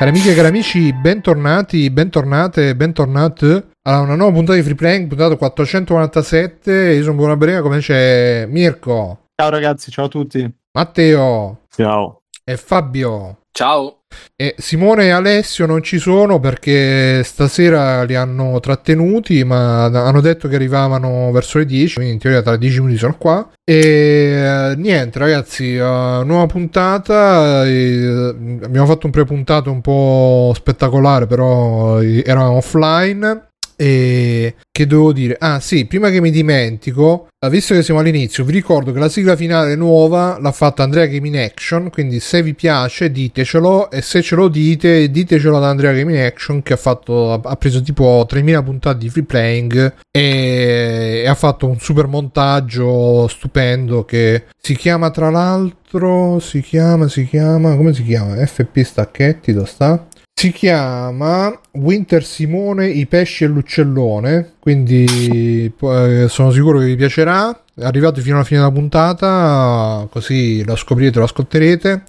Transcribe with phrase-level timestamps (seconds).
[0.00, 5.08] Cari amiche e cari amici, bentornati, bentornate, bentornate a una nuova puntata di Free Playing,
[5.08, 6.94] puntata 497.
[6.94, 9.26] Io sono Buona Berena, come c'è Mirko.
[9.34, 10.50] Ciao ragazzi, ciao a tutti.
[10.72, 11.64] Matteo.
[11.68, 12.22] Ciao.
[12.42, 13.39] E Fabio.
[13.52, 14.00] Ciao.
[14.36, 20.48] E Simone e Alessio non ci sono perché stasera li hanno trattenuti, ma hanno detto
[20.48, 23.50] che arrivavano verso le 10, quindi in teoria tra 10 minuti sono qua.
[23.62, 27.66] E eh, niente, ragazzi, uh, nuova puntata.
[27.66, 33.49] E, abbiamo fatto un pre-puntato un po' spettacolare, però eravamo offline.
[33.80, 35.36] E che devo dire?
[35.38, 39.36] Ah, sì, prima che mi dimentico, visto che siamo all'inizio, vi ricordo che la sigla
[39.36, 41.88] finale nuova l'ha fatta Andrea Gaming Action.
[41.88, 43.90] Quindi, se vi piace, ditecelo.
[43.90, 47.80] E se ce lo dite, ditecelo ad Andrea Gaming Action, che ha, fatto, ha preso
[47.80, 54.04] tipo 3000 puntate di free playing e, e ha fatto un super montaggio stupendo.
[54.04, 58.44] Che si chiama, tra l'altro, si chiama, si chiama, come si chiama?
[58.44, 60.06] FP Stacchetti, dove sta?
[60.40, 67.64] Si chiama Winter Simone, i pesci e l'uccellone, quindi eh, sono sicuro che vi piacerà.
[67.80, 72.04] Arrivate fino alla fine della puntata, così lo scoprirete, lo ascolterete.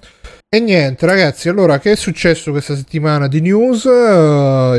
[0.54, 3.84] E niente, ragazzi, allora che è successo questa settimana di news?
[3.84, 4.74] Uh,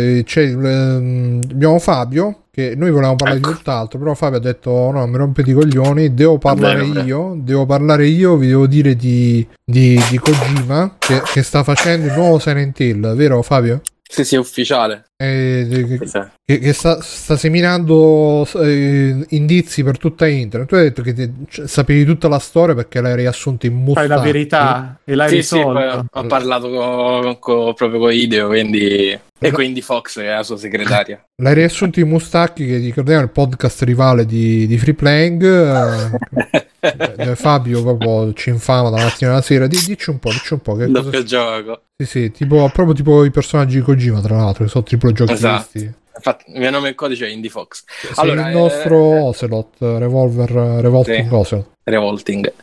[1.49, 3.49] abbiamo Fabio che noi volevamo parlare ecco.
[3.49, 7.29] di tutt'altro, però Fabio ha detto no, mi rompete i coglioni, devo parlare vabbè, io,
[7.29, 7.41] vabbè.
[7.41, 12.13] devo parlare io, vi devo dire di, di, di Kojima che, che, sta facendo il
[12.13, 13.81] nuovo Silent Hill, vero Fabio?
[14.07, 15.05] Sì, sì, è ufficiale.
[15.17, 15.97] Eh,
[16.45, 20.67] che, che sta, sta, seminando eh, indizi per tutta internet.
[20.69, 24.07] Tu hai detto che ti, cioè, sapevi tutta la storia perché l'hai riassunta in Fai
[24.07, 25.79] la verità e l'hai sì, risolto.
[25.79, 29.19] Sì, ho parlato con, con, proprio con Ideo, quindi...
[29.39, 31.21] E quindi Fox è la sua segretaria.
[31.41, 35.43] L'hai riassunto in Mustacchi, che ricordiamo il podcast rivale di, di Free Playing.
[36.83, 39.67] Eh, Fabio proprio ci infama dalla mattina alla sera.
[39.67, 40.75] Dici un po', dici un po'.
[40.75, 41.23] Che Doppio cosa...
[41.23, 41.81] gioco.
[41.95, 45.45] Sì, sì, tipo, proprio tipo i personaggi di Kojima, tra l'altro, che sono triplo giochisti.
[45.45, 46.01] Esatto.
[46.15, 47.83] Infatti, il mio nome in codice è Indie Fox.
[47.87, 49.19] Sì, allora, il nostro eh...
[49.19, 51.33] Ocelot, Revolver, Revolting sì.
[51.33, 51.71] Ocelot.
[51.83, 52.53] Revolting.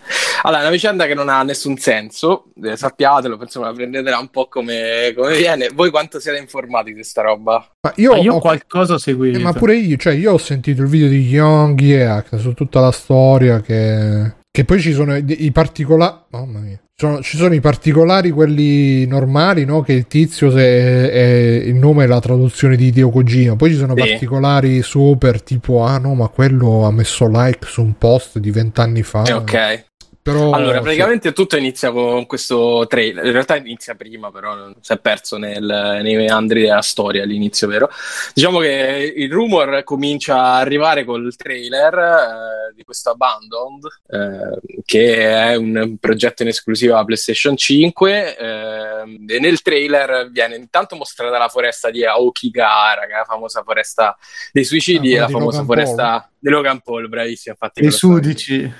[0.43, 4.29] Allora, è una vicenda che non ha nessun senso, eh, sappiatelo, insomma, la prendetela un
[4.29, 5.69] po' come, come, viene.
[5.69, 7.67] Voi quanto siete informati di questa roba?
[7.83, 9.39] Ma io, ma io ho qualcosa seguito.
[9.39, 12.81] Eh, ma pure io, cioè, io ho sentito il video di Young Yeak su tutta
[12.81, 14.39] la storia che...
[14.53, 16.17] Che poi ci sono i, i particolari...
[16.31, 16.81] Mamma mia.
[17.01, 19.81] Sono, ci sono i particolari, quelli normali, no?
[19.81, 23.57] Che il tizio è, è il nome è la traduzione di Dio Kojima.
[23.57, 24.01] Poi ci sono sì.
[24.07, 29.03] particolari super, tipo, ah no, ma quello ha messo like su un post di vent'anni
[29.03, 29.23] fa.
[29.23, 29.85] Eh, ok.
[30.33, 31.35] Però, allora, praticamente sì.
[31.35, 33.25] tutto inizia con questo trailer.
[33.25, 37.91] In realtà inizia prima, però si è perso nel, nei meandri della storia all'inizio, vero?
[38.33, 45.17] Diciamo che il rumor comincia a arrivare col trailer eh, di questo Abandoned, eh, che
[45.17, 48.37] è un progetto in esclusiva a PlayStation 5.
[48.37, 53.63] Eh, e nel trailer viene intanto mostrata la foresta di Aokigahara, che è la famosa
[53.63, 54.17] foresta
[54.53, 56.25] dei suicidi, ah, e la famosa foresta Paul.
[56.39, 57.57] di Logan Paul, bravissima.
[57.59, 58.73] Infatti, dei sudici.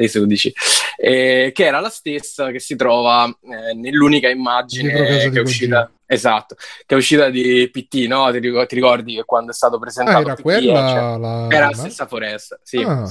[0.00, 0.52] Dei sudici
[0.96, 5.90] eh, che era la stessa che si trova eh, nell'unica immagine che è uscita.
[6.04, 6.56] Esatto,
[6.86, 8.30] che è uscita di PT, no?
[8.32, 11.46] Ti ricordi, ti ricordi che quando è stato presentato ah, era PT, quella cioè, la...
[11.48, 12.78] era la stessa foresta, sì.
[12.78, 13.08] Ah.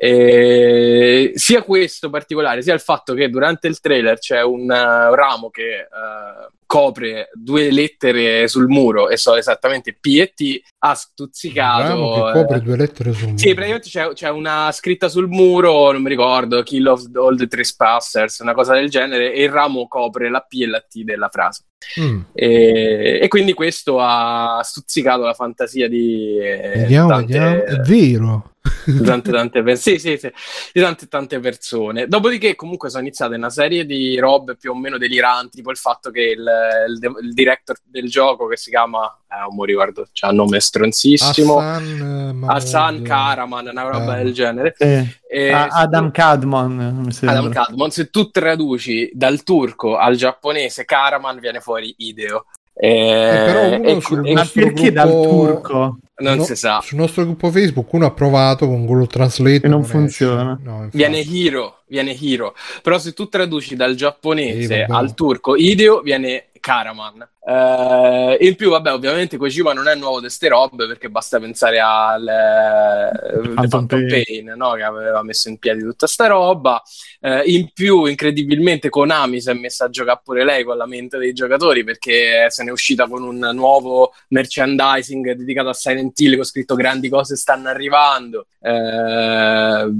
[0.00, 5.50] E sia questo particolare, sia il fatto che durante il trailer c'è un uh, ramo
[5.50, 12.12] che uh, copre due lettere sul muro e so esattamente P e T, ha stuzzicato.
[12.12, 13.38] che copre eh, due lettere sul muro.
[13.38, 17.46] Sì, praticamente c'è, c'è, una scritta sul muro, non mi ricordo, Kill of all the
[17.46, 21.30] Trespassers, una cosa del genere, e il ramo copre la P e la T della
[21.30, 21.64] frase.
[21.98, 22.20] Mm.
[22.34, 27.62] E, e, quindi questo ha stuzzicato la fantasia di eh, vediamo, tante, vediamo.
[27.62, 28.52] è vero
[28.84, 30.32] di tante, tante, per- sì, sì, sì,
[30.72, 32.06] di tante, tante persone.
[32.06, 36.10] Dopodiché comunque sono iniziate una serie di robe più o meno deliranti tipo il fatto
[36.10, 36.48] che il,
[36.88, 40.58] il, il director del gioco che si chiama eh, non mi ricordo, c'ha un nome
[40.58, 41.58] stronzissimo.
[41.58, 44.74] Hassan, uh, Hassan Karaman, una roba uh, del genere.
[44.78, 45.06] Eh.
[45.30, 51.94] E Adam Kadmon Adam Kadmon, se tu traduci dal turco al giapponese Karaman viene fuori
[51.98, 52.46] Ideo.
[52.72, 54.92] Eh, eh, però uno sul e, ma perché gruppo...
[54.92, 55.98] dal turco?
[56.20, 56.80] Non no, si sa.
[56.80, 59.66] Sul nostro gruppo Facebook uno ha provato con Google Translate.
[59.66, 60.58] E non, non funziona.
[60.60, 62.54] No, viene Hiro, viene Hiro.
[62.82, 67.26] Però se tu traduci dal giapponese al turco, Ideo viene Karaman.
[67.48, 71.80] Uh, in più, vabbè, ovviamente Kojima non è nuovo di ste robe perché basta pensare
[71.80, 74.72] al uh, Phantom Pain, no?
[74.72, 76.82] che aveva messo in piedi tutta sta roba.
[77.20, 81.16] Uh, in più, incredibilmente, Konami si è messa a giocare pure lei con la mente
[81.16, 86.34] dei giocatori perché se ne è uscita con un nuovo merchandising dedicato a Silent Hill
[86.34, 88.46] con scritto grandi cose stanno arrivando.
[88.58, 89.90] Uh,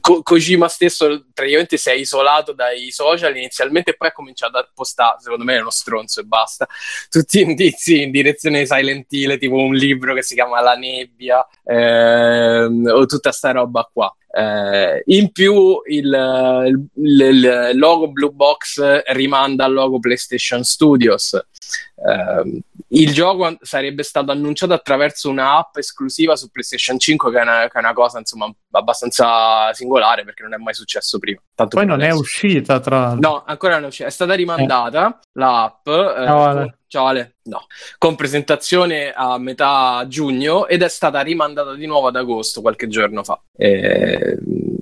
[0.00, 4.68] Ko- Kojima stesso praticamente si è isolato dai social inizialmente e poi ha cominciato a
[4.74, 6.66] postare, secondo me è uno stronzo e basta,
[7.08, 12.90] tutti indizi in direzione Silent Hill, tipo un libro che si chiama La nebbia ehm,
[12.92, 14.14] o tutta sta roba qua.
[14.36, 21.34] Eh, in più il, il, il, logo Blue Box rimanda al logo PlayStation Studios.
[21.34, 27.60] Eh, il gioco sarebbe stato annunciato attraverso un'app esclusiva su PlayStation 5, che è una,
[27.68, 31.40] che è una cosa insomma abbastanza singolare perché non è mai successo prima.
[31.54, 33.30] Tanto Poi non è uscita, tra l'altro.
[33.30, 34.08] No, ancora non è uscita.
[34.08, 35.26] È stata rimandata eh.
[35.34, 35.86] l'app.
[35.86, 37.04] No, vale.
[37.04, 37.36] Ciao Ale.
[37.44, 37.66] No,
[37.98, 43.22] con presentazione a metà giugno ed è stata rimandata di nuovo ad agosto qualche giorno
[43.22, 43.40] fa.
[43.56, 44.38] Eh,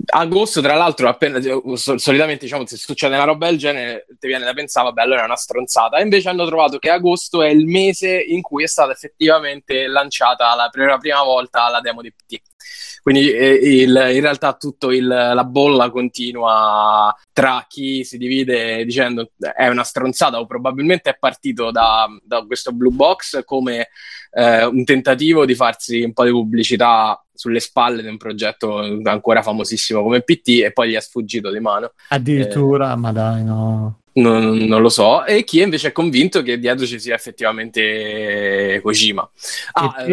[0.06, 1.40] agosto, tra l'altro, appena,
[1.74, 5.24] solitamente diciamo se succede una roba del genere ti viene da pensare, vabbè, allora è
[5.24, 5.96] una stronzata.
[5.96, 10.54] E invece hanno trovato che agosto è il mese in cui è stata effettivamente lanciata
[10.54, 12.40] la, per la prima volta la demo di PT.
[13.02, 19.66] Quindi eh, il, in realtà tutta la bolla continua tra chi si divide dicendo è
[19.66, 23.88] una stronzata o probabilmente è partito da, da questo blue box come
[24.32, 29.42] eh, un tentativo di farsi un po' di pubblicità sulle spalle di un progetto ancora
[29.42, 31.92] famosissimo come PT e poi gli è sfuggito di mano.
[32.08, 33.98] Addirittura, eh, ma dai, no.
[34.14, 39.28] Non, non, lo so, e chi invece è convinto che dietro ci sia effettivamente Kojima.
[39.72, 40.04] Ah,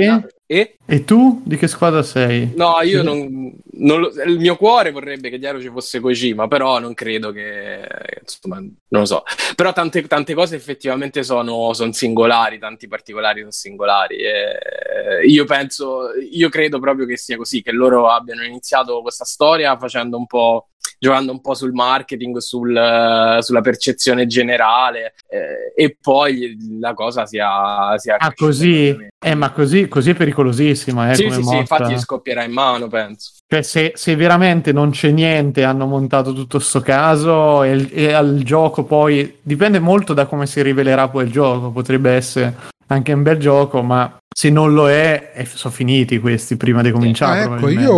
[0.51, 0.77] e?
[0.83, 2.53] e, tu di che squadra sei?
[2.55, 6.79] No, io non, non lo, il mio cuore vorrebbe che dietro ci fosse Kojima, però
[6.79, 7.87] non credo che
[8.19, 9.21] insomma, non lo so.
[9.55, 14.15] Però tante, tante cose effettivamente sono, sono, singolari, tanti particolari sono singolari.
[14.17, 19.77] E io penso, io credo proprio che sia così, che loro abbiano iniziato questa storia
[19.77, 20.69] facendo un po'
[20.99, 27.97] giocando un po' sul marketing, sul, sulla percezione generale eh, e poi la cosa sia...
[27.97, 29.07] sia ah, così?
[29.17, 31.11] Eh, ma così, così è pericolosissima.
[31.11, 33.31] Eh, sì, sì, sì, infatti scoppierà in mano, penso.
[33.47, 38.41] Cioè, se, se, veramente non c'è niente, hanno montato tutto sto caso e, e al
[38.43, 41.71] gioco poi dipende molto da come si rivelerà poi il gioco.
[41.71, 42.55] Potrebbe essere
[42.87, 47.41] anche un bel gioco, ma se non lo è, sono finiti questi prima di cominciare.
[47.41, 47.91] Ah, ecco, io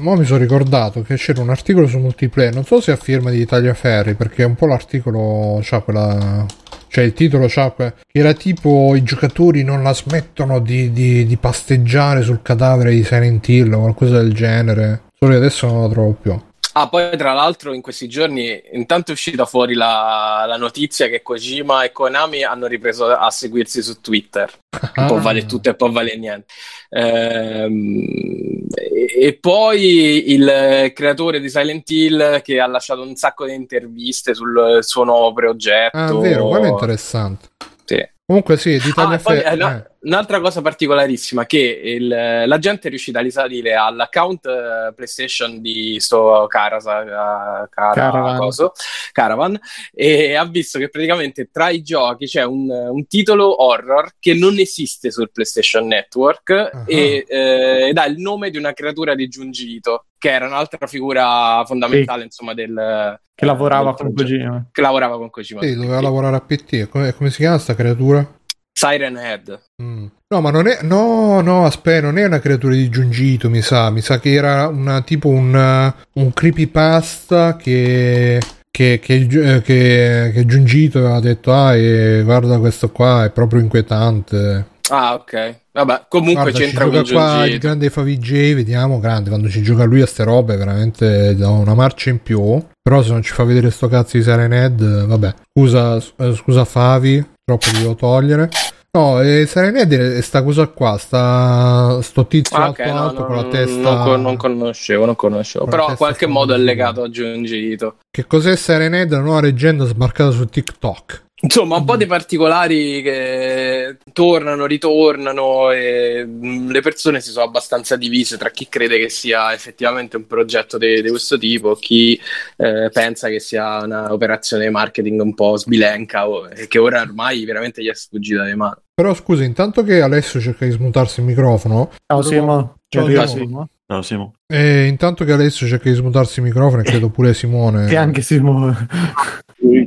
[0.00, 3.28] mo mi sono ricordato che c'era un articolo su multiplayer, non so se a firma
[3.28, 6.46] di Tagliaferri, perché un po' l'articolo c'ha quella.
[6.88, 11.36] Cioè il titolo c'ha che era tipo i giocatori non la smettono di, di, di
[11.36, 15.02] pasteggiare sul cadavere di Silent Hill o qualcosa del genere.
[15.18, 16.40] Solo che adesso non lo trovo più.
[16.74, 21.20] Ah, poi tra l'altro in questi giorni intanto è uscita fuori la, la, notizia che
[21.20, 24.50] Kojima e Konami hanno ripreso a seguirsi su Twitter.
[24.94, 25.06] Ah.
[25.06, 26.46] Può vale tutto e può vale niente.
[26.88, 33.54] Ehm, e, e, poi il creatore di Silent Hill che ha lasciato un sacco di
[33.54, 35.96] interviste sul suo nuovo progetto.
[35.96, 37.48] Ah, vero, quello è interessante.
[37.84, 38.02] Sì.
[38.24, 39.90] Comunque sì, di ah, poi, eh, eh.
[40.04, 45.96] Un'altra cosa particolarissima che il, la gente è riuscita a risalire all'account uh, PlayStation di
[46.00, 48.38] sto Carasa, uh, Cara, Caravan.
[48.38, 48.72] Coso,
[49.12, 49.60] Caravan
[49.92, 54.58] e ha visto che praticamente tra i giochi c'è un, un titolo horror che non
[54.58, 56.84] esiste sul PlayStation Network uh-huh.
[56.86, 61.62] e, eh, ed ha il nome di una creatura di Giungito che era un'altra figura
[61.64, 62.26] fondamentale sì.
[62.26, 66.02] insomma del che lavorava con Kojima che lavorava con Kojima sì, doveva sì.
[66.02, 68.40] lavorare a PT come, come si chiama questa creatura?
[68.72, 69.60] Siren Head.
[69.82, 70.06] Mm.
[70.28, 70.78] No, ma non è.
[70.82, 73.90] No, no, aspetta, non è una creatura di Giungito, mi sa.
[73.90, 78.40] Mi sa che era una tipo un, un creepypasta che.
[78.74, 84.70] Che, che, che, che Giungito aveva detto: Ah, e guarda questo qua, è proprio inquietante.
[84.88, 85.60] Ah, ok.
[85.72, 90.02] Vabbè, comunque Guarda, c'entra con qua il grande Favij, vediamo, grande, quando ci gioca lui
[90.02, 92.62] a ste robe veramente da una marcia in più.
[92.82, 95.34] Però se non ci fa vedere sto cazzo di Serened, vabbè.
[95.50, 97.24] Scusa, eh, scusa Favi,
[97.56, 98.48] troppo li devo togliere.
[98.94, 103.20] No, e Serened è sta cosa qua, sta sto tizio ah, okay, alto, no, alto
[103.20, 104.04] no, con la testa...
[104.04, 107.96] Non, non conoscevo, non conoscevo, però in qualche modo è legato a Giungito.
[108.10, 109.10] Che cos'è Serened?
[109.10, 111.24] La nuova leggenda sbarcata su TikTok.
[111.44, 117.96] Insomma, un po' di particolari che tornano, ritornano e mm, le persone si sono abbastanza
[117.96, 122.18] divise tra chi crede che sia effettivamente un progetto di, di questo tipo, chi
[122.56, 127.44] eh, pensa che sia un'operazione di marketing un po' sbilenca o, e che ora ormai
[127.44, 128.82] veramente gli è sfuggita di mano.
[128.94, 131.90] Però scusa, intanto che Alessio cerca di smutarsi il microfono.
[132.06, 132.81] Ciao Simo.
[132.92, 133.68] Ciao, ciao Simo.
[133.86, 134.34] Ciao Simo.
[134.46, 137.86] E intanto che Alessio cerca di smutarsi il microfono, e credo pure Simone.
[137.86, 138.86] Che anche Simone.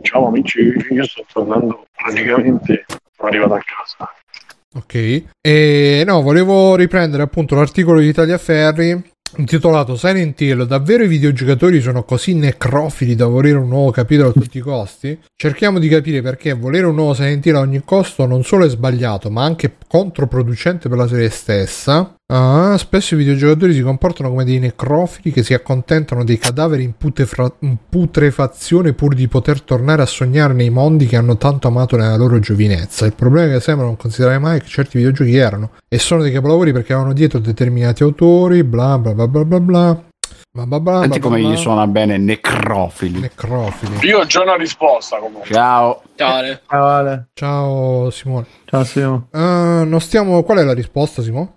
[0.02, 2.86] Ciao amici, io sto tornando praticamente
[3.18, 4.12] arrivato a casa.
[4.74, 11.82] Ok, e no, volevo riprendere appunto l'articolo di Tagliaferri intitolato Silent Hill davvero i videogiocatori
[11.82, 15.20] sono così necrofili da volere un nuovo capitolo a tutti i costi?
[15.36, 18.70] Cerchiamo di capire perché volere un nuovo Silent Hill a ogni costo non solo è
[18.70, 24.46] sbagliato ma anche controproducente per la serie stessa Uh, spesso i videogiocatori si comportano come
[24.46, 30.02] dei necrofili che si accontentano dei cadaveri in, putrefra- in, putrefazione pur di poter tornare
[30.02, 33.06] a sognare nei mondi che hanno tanto amato nella loro giovinezza.
[33.06, 36.32] Il problema è che sembrano non considerare mai che certi videogiochi erano e sono dei
[36.32, 40.04] capolavori perché avevano dietro determinati autori, bla bla bla bla bla bla.
[40.54, 43.20] Ma babà, Senti come gli suona bene necrofili.
[43.20, 44.00] necrofili.
[44.08, 45.54] Io ho già una risposta comunque.
[45.54, 46.02] Ciao.
[46.16, 46.62] Ciao Ale.
[46.68, 47.28] Ciao Ale.
[47.34, 48.46] Ciao Simone.
[48.64, 49.28] Ciao Simone.
[49.32, 50.42] Uh, non stiamo...
[50.44, 51.56] Qual è la risposta Simone?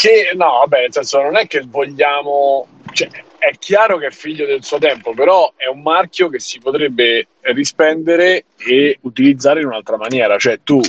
[0.00, 2.66] Che no, vabbè, nel senso non è che vogliamo...
[2.90, 6.58] Cioè, è chiaro che è figlio del suo tempo, però è un marchio che si
[6.58, 10.38] potrebbe rispendere e utilizzare in un'altra maniera.
[10.38, 10.80] Cioè tu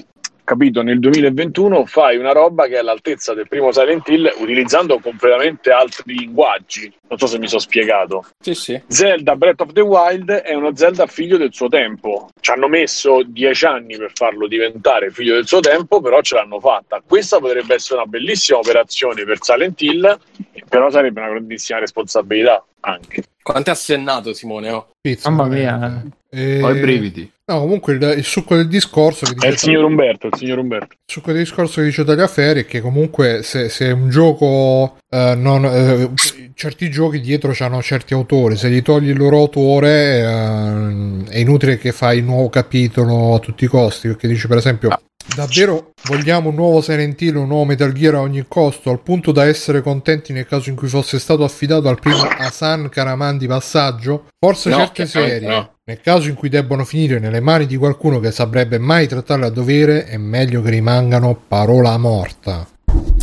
[0.52, 5.72] capito, nel 2021 fai una roba che è all'altezza del primo Silent Hill utilizzando completamente
[5.72, 6.94] altri linguaggi.
[7.08, 8.26] Non so se mi sono spiegato.
[8.40, 8.82] Sì, sì.
[8.88, 12.30] Zelda Breath of the Wild è uno Zelda figlio del suo tempo.
[12.40, 16.60] Ci hanno messo dieci anni per farlo diventare figlio del suo tempo, però ce l'hanno
[16.60, 17.02] fatta.
[17.06, 20.20] Questa potrebbe essere una bellissima operazione per Silent Hill,
[20.68, 23.24] però sarebbe una grandissima responsabilità anche.
[23.42, 24.70] Quanto è assennato Simone?
[24.70, 24.88] Oh?
[25.24, 26.04] Mamma mia.
[26.34, 27.30] Eh, Ho i brividi.
[27.46, 30.60] No, comunque il, il, succo del discorso che dice è il signor Umberto, il signor
[30.60, 30.94] Umberto.
[30.94, 35.36] Il succo del discorso che dice Tagliaferri è che comunque se, se un gioco eh,
[35.36, 36.12] non, eh,
[36.54, 41.78] certi giochi dietro hanno certi autori, se gli togli il loro autore eh, è inutile
[41.78, 45.02] che fai il nuovo capitolo a tutti i costi, perché dice per esempio ah.
[45.36, 49.32] Davvero vogliamo un nuovo Silent Hill, un nuovo Metal Gear a ogni costo, al punto
[49.32, 53.48] da essere contenti nel caso in cui fosse stato affidato al primo Asan Karaman di
[53.48, 54.28] passaggio?
[54.38, 55.76] Forse no, certe serie, no.
[55.86, 59.50] nel caso in cui debbano finire nelle mani di qualcuno che saprebbe mai trattarle a
[59.50, 62.68] dovere, è meglio che rimangano parola morta.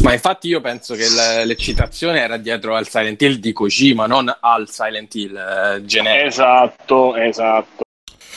[0.02, 1.06] Ma infatti io penso che
[1.44, 6.26] l'eccitazione era dietro al Silent Hill di Kojima, non al Silent Hill eh, generico.
[6.26, 7.82] Esatto, esatto.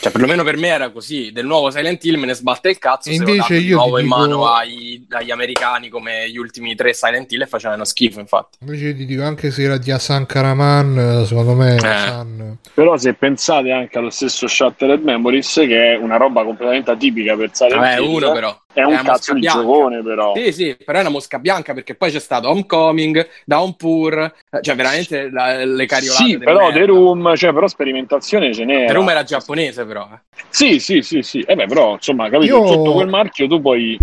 [0.01, 1.31] Cioè, perlomeno per me era così.
[1.31, 3.11] Del nuovo Silent Hill me ne sbatte il cazzo.
[3.11, 3.59] E invece io.
[3.59, 4.17] Di nuovo in dico...
[4.17, 8.57] mano ai, agli americani come gli ultimi tre Silent Hill e facevano schifo, infatti.
[8.61, 11.75] Invece ti dico, anche se era di Asan Karaman, secondo me.
[11.75, 11.87] Eh.
[11.87, 12.57] Asan...
[12.73, 17.51] Però se pensate anche allo stesso Shattered Memories, che è una roba completamente atipica per
[17.53, 18.03] Silent Hill.
[18.03, 18.59] È uno, però.
[18.73, 20.33] È un cazzo di giocone, però.
[20.35, 25.29] Sì, sì, però è una mosca bianca perché poi c'è stato Homecoming, Downpour, cioè veramente
[25.29, 26.23] la, le cariolate.
[26.23, 26.79] Sì, però merda.
[26.79, 28.87] The Room, cioè, però sperimentazione ce n'era.
[28.87, 30.07] The Room era giapponese, però.
[30.13, 30.19] Eh.
[30.49, 31.41] Sì, sì, sì, sì.
[31.41, 32.67] Eh beh, però, insomma, capito, Io...
[32.67, 33.97] sotto quel marchio tu puoi...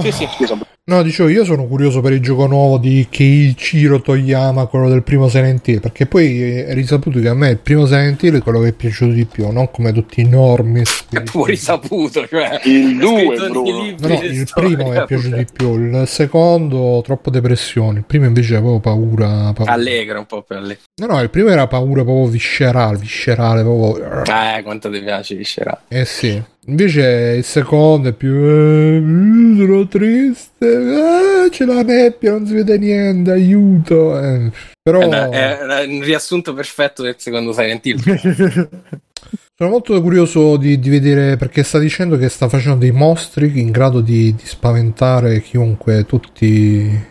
[0.00, 0.58] Sì, sì, scusa.
[0.90, 5.28] No, dicevo, io sono curioso per il gioco nuovo di Keiichiro Toyama, quello del primo
[5.28, 8.58] Silent Hill, perché poi è risaputo che a me il primo Silent Hill è quello
[8.58, 10.82] che è piaciuto di più, non come tutti i normi.
[11.10, 12.60] È pure risaputo, cioè...
[12.64, 13.62] Il 2, No,
[14.08, 18.56] no, il primo mi è piaciuto di più, il secondo troppo depressione, il primo invece
[18.56, 19.52] avevo paura...
[19.52, 19.70] paura.
[19.70, 20.82] Allegra un po' per allegro.
[21.00, 24.22] No, no, il primo era paura proprio viscerale, viscerale, proprio...
[24.22, 25.80] Eh, quanto ti piace viscerale.
[25.88, 26.42] Eh sì.
[26.66, 29.02] Invece il secondo è più eh,
[29.56, 34.20] sono triste, eh, c'è la nebbia, non si vede niente, aiuto.
[34.20, 34.50] Eh,
[34.82, 35.08] però...
[35.08, 38.68] È, un riassunto perfetto del secondo Silent Hill.
[39.56, 43.70] Sono molto curioso di, di, vedere perché sta dicendo che sta facendo dei mostri in
[43.70, 47.08] grado di, di spaventare chiunque, tutti...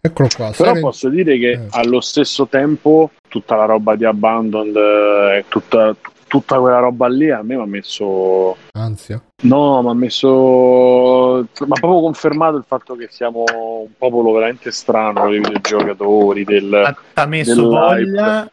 [0.00, 0.50] Eccolo qua.
[0.50, 0.80] Però Silent...
[0.80, 1.66] posso dire che eh.
[1.70, 5.96] allo stesso tempo tutta la roba di Abandoned è eh, tutta,
[6.28, 11.74] tutta quella roba lì a me mi ha messo ansia no mi ha messo ma
[11.80, 17.68] proprio confermato il fatto che siamo un popolo veramente strano dei videogiocatori del, ha messo
[17.68, 18.48] voglia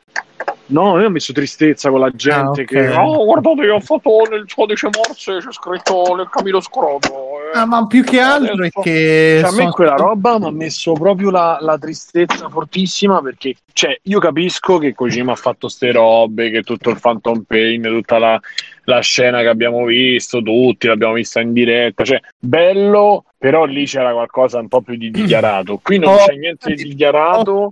[0.72, 2.66] No, io ho messo tristezza con la gente ah, okay.
[2.66, 7.10] che oh guardate che ho fatto nel codice morse c'è scritto nel camino scroto
[7.54, 7.58] eh.
[7.58, 10.52] ah, ma più che altro Adesso, è che cioè, a me quella roba mi ha
[10.52, 15.92] messo proprio la, la, tristezza fortissima perché cioè, io capisco che Kojima ha fatto ste
[15.92, 18.40] robe che tutto il Phantom Pain tutta la,
[18.86, 24.12] la scena che abbiamo visto tutti l'abbiamo vista in diretta cioè bello però lì c'era
[24.12, 25.80] qualcosa un po' più di dichiarato.
[25.82, 27.72] Qui non oh, c'è niente di dichiarato.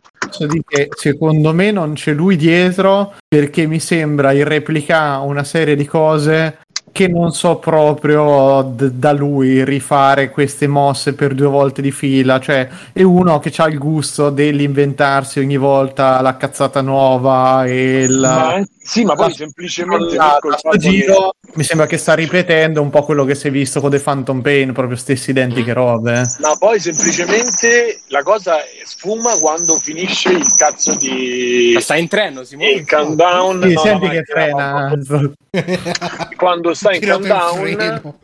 [0.96, 6.60] Secondo me non c'è lui dietro perché mi sembra irreplica una serie di cose
[6.92, 12.40] che non so proprio d- da lui rifare queste mosse per due volte di fila,
[12.40, 18.58] cioè è uno che ha il gusto dell'inventarsi ogni volta la cazzata nuova e la...
[18.58, 21.52] Ma, sì, ma poi semplicemente la, la, giro che...
[21.54, 24.42] mi sembra che sta ripetendo un po' quello che si è visto con The Phantom
[24.42, 26.24] Pain, proprio stesse identiche robe.
[26.40, 31.74] Ma poi semplicemente la cosa sfuma quando finisce il cazzo di...
[31.76, 32.72] Ma sta in treno, si muove.
[32.72, 33.62] Il countdown.
[33.62, 34.92] Sì, no, senti che frena.
[36.36, 38.18] quando sta in countdown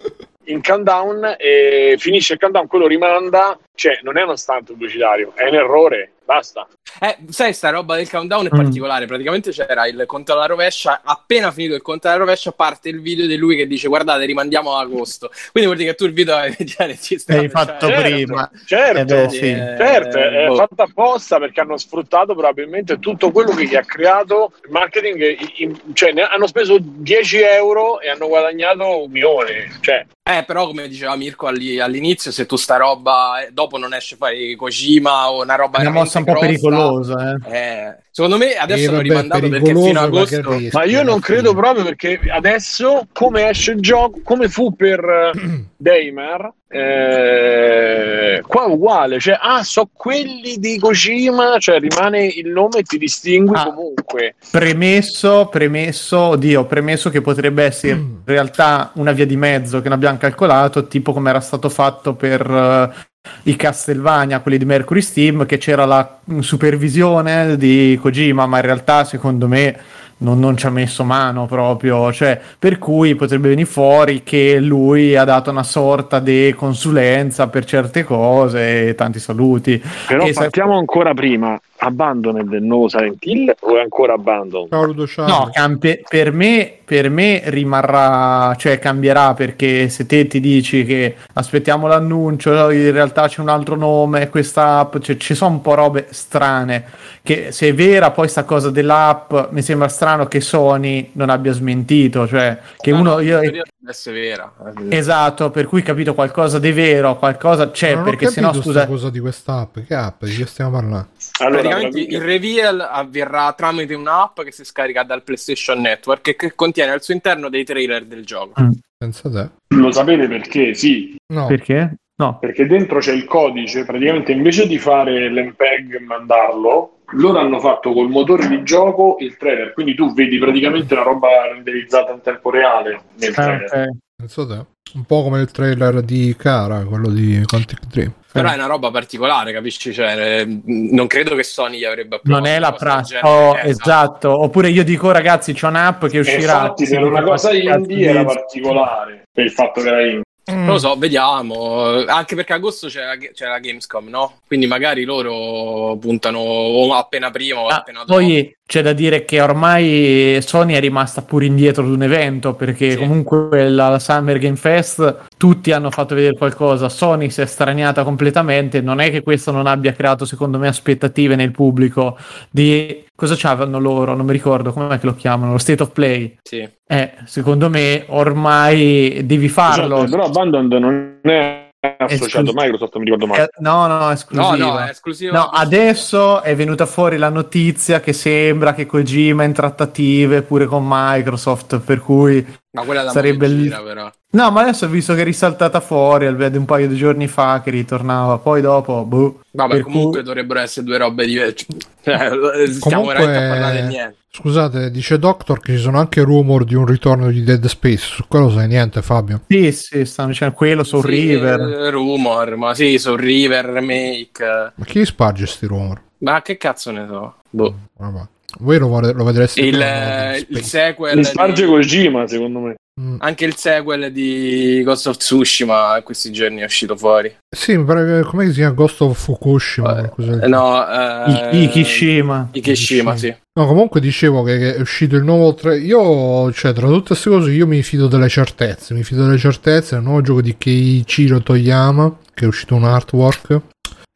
[0.46, 5.48] in countdown e finisce il countdown, quello rimanda, cioè non è uno stunt pubblicitario, è
[5.48, 6.12] un errore.
[6.26, 6.68] Basta.
[7.00, 8.58] Eh, sai, sta roba del countdown è mm.
[8.58, 9.06] particolare.
[9.06, 11.02] Praticamente c'era il conto alla rovescia.
[11.04, 14.76] Appena finito il conto alla rovescia, parte il video di lui che dice: Guardate, rimandiamo
[14.76, 15.30] ad agosto.
[15.52, 18.52] Quindi vuol dire che tu il video già ci Hai fatto certo, prima.
[18.66, 19.40] Certo, eh beh, sì.
[19.40, 20.56] certo è boh.
[20.56, 25.38] fatto apposta perché hanno sfruttato probabilmente tutto quello che gli ha creato il marketing.
[25.58, 29.78] In, cioè, hanno speso 10 euro e hanno guadagnato un milione.
[29.82, 34.16] Cioè, eh, però, come diceva Mirko all'inizio, se tu sta roba eh, dopo non esce
[34.16, 35.80] fai Kojima o una roba.
[35.82, 37.38] Una mossa un po' pericolosa.
[37.46, 37.58] Eh.
[37.58, 40.62] Eh, secondo me adesso eh, hanno rimandato perché fino a agosto.
[40.72, 45.32] Ma io non credo proprio perché adesso, come esce il gioco, come fu per
[45.76, 49.20] Daymar, eh, qua è uguale.
[49.20, 54.36] Cioè, ah, so quelli di Kojima, cioè rimane il nome e ti distingui ah, comunque.
[54.52, 59.98] Premesso, premesso, oddio, premesso che potrebbe essere in realtà una via di mezzo che non
[59.98, 63.04] abbiamo calcolato, tipo come era stato fatto per
[63.44, 69.04] i Castlevania, quelli di Mercury Steam, che c'era la supervisione di Kojima, ma in realtà
[69.04, 69.78] secondo me
[70.18, 75.16] non, non, ci ha messo mano proprio, cioè, per cui potrebbe venire fuori che lui
[75.16, 79.82] ha dato una sorta di consulenza per certe cose tanti saluti.
[80.08, 80.80] Però e partiamo se...
[80.80, 84.72] ancora prima, Abandoned del nuovo Silent Hill o è ancora Abandoned?
[85.18, 91.16] No, campi- per, me, per me rimarrà, cioè cambierà perché se te ti dici che
[91.34, 95.76] aspettiamo l'annuncio, in realtà c'è un altro nome, questa app, cioè, ci sono un po'
[95.76, 96.86] robe strane,
[97.22, 101.52] che se è vera poi sta cosa dell'app mi sembra strano che Sony non abbia
[101.52, 103.14] smentito, cioè che no, uno...
[103.14, 103.40] No, io,
[103.88, 104.52] essere vera.
[104.90, 108.88] Esatto, per cui capito qualcosa di vero, qualcosa c'è, perché sennò scusa...
[108.88, 110.24] cosa di questa app, che app?
[110.24, 111.08] Di che stiamo parlando?
[111.40, 116.56] Allora, Praticamente il reveal avverrà tramite un'app che si scarica dal PlayStation Network e che
[116.56, 118.62] contiene al suo interno dei trailer del gioco.
[118.62, 118.72] Mm.
[118.98, 119.50] Pensa te.
[119.76, 120.74] Lo sapete perché?
[120.74, 121.16] Sì.
[121.34, 121.48] No.
[121.48, 121.96] Perché?
[122.18, 122.38] No.
[122.40, 127.92] Perché dentro c'è il codice, praticamente invece di fare l'MPEG e mandarlo, loro hanno fatto
[127.92, 132.50] col motore di gioco il trailer, quindi tu vedi praticamente una roba renderizzata in tempo
[132.50, 133.66] reale nel ah, trailer.
[133.66, 133.84] Okay.
[133.84, 134.66] Penso te.
[134.94, 138.14] Un po' come il trailer di Cara, quello di Quantic Dream.
[138.32, 139.94] Però è una roba particolare, capisci?
[139.94, 143.68] Cioè, eh, non credo che Sony gli avrebbe Non è la prassi, oh, esatto.
[143.68, 144.42] esatto.
[144.42, 146.62] Oppure io dico, ragazzi, c'è un'app che uscirà.
[146.62, 150.25] Infatti, se una cosa indie era particolare per il fatto che era indie.
[150.66, 150.68] Mm.
[150.68, 152.06] Non lo so, vediamo.
[152.06, 154.40] Anche perché agosto c'è la, c'è la, Gamescom, no?
[154.48, 158.14] Quindi magari loro puntano o appena prima o ah, appena dopo.
[158.14, 162.92] Poi c'è da dire che ormai Sony è rimasta pure indietro di un evento perché
[162.92, 162.98] sì.
[162.98, 166.90] comunque la Summer Game Fest tutti hanno fatto vedere qualcosa.
[166.90, 168.82] Sony si è straniata completamente.
[168.82, 172.18] Non è che questo non abbia creato, secondo me, aspettative nel pubblico
[172.50, 174.16] di cosa c'avevano loro?
[174.16, 176.38] Non mi ricordo come che lo chiamano, lo State of Play.
[176.44, 176.68] Sì.
[176.88, 179.98] Eh, secondo me ormai devi farlo.
[179.98, 183.44] Esatto, però Abandoned non è associato a Microsoft, mi ricordo male.
[183.44, 184.56] Eh, no, no, è esclusivo.
[184.56, 185.34] No, no, è esclusivo.
[185.34, 190.66] No, adesso è venuta fuori la notizia che sembra che Kojima è in trattative pure
[190.66, 194.12] con Microsoft, per cui ma quella da sarebbe gira, però.
[194.32, 197.62] No, ma adesso ho visto che è risaltata fuori, vede un paio di giorni fa
[197.64, 199.40] che ritornava, poi dopo, boh.
[199.52, 200.24] Vabbè, comunque cui...
[200.24, 201.66] dovrebbero essere due robe diverse.
[202.06, 203.14] Cioè, stiamo comunque...
[203.14, 204.18] veramente a parlare di niente.
[204.30, 208.16] Scusate, dice Doctor che ci sono anche rumor di un ritorno di Dead Space.
[208.16, 209.42] Su quello sai niente, Fabio?
[209.48, 211.60] Sì, sì, stanno dicendo quello su sì, River.
[211.62, 214.74] Eh, rumor, ma sì, su River remake.
[214.76, 216.02] Ma chi sparge sti rumor?
[216.20, 217.36] Ma che cazzo ne so?
[217.50, 217.76] Boh.
[217.98, 218.28] Vabbè.
[218.60, 221.18] Voi lo, lo vedreste il, eh, il sequel.
[221.18, 221.70] Mi sparge di...
[221.70, 222.76] Kojima, secondo me.
[223.00, 223.18] Mm.
[223.20, 227.36] Anche il sequel di Ghost of Tsushima questi giorni è uscito fuori.
[227.54, 230.14] Sì, mi pare che come si chiama Ghost of Fukushima?
[230.42, 232.50] Eh, no, eh, Ikishima.
[232.54, 233.36] Ikishima, sì.
[233.60, 235.76] No, comunque dicevo che è uscito il nuovo tra...
[235.76, 238.94] Io, cioè, tra tutte queste cose, io mi fido delle certezze.
[238.94, 239.96] Mi fido delle certezze.
[239.96, 243.62] Il nuovo gioco di Keiichiro Toyama, che è uscito un artwork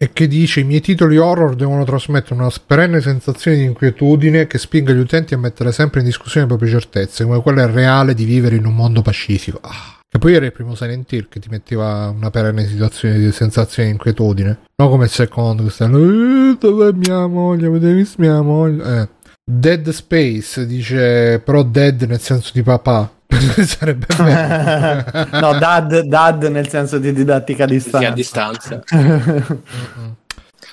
[0.02, 4.58] e che dice i miei titoli horror devono trasmettere una perenne sensazione di inquietudine che
[4.58, 8.24] spinga gli utenti a mettere sempre in discussione le proprie certezze, come quella reale di
[8.24, 9.60] vivere in un mondo pacifico.
[9.62, 10.00] Ah.
[10.10, 13.90] E poi era il primo Silent Hill che ti metteva una perenne situazione di sensazione
[13.90, 14.60] di inquietudine.
[14.78, 19.02] Non come il secondo che stanno eh, dove è mia moglie, avete visto mia moglie?
[19.02, 19.10] Eh.
[19.44, 23.19] Dead Space dice però dead nel senso di papà
[23.66, 28.84] sarebbe bello no dad, dad nel senso di didattica a distanza, sì, a distanza.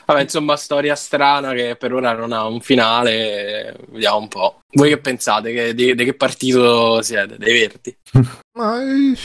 [0.06, 3.76] Vabbè, insomma, storia strana che per ora non ha un finale.
[3.90, 4.60] Vediamo un po'.
[4.70, 5.52] Voi che pensate?
[5.52, 7.36] Che, di, di, che partito siete?
[7.36, 7.96] Dei Verdi?
[8.52, 9.16] Ma eh,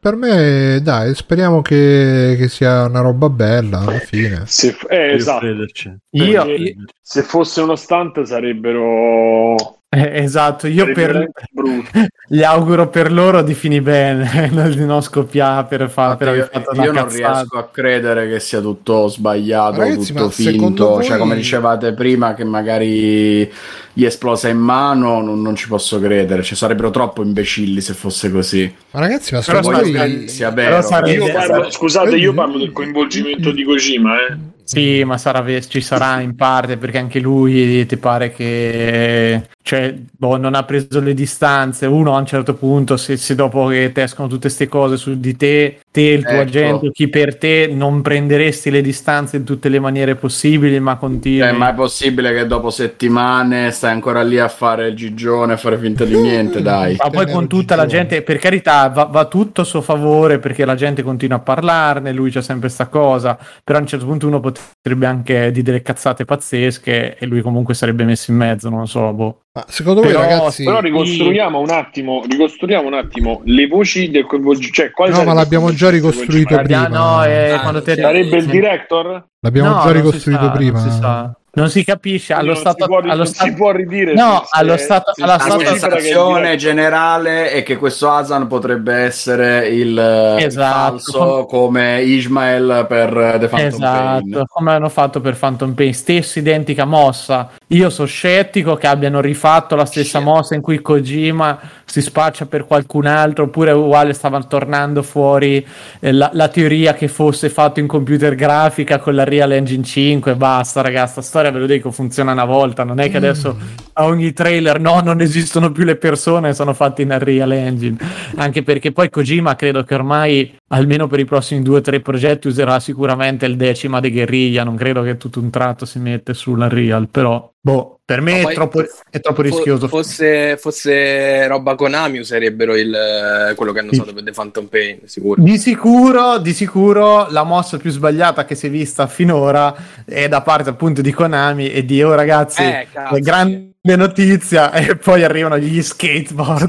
[0.00, 4.44] per me, dai, speriamo che, che, sia una roba bella alla fine.
[4.46, 5.44] Se, eh, esatto.
[5.44, 11.32] Io, io, se fosse uno stunt sarebbero Eh, esatto, io per,
[12.28, 16.76] gli auguro per loro di finire bene, di non scoppiare per, fa, per aver fatto
[16.76, 21.04] io, io non riesco a credere che sia tutto sbagliato, Ragazzi, tutto finto, voi...
[21.04, 23.52] cioè come dicevate prima che magari
[23.92, 28.30] gli esplosa in mano, non, non ci posso credere, ci sarebbero troppo imbecilli se fosse
[28.30, 28.72] così.
[28.92, 30.76] Ma ragazzi, ma secondo voi sia vero.
[31.06, 34.36] Io parlo, scusate, io parlo del coinvolgimento di Kojima, eh.
[34.70, 40.36] Sì, ma sarà, ci sarà in parte perché anche lui ti pare che cioè, boh,
[40.36, 41.86] non ha preso le distanze.
[41.86, 45.18] Uno a un certo punto, se, se dopo che ti escono tutte queste cose su
[45.18, 46.42] di te, te, il tuo ecco.
[46.42, 51.40] agente, chi per te, non prenderesti le distanze in tutte le maniere possibili, ma continui.
[51.40, 55.56] Cioè, ma è possibile che dopo settimane stai ancora lì a fare il gigione, a
[55.56, 56.96] fare finta di niente, dai.
[56.98, 60.64] Ma poi con tutta la gente, per carità, va, va, tutto a suo favore perché
[60.64, 64.26] la gente continua a parlarne, lui c'è sempre questa cosa, però a un certo punto
[64.26, 68.88] uno potrebbe anche dire delle cazzate pazzesche e lui comunque sarebbe messo in mezzo, non
[68.88, 69.40] so, boh.
[69.60, 70.64] Ma secondo però, voi, ragazzi.
[70.64, 74.74] Però ricostruiamo un attimo, ricostruiamo un attimo le voci del coinvolgimento.
[74.74, 76.88] Cioè, quali no, ma l'abbiamo già ricostruito prima.
[76.88, 79.26] No, eh, ah, sarebbe il director?
[79.40, 81.34] L'abbiamo no, già ricostruito prima.
[81.52, 84.14] Non si capisce allo non stato, si può, allo stato, si può ridire.
[84.14, 90.44] No, allo stato, alla la sensazione generale è che questo Hasan potrebbe essere il eh,
[90.44, 90.98] esatto.
[90.98, 94.44] falso come Ismael per The Phantom esatto, Pain.
[94.46, 97.50] come hanno fatto per Phantom Pain, stessa identica mossa.
[97.68, 100.28] Io sono scettico che abbiano rifatto la stessa Shit.
[100.28, 105.66] mossa in cui Kojima si spaccia per qualcun altro, oppure uguale stavano tornando fuori
[105.98, 110.36] eh, la, la, teoria che fosse fatto in computer grafica con la Real Engine 5.
[110.36, 112.84] Basta, ragazzi, sta storia ve lo dico, funziona una volta.
[112.84, 113.56] Non è che adesso
[113.94, 117.96] a ogni trailer no, non esistono più le persone, sono fatti in Real Engine.
[118.36, 122.48] Anche perché poi Kojima credo che ormai, almeno per i prossimi due o tre progetti,
[122.48, 124.64] userà sicuramente il decima di guerriglia.
[124.64, 128.54] Non credo che tutto un tratto si mette sulla Real, però Boh, per me è
[128.54, 129.86] troppo, è troppo, rischioso.
[129.86, 135.42] Fosse, fosse roba Konami userebbero il, quello che hanno usato per The Phantom Pain, sicuro.
[135.42, 139.74] Di sicuro, di sicuro la mossa più sbagliata che si è vista finora
[140.06, 143.69] è da parte appunto di Konami e di oh ragazzi, eh, cazzo, grande sì.
[143.96, 146.68] Notizia e poi arrivano gli skateboard.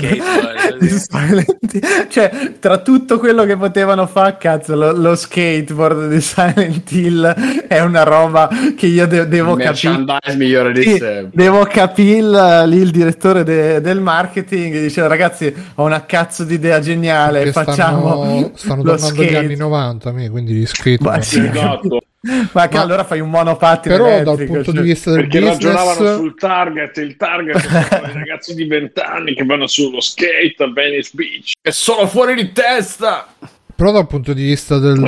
[0.80, 1.82] skateboard sì.
[2.10, 7.26] cioè, tra tutto quello che potevano fare, cazzo, lo, lo, skateboard di Silent Hill
[7.68, 10.06] è una roba che io de- devo capire.
[10.38, 16.06] migliore di sì, Devo capire lì il direttore de- del marketing dice ragazzi ho una
[16.06, 19.32] cazzo di idea geniale, Perché facciamo stanno, stanno tornando skate.
[19.32, 21.18] gli anni 90 me, quindi gli skateboard.
[21.18, 22.02] Ma sì, esatto.
[22.54, 24.82] Ma che Ma, allora fai un monopattino però elettrico, dal punto cioè...
[24.82, 29.00] di vista del perché business ragionavano sul target il target sono i ragazzi di 20
[29.00, 31.52] anni che vanno sullo skate a Venice Beach.
[31.60, 33.28] E sono fuori di testa!
[33.76, 35.00] Però dal punto di vista del,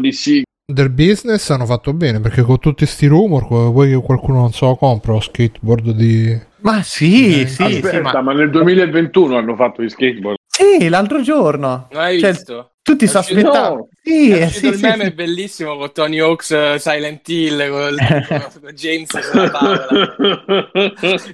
[0.00, 0.42] di sì.
[0.64, 4.64] del business hanno fatto bene perché con tutti questi rumor vuoi che qualcuno non se
[4.64, 8.22] lo compra lo skateboard di ma sì, eh, sì, aspetta, sì ma...
[8.22, 8.32] ma...
[8.32, 12.70] nel 2021 hanno fatto gli skateboard sì l'altro giorno non hai cioè, visto?
[12.84, 13.74] Tutti si aspettavano.
[13.76, 13.88] No.
[14.02, 15.10] Sì, è sì, il meme sì.
[15.10, 17.96] è bellissimo con Tony Hawks uh, Silent Hill con,
[18.60, 19.86] con James sulla tavola.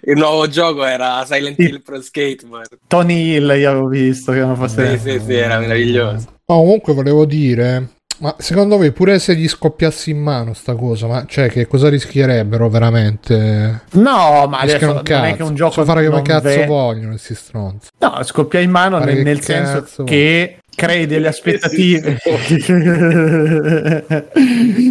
[0.05, 1.63] il nuovo gioco era Silent sì.
[1.63, 2.79] Hill Pro Skateboard.
[2.87, 4.97] Tony Hill io avevo visto che non fosse.
[4.97, 6.27] Sì, sì, sì, era meraviglioso.
[6.47, 11.07] Ma comunque volevo dire ma secondo voi pure se gli scoppiasse in mano sta cosa,
[11.07, 13.85] ma cioè che cosa rischierebbero veramente?
[13.93, 16.67] No, ma adesso non è che un gioco so fare come cazzo ve...
[16.67, 17.89] vogliono questi stronzi.
[17.99, 22.19] No, scoppia in mano nel, nel senso che crei delle aspettative.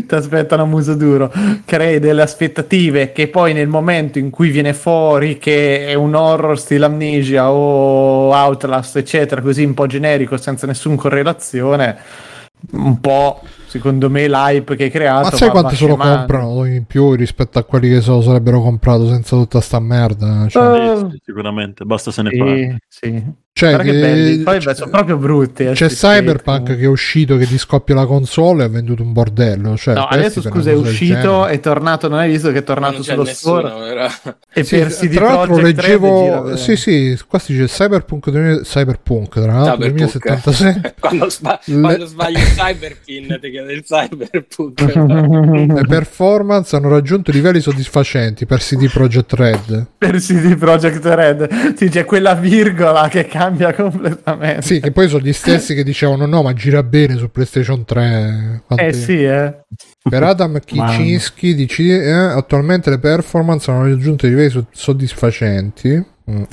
[0.07, 1.31] Ti aspettano a muso duro.
[1.65, 6.59] Crei delle aspettative che poi nel momento in cui viene fuori che è un horror
[6.59, 12.27] stile Amnesia o Outlast, eccetera, così un po' generico senza nessuna correlazione
[12.73, 13.33] 嗯八
[13.69, 17.59] secondo me l'hype che hai creato ma sai quanto se lo comprano in più rispetto
[17.59, 20.93] a quelli che se lo sarebbero comprato senza tutta sta merda cioè.
[20.95, 23.23] uh, sicuramente basta se ne sì, parla sì.
[23.59, 24.37] Cioè, che, belli.
[24.37, 25.65] Poi sono proprio brutti.
[25.65, 29.11] Eh, c'è Cyberpunk che è uscito che ti scoppia la console e ha venduto un
[29.11, 29.75] bordello.
[29.75, 32.07] Cioè, no, adesso scusa, è uscito, è tornato.
[32.07, 34.09] Non hai visto che è tornato sullo store?
[34.53, 36.55] E sì, per CD tra l'altro leggevo.
[36.55, 40.81] Sì, sì, qua si dice Cyberpunk, Cyberpunk tra l'altro 2076.
[40.99, 41.79] quando, sba- Le...
[41.81, 44.81] quando sbagli il Cyberpin ti il Cyberpunk.
[45.73, 49.87] Le performance hanno raggiunto livelli soddisfacenti per CD Projekt Red.
[49.97, 54.61] Per CD Projekt Red, sì, c'è quella virgola che cambia completamente.
[54.61, 58.63] Sì, che poi sono gli stessi che dicevano no, ma gira bene su PlayStation 3.
[58.65, 58.85] Quanti...
[58.85, 59.59] Eh sì, eh.
[60.01, 66.03] Per Adam Kicinski dice eh, attualmente le performance hanno raggiunto livelli soddisfacenti.
[66.29, 66.43] Mm.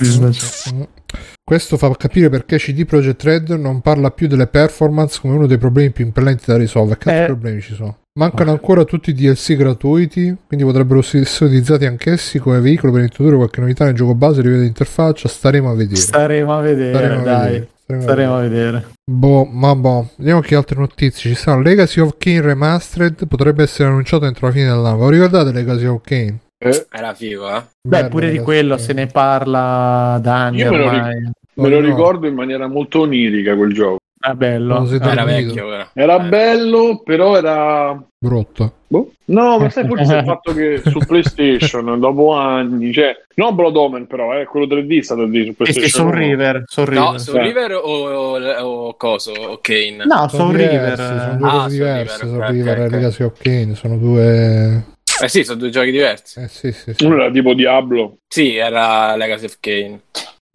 [1.43, 5.57] Questo fa capire perché CD Projekt Red non parla più delle performance come uno dei
[5.57, 6.99] problemi più impellenti da risolvere.
[6.99, 7.97] Che altri eh, problemi ci sono?
[8.17, 13.37] Mancano ancora tutti i DLC gratuiti, quindi potrebbero essere utilizzati anch'essi come veicolo per introdurre
[13.37, 15.27] qualche novità nel gioco base a livello di interfaccia.
[15.27, 15.95] Staremo a vedere.
[15.95, 17.35] Staremo a vedere, Staremo dai.
[17.35, 17.69] A vedere.
[17.83, 18.85] Staremo, Staremo a vedere.
[19.09, 20.09] Boh, ma boh.
[20.17, 21.61] Vediamo che altre notizie ci sono.
[21.61, 25.07] Legacy of Kane Remastered potrebbe essere annunciato entro la fine dell'anno.
[25.07, 26.39] Vi ricordate Legacy of Kane?
[26.59, 26.87] Eh.
[26.89, 27.63] Era figo, eh?
[27.87, 31.79] Beh, pure di quello se ne parla da anni Io me lo, ric- me lo
[31.79, 33.97] ricordo in maniera molto onirica quel gioco.
[34.19, 34.89] Era bello.
[34.89, 35.89] Era vecchio, era.
[35.93, 38.73] era bello, però era brutto.
[38.87, 39.11] Boh.
[39.25, 44.07] No, ma sai forse il fatto che su PlayStation dopo anni, cioè non Blood Omen
[44.07, 45.89] però, eh, quello 3D è stato lì su PlayStation.
[45.89, 47.03] Soul River, Soul River.
[47.03, 50.03] No, Soul River o, o, o coso, o Kane?
[50.05, 50.97] No, Soul River.
[50.97, 54.83] Sono due ah, cose diverse, Soul River, e Legacy of Kane, sono due
[55.21, 56.39] eh sì, sono due giochi diversi.
[56.39, 57.05] Eh sì, sì, sì.
[57.05, 58.17] Uno era tipo Diablo.
[58.27, 59.99] Sì, era Legacy of Kane.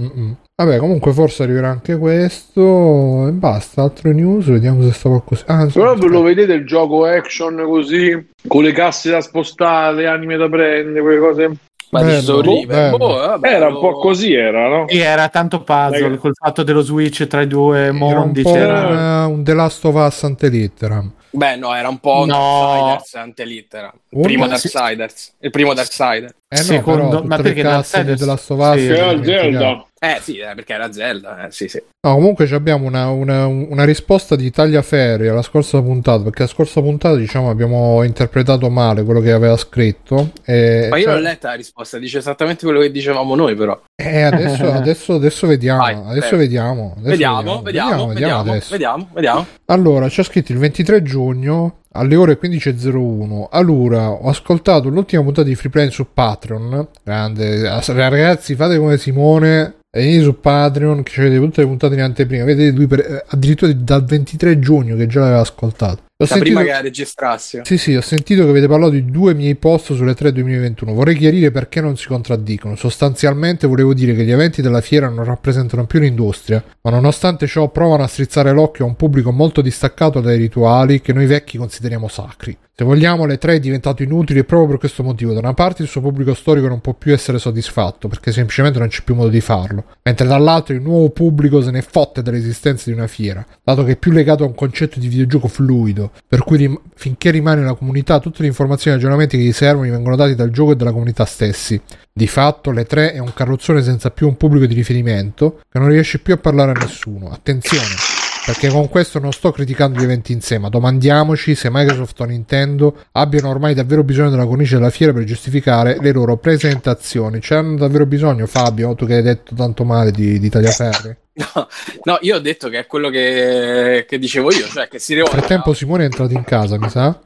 [0.02, 0.36] Mm-mm.
[0.54, 3.82] Vabbè, comunque forse arriverà anche questo e basta.
[3.82, 5.44] Altre news, vediamo se sta qualcosa.
[5.46, 10.06] Ah, Però ve lo vedete il gioco action così, con le casse da spostare, le
[10.06, 11.56] anime da prendere, quelle cose.
[11.90, 12.90] Ma bello, sorrive.
[12.90, 14.84] Boh, vabbè, era un po' così, era, no?
[14.88, 16.16] Sì, era tanto puzzle Dai.
[16.16, 18.40] col fatto dello switch tra i due mondi.
[18.40, 19.26] Era un, c'era...
[19.26, 21.12] un The Last of Us Antelitteram.
[21.34, 22.34] Beh, no, era un po' no.
[22.34, 23.92] Darksiders Antelittera.
[24.10, 25.34] Il primo Darksiders.
[25.38, 26.34] Il primo Darksiders.
[26.54, 27.08] Eh no, Secondo...
[27.08, 29.86] però, ma perché Darksiders della Stovaz sì, Zelda.
[29.98, 31.80] Eh sì, eh, perché era Zelda, eh, sì, sì.
[32.06, 36.82] No, comunque abbiamo una, una, una, risposta di Tagliaferri alla scorsa puntata, perché la scorsa
[36.82, 40.32] puntata diciamo abbiamo interpretato male quello che aveva scritto.
[40.44, 41.14] E, Ma io cioè...
[41.14, 43.80] l'ho letta la risposta, dice esattamente quello che dicevamo noi però.
[43.94, 49.08] Eh, adesso, adesso, adesso vediamo, Vai, adesso vediamo, adesso vediamo, vediamo, vediamo, vediamo, vediamo, vediamo,
[49.10, 49.46] vediamo.
[49.66, 55.54] Allora, c'è scritto il 23 giugno alle ore 15.01 allora ho ascoltato l'ultima puntata di
[55.54, 61.60] Free Play su Patreon grande ragazzi fate come Simone Venite su Patreon che avete tutte
[61.60, 62.44] le puntate in anteprima.
[62.44, 66.04] Vedete lui per, eh, addirittura dal 23 giugno che già l'aveva ascoltato.
[66.22, 67.60] Ho da sentito, prima che la registrassi.
[67.64, 70.92] Sì, sì, ho sentito che avete parlato di due miei post sulle 3 2021.
[70.92, 72.76] Vorrei chiarire perché non si contraddicono.
[72.76, 77.68] Sostanzialmente volevo dire che gli eventi della fiera non rappresentano più l'industria, ma nonostante ciò
[77.70, 82.08] provano a strizzare l'occhio a un pubblico molto distaccato dai rituali che noi vecchi consideriamo
[82.08, 82.56] sacri.
[82.74, 85.34] Se vogliamo, le 3 è diventato inutile proprio per questo motivo.
[85.34, 88.88] Da una parte il suo pubblico storico non può più essere soddisfatto perché semplicemente non
[88.88, 92.96] c'è più modo di farlo, mentre dall'altro il nuovo pubblico se ne fotte dell'esistenza di
[92.96, 96.56] una fiera, dato che è più legato a un concetto di videogioco fluido, per cui
[96.56, 100.16] rim- finché rimane una comunità tutte le informazioni e aggiornamenti che gli servono gli vengono
[100.16, 101.78] dati dal gioco e dalla comunità stessi.
[102.10, 105.88] Di fatto, le 3 è un carrozzone senza più un pubblico di riferimento che non
[105.88, 107.28] riesce più a parlare a nessuno.
[107.28, 108.21] Attenzione!
[108.44, 112.24] Perché con questo non sto criticando gli eventi in sé, ma domandiamoci se Microsoft o
[112.24, 117.40] Nintendo abbiano ormai davvero bisogno della cornice della fiera per giustificare le loro presentazioni.
[117.40, 121.16] Cioè, hanno davvero bisogno, Fabio, tu che hai detto tanto male di, di Tagliaferri?
[121.34, 121.68] No,
[122.02, 125.36] no, io ho detto che è quello che, che dicevo io, cioè che si rivolge.
[125.36, 127.18] Nel frattempo Simone è entrato in casa, mi sa?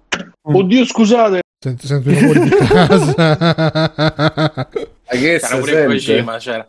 [0.42, 1.40] Oddio, scusate.
[1.58, 3.38] Sento, sento i rumori di casa.
[5.08, 6.66] che c'era pure in Kojima c'era.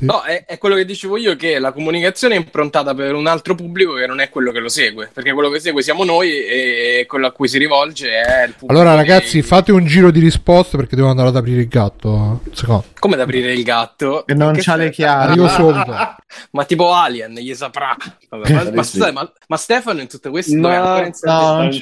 [0.00, 3.54] no è, è, quello che dicevo io che la comunicazione è improntata per un altro
[3.54, 5.10] pubblico che non è quello che lo segue.
[5.12, 8.72] Perché quello che segue siamo noi e quello a cui si rivolge è il pubblico
[8.72, 9.46] allora ragazzi che...
[9.46, 12.84] fate un giro di risposte perché devo andare ad aprire il gatto secondo.
[12.98, 14.24] come ad aprire il gatto?
[14.26, 15.36] Che non c'ha le chiavi.
[15.36, 15.92] Io subito.
[16.52, 17.94] Ma tipo Alien gli saprà.
[18.30, 21.72] Vabbè, ma, ma, scusate, ma, ma, Stefano in tutto questo no, no, in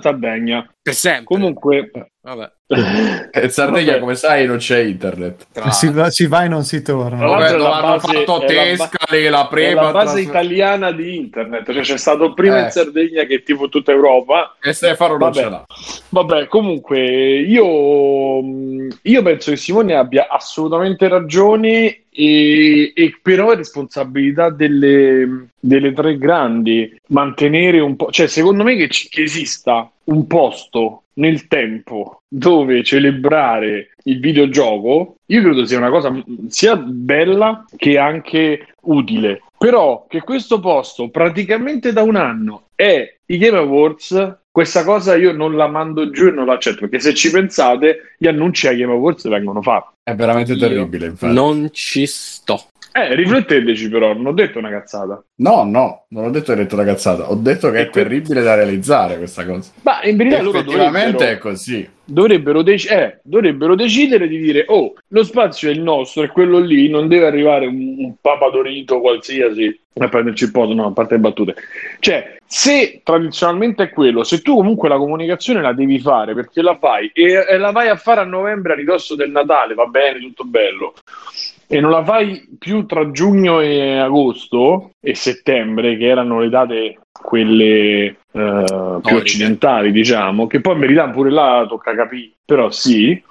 [0.00, 1.24] Sardegna per sempre.
[1.24, 2.52] Comunque Vabbè.
[2.72, 5.46] In Sardegna, come sai, non c'è internet.
[5.70, 7.26] Si va, si va, e non si torna.
[7.26, 9.82] Vabbè, lo hanno fatto Tescali, la, ba- la prima.
[9.82, 10.28] la base trans...
[10.28, 11.72] italiana di internet.
[11.72, 12.64] Cioè, c'è stato prima eh.
[12.64, 14.56] in Sardegna che tipo tutta Europa.
[14.62, 15.42] E Stefano non Vabbè.
[15.42, 15.66] ce l'ha.
[16.10, 17.00] Vabbè, comunque,
[17.40, 18.40] io,
[19.02, 22.02] io penso che Simone abbia assolutamente ragione.
[22.12, 28.74] E, e, però è responsabilità delle, delle, tre grandi mantenere un po', cioè secondo me
[28.74, 35.78] che, ci, che esista un posto nel tempo dove celebrare il videogioco, io credo sia
[35.78, 36.12] una cosa
[36.48, 39.42] sia bella che anche utile.
[39.56, 45.32] Però che questo posto praticamente da un anno è i Game Awards, questa cosa io
[45.32, 48.92] non la mando giù e non l'accetto, perché se ci pensate, gli annunci ai Game
[48.92, 49.98] Awards vengono fatti.
[50.02, 51.34] È veramente terribile, infatti.
[51.34, 52.64] Non ci sto.
[52.92, 55.22] Eh, rifletteteci però, non ho detto una cazzata.
[55.36, 57.88] No, no, non ho detto che hai detto una cazzata, ho detto che e è
[57.88, 59.70] que- terribile da realizzare questa cosa.
[59.82, 61.88] Ma in verità loro dovrebbero, è così.
[62.04, 66.58] Dovrebbero, dec- eh, dovrebbero, decidere di dire, oh, lo spazio è il nostro, è quello
[66.58, 71.14] lì, non deve arrivare un, un papadorito qualsiasi a prenderci il posto, no, a parte
[71.14, 71.54] le battute.
[72.00, 76.76] Cioè, se tradizionalmente è quello, se tu comunque la comunicazione la devi fare perché la
[76.76, 80.18] fai e, e la vai a fare a novembre a ridosso del Natale, va bene,
[80.18, 80.94] tutto bello
[81.72, 86.98] e non la fai più tra giugno e agosto e settembre, che erano le date
[87.12, 93.22] quelle uh, più occidentali, diciamo, che poi in verità pure là tocca capire, però sì.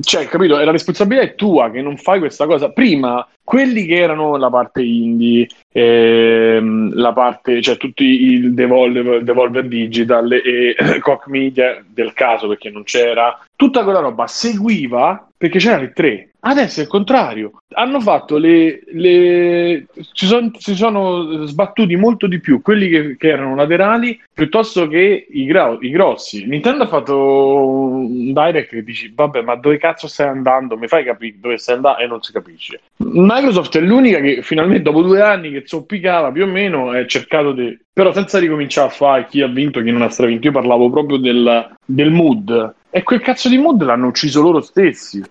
[0.00, 0.56] Cioè, capito?
[0.56, 2.70] La responsabilità è tua che non fai questa cosa.
[2.70, 9.66] Prima, quelli che erano la parte indie, ehm, la parte, cioè tutti il Devolver, Devolver
[9.66, 15.82] Digital e Cock Media del caso perché non c'era, tutta quella roba seguiva perché c'erano
[15.82, 16.28] le tre.
[16.46, 17.52] Adesso è il contrario.
[17.72, 18.82] Hanno fatto le.
[18.92, 24.86] le si, son, si, sono sbattuti molto di più quelli che, che erano laterali piuttosto
[24.86, 26.46] che i, gra- i, grossi.
[26.46, 30.76] Nintendo ha fatto un direct che dici: Vabbè, ma dove cazzo stai andando?
[30.76, 31.98] Mi fai capire dove stai andando?
[32.00, 32.80] E non si capisce.
[32.96, 37.52] Microsoft è l'unica che finalmente, dopo due anni che zoppicava più o meno, è cercato
[37.52, 37.78] di.
[37.92, 40.46] Però senza ricominciare a fare chi ha vinto e chi non ha stravinto.
[40.46, 42.74] Io parlavo proprio del, del mood.
[42.90, 45.22] E quel cazzo di mood l'hanno ucciso loro stessi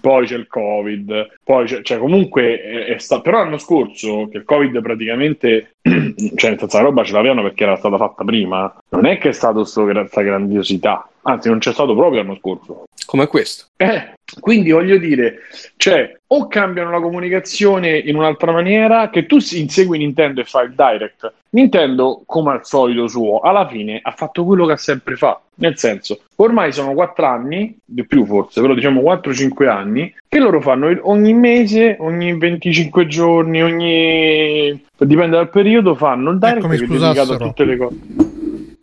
[0.00, 4.38] poi c'è il covid, poi c'è, cioè comunque è, è sta- però l'anno scorso che
[4.38, 5.73] il covid praticamente,
[6.36, 9.28] cioè nel senso la roba ce l'avevano perché era stata fatta prima, non è che
[9.28, 12.84] è stata questa grandiosità, anzi non c'è stato proprio l'anno scorso.
[13.04, 13.66] Come questo.
[13.76, 15.40] Eh, quindi voglio dire,
[15.76, 20.74] cioè, o cambiano la comunicazione in un'altra maniera, che tu insegui Nintendo e fai il
[20.74, 21.32] direct.
[21.50, 25.42] Nintendo, come al solito suo, alla fine ha fatto quello che ha sempre fatto.
[25.56, 30.60] Nel senso, ormai sono 4 anni, di più forse, però diciamo 4-5 anni, che loro
[30.60, 34.84] fanno ogni mese, ogni 25 giorni, ogni...
[35.04, 37.96] dipende dal periodo, fanno il direct eccomi, dedicato a tutte le cose.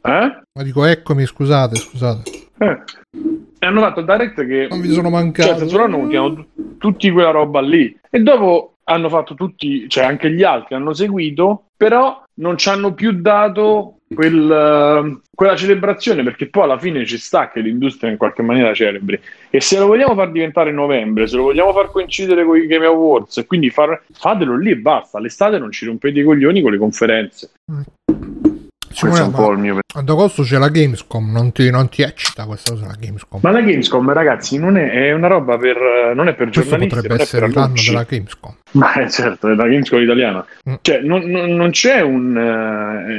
[0.03, 0.41] Eh?
[0.53, 2.31] Ma dico, eccomi, scusate, scusate.
[2.57, 2.83] Eh.
[3.59, 4.67] E hanno fatto il direct che...
[4.69, 5.67] Non vi sono mancato.
[5.67, 6.45] Cioè, hanno
[6.77, 7.95] tutti quella roba lì.
[8.09, 12.93] E dopo hanno fatto tutti, cioè anche gli altri hanno seguito, però non ci hanno
[12.93, 18.41] più dato quel, quella celebrazione perché poi alla fine ci sta che l'industria in qualche
[18.41, 22.57] maniera celebri e se lo vogliamo far diventare novembre se lo vogliamo far coincidere con
[22.57, 26.23] i Game Awards e quindi far, fatelo lì e basta l'estate non ci rompete i
[26.23, 27.81] coglioni con le conferenze mm.
[28.93, 32.01] Questo è un po' il mio ad agosto c'è la Gamescom, non ti, non ti
[32.01, 33.39] eccita questa cosa la Gamescom.
[33.43, 36.95] Ma la Gamescom, ragazzi, non è, è una roba per non è per Questo giornalisti,
[36.95, 38.55] potrebbe essere l'anno della Gamescom.
[38.71, 40.45] Ma è certo, è la Gamescom italiana.
[40.69, 40.73] Mm.
[40.81, 42.37] Cioè, non, non, non, c'è un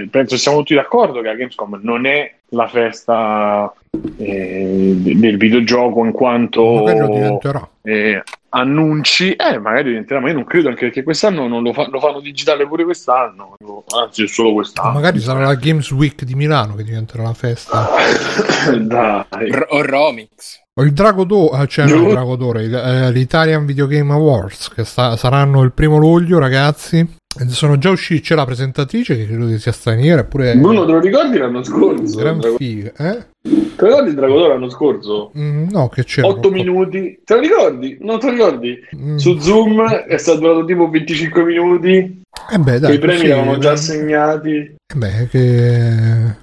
[0.04, 3.72] eh, penso siamo tutti d'accordo che la Gamescom non è la festa
[4.18, 7.68] eh, del videogioco in quanto magari lo diventerà.
[7.82, 11.88] Eh, annunci, eh, magari diventerà, ma io non credo anche perché quest'anno non lo, fa,
[11.88, 13.56] lo fanno digitale pure quest'anno,
[13.94, 14.88] anzi è solo quest'anno.
[14.88, 17.88] Ma magari sarà la Games Week di Milano che diventerà la festa.
[18.78, 19.50] Dai.
[19.50, 20.61] R- o Romix.
[20.80, 25.18] Il Drago d'Oro, cioè no, il Drago d'Oro, eh, l'Italian Video Game Awards, che sta,
[25.18, 27.06] saranno il primo luglio, ragazzi.
[27.48, 30.22] Sono già usciti, c'è la presentatrice che credo che sia straniera.
[30.22, 32.18] Eppure Bruno, te lo ricordi l'anno scorso?
[32.18, 33.26] Gran figa, eh?
[33.42, 35.30] Te lo ricordi il Dragodoro l'anno scorso?
[35.36, 36.22] Mm, no, che c'è?
[36.22, 37.20] 8 minuti.
[37.22, 37.98] Te lo ricordi?
[38.00, 38.78] Non te lo ricordi?
[38.96, 39.16] Mm.
[39.16, 42.22] Su Zoom è stato durato tipo 25 minuti.
[42.50, 42.94] Eh beh, dai.
[42.94, 44.56] I premi sì, erano già assegnati.
[44.86, 46.36] Eh beh, che...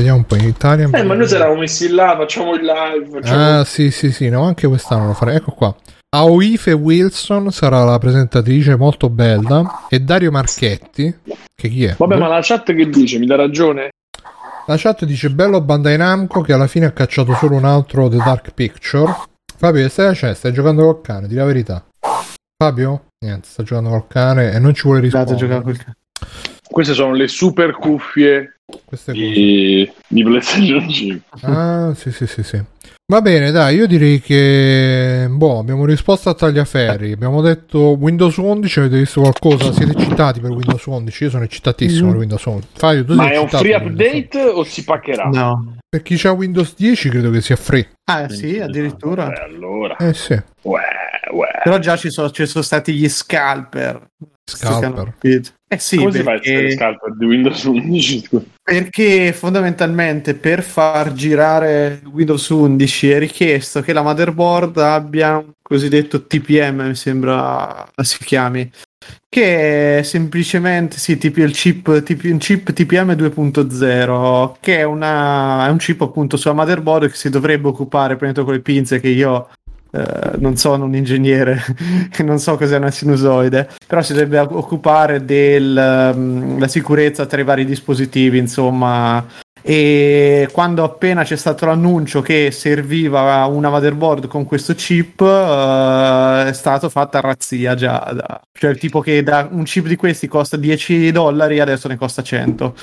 [0.00, 0.88] Vediamo un po' in Italia.
[0.90, 3.20] Eh, ma noi ci eravamo messi là, facciamo il live.
[3.20, 3.58] Facciamo...
[3.58, 5.36] Ah, sì, sì, sì, no, anche quest'anno lo farei.
[5.36, 5.76] Ecco qua.
[6.16, 11.18] Aoife Wilson sarà la presentatrice molto bella e Dario Marchetti
[11.54, 11.94] che chi è?
[11.96, 13.18] Vabbè ma la chat che dice?
[13.18, 13.90] Mi dà ragione?
[14.66, 18.16] La chat dice bello Bandai Namco che alla fine ha cacciato solo un altro The
[18.16, 19.14] Dark Picture
[19.56, 20.34] Fabio stai facendo?
[20.34, 21.84] Stai giocando col cane, di la verità
[22.56, 23.04] Fabio?
[23.24, 25.94] Niente, sta giocando col cane e non ci vuole rispondere
[26.68, 28.56] Queste sono le super cuffie
[29.06, 32.62] di, di PlayStation 5 Ah sì sì sì sì
[33.10, 37.10] Va bene, dai, io direi che boh, abbiamo risposto a tagliaferri.
[37.10, 39.72] Abbiamo detto Windows 11, avete visto qualcosa?
[39.72, 41.24] Siete eccitati per Windows 11?
[41.24, 42.10] Io sono eccitatissimo mm.
[42.10, 42.68] per Windows 11.
[42.72, 45.24] Fabio, tu Ma è un free update o si paccherà?
[45.24, 45.78] No.
[45.88, 47.88] Per chi ha Windows 10 credo che sia free.
[48.04, 49.26] Ah, sì, addirittura.
[49.26, 49.96] Beh, allora.
[49.96, 50.40] Eh sì.
[50.62, 50.80] Uè,
[51.32, 51.48] uè.
[51.64, 54.06] Però già ci sono, ci sono stati gli scalper.
[54.44, 55.14] Scalper.
[55.72, 56.48] Eh sì, Come perché...
[56.48, 58.28] si fa il scalper di Windows 11?
[58.60, 66.26] Perché fondamentalmente per far girare Windows 11 è richiesto che la motherboard abbia un cosiddetto
[66.26, 68.68] TPM, mi sembra si chiami,
[69.28, 75.68] che è semplicemente sì, tipo il chip, tipo, un chip TPM 2.0, che è, una,
[75.68, 79.08] è un chip appunto sulla motherboard che si dovrebbe occupare, prendo con le pinze che
[79.08, 79.48] io
[79.92, 81.60] Uh, non sono un ingegnere
[82.16, 87.44] e non so cos'è una sinusoide, però si dovrebbe occupare della um, sicurezza tra i
[87.44, 89.26] vari dispositivi, insomma.
[89.62, 96.52] E quando appena c'è stato l'annuncio che serviva una motherboard con questo chip, uh, è
[96.52, 97.98] stato fatta razzia già.
[98.14, 101.96] Da, cioè, il tipo che da un chip di questi costa 10 dollari, adesso ne
[101.96, 102.74] costa 100.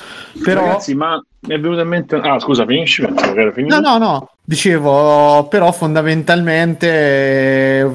[0.44, 0.60] Però...
[0.60, 2.16] Ragazzi, ma mi è venuto in mente.
[2.16, 3.02] Ah, scusa, finisci?
[3.02, 4.30] No, no, no.
[4.48, 7.90] Dicevo, però fondamentalmente eh,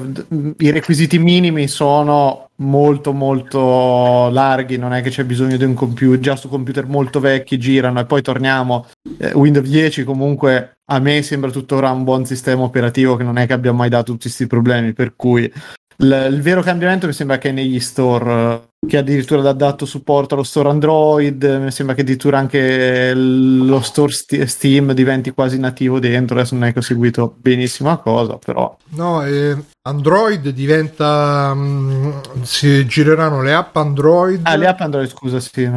[0.58, 6.20] i requisiti minimi sono molto molto larghi, non è che c'è bisogno di un computer,
[6.20, 8.86] già su computer molto vecchi girano e poi torniamo.
[9.18, 13.48] Eh, Windows 10 comunque a me sembra tuttora un buon sistema operativo che non è
[13.48, 15.52] che abbia mai dato tutti questi problemi, per cui
[15.98, 20.34] il, il vero cambiamento mi sembra che è negli store che addirittura ha dato supporto
[20.34, 26.36] allo store Android, mi sembra che addirittura anche lo store Steam diventi quasi nativo dentro,
[26.36, 28.76] adesso non è che ho seguito benissimo la cosa, però...
[28.90, 31.50] No, eh, Android diventa...
[31.54, 34.40] Um, si gireranno le app Android...
[34.42, 35.68] Ah, le app Android, scusa, sì.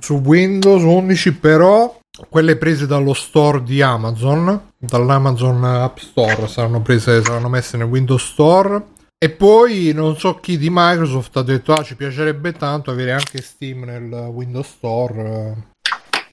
[0.00, 1.98] Su Windows 11, però
[2.28, 8.24] quelle prese dallo store di Amazon, dall'Amazon App Store, saranno prese, saranno messe nel Windows
[8.24, 13.12] Store e poi non so chi di Microsoft ha detto: Ah, ci piacerebbe tanto avere
[13.12, 15.74] anche Steam nel Windows Store.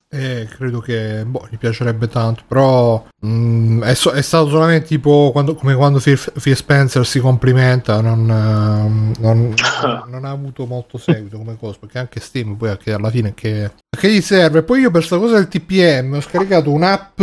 [0.09, 2.43] E credo che boh, gli piacerebbe tanto.
[2.47, 7.05] Però mh, mm, è, so- è, stato solamente tipo quando, come quando Phil, Phil Spencer
[7.05, 7.99] si complimenta.
[8.01, 9.53] Non, uh, non,
[10.07, 11.77] non, ha avuto molto seguito come cosa.
[11.79, 14.61] Perché anche Steam poi alla fine che, che gli serve.
[14.61, 17.21] Poi io per questa cosa del TPM ho scaricato un'app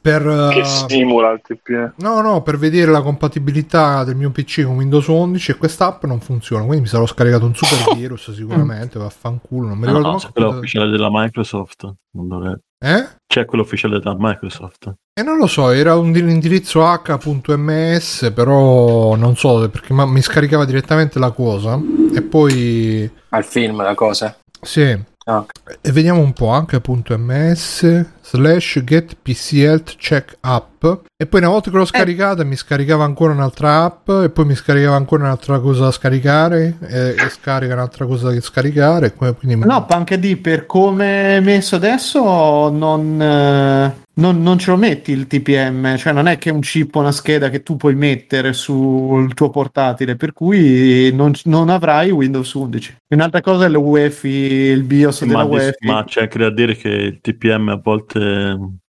[0.00, 4.76] per, che simula il TPE no no per vedere la compatibilità del mio pc con
[4.76, 9.68] Windows 11 e quest'app non funziona quindi mi sarò scaricato un super virus sicuramente vaffanculo
[9.68, 13.08] non mi ricordo no, no, c'è quello ufficiale della Microsoft non eh?
[13.26, 14.86] c'è quello ufficiale della Microsoft.
[14.86, 20.64] E eh, non lo so era un indirizzo h.ms però non so perché mi scaricava
[20.64, 21.80] direttamente la cosa
[22.14, 24.36] e poi al film la cosa?
[24.60, 24.96] Sì
[25.30, 25.44] Ah.
[25.82, 30.82] E vediamo un po' anche appunto ms slash get pc health check app
[31.16, 31.86] e poi una volta che l'ho eh.
[31.86, 32.44] scaricata eh.
[32.46, 37.08] mi scaricava ancora un'altra app e poi mi scaricava ancora un'altra cosa da scaricare e,
[37.10, 39.56] e scarica un'altra cosa da scaricare quindi...
[39.66, 45.26] no anche di per come messo adesso non, eh, non, non, ce lo metti il
[45.26, 49.32] TPM, cioè non è che un chip o una scheda che tu puoi mettere sul
[49.34, 52.96] tuo portatile, per cui non, non avrai Windows 11.
[53.08, 55.86] Un'altra cosa è l'UEFI, il BIOS della ma, UEFI.
[55.86, 58.20] Ma c'è anche da dire che il TPM a volte,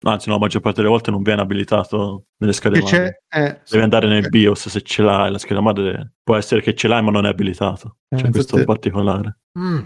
[0.01, 3.23] anzi no, la maggior parte delle volte non viene abilitato nelle schede madre.
[3.29, 6.87] Eh, Devi andare nel BIOS se ce l'hai, la scheda madre può essere che ce
[6.87, 7.97] l'hai ma non è abilitato.
[8.09, 9.37] C'è cioè, questo particolare.
[9.57, 9.79] Mm.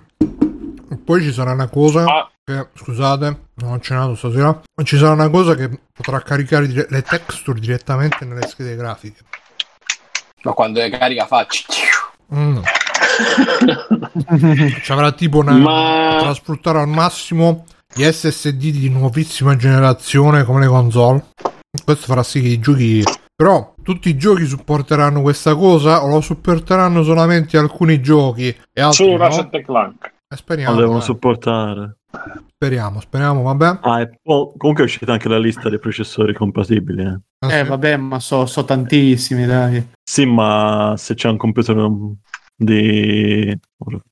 [1.04, 2.32] Poi ci sarà una cosa ah.
[2.44, 4.62] che, scusate, non ho cenato stasera.
[4.84, 9.22] Ci sarà una cosa che potrà caricare dire- le texture direttamente nelle schede grafiche.
[10.44, 11.66] Ma quando le carica faccio.
[12.34, 12.60] Mm.
[14.82, 15.54] ci avrà tipo una.
[15.54, 16.16] Ma...
[16.18, 21.26] Potrà sfruttare al massimo gli SSD di nuovissima generazione come le console.
[21.84, 23.04] Questo farà sì che i giochi.
[23.36, 29.06] Però tutti i giochi supporteranno questa cosa o lo supporteranno solamente alcuni giochi e altri
[29.06, 29.18] Solo no?
[29.18, 30.16] Ratchet Clank.
[30.30, 30.76] Eh, speriamo.
[30.76, 32.00] Lo devono supportare.
[32.54, 33.80] Speriamo, speriamo, vabbè.
[33.82, 37.04] Ah, e poi, comunque è uscita anche la lista dei processori compatibili.
[37.04, 37.70] Eh, ah, eh sì.
[37.70, 39.88] vabbè, ma so, so tantissimi, dai.
[40.04, 41.88] Sì, ma se c'è un computer
[42.56, 43.58] di...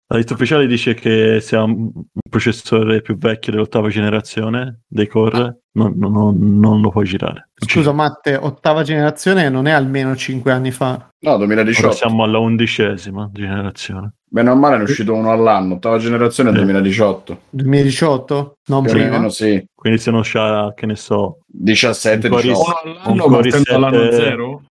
[0.07, 1.91] La lista ufficiale dice che sia un
[2.29, 7.49] processore più vecchio dell'ottava generazione dei core, non, non, non lo puoi girare.
[7.55, 11.09] Scusa Matte, ottava generazione non è almeno 5 anni fa?
[11.19, 11.87] No, 2018.
[11.87, 14.13] Ora siamo alla undicesima generazione.
[14.27, 16.55] Bene o male ne è uscito uno all'anno, ottava generazione sì.
[16.55, 17.41] 2018.
[17.51, 18.57] 2018?
[18.65, 19.09] Non Più prima?
[19.11, 19.65] Meno, sì.
[19.73, 21.39] Quindi se non c'ha, che ne so...
[21.47, 23.09] 17, un 18.
[23.11, 23.75] Un Core 7,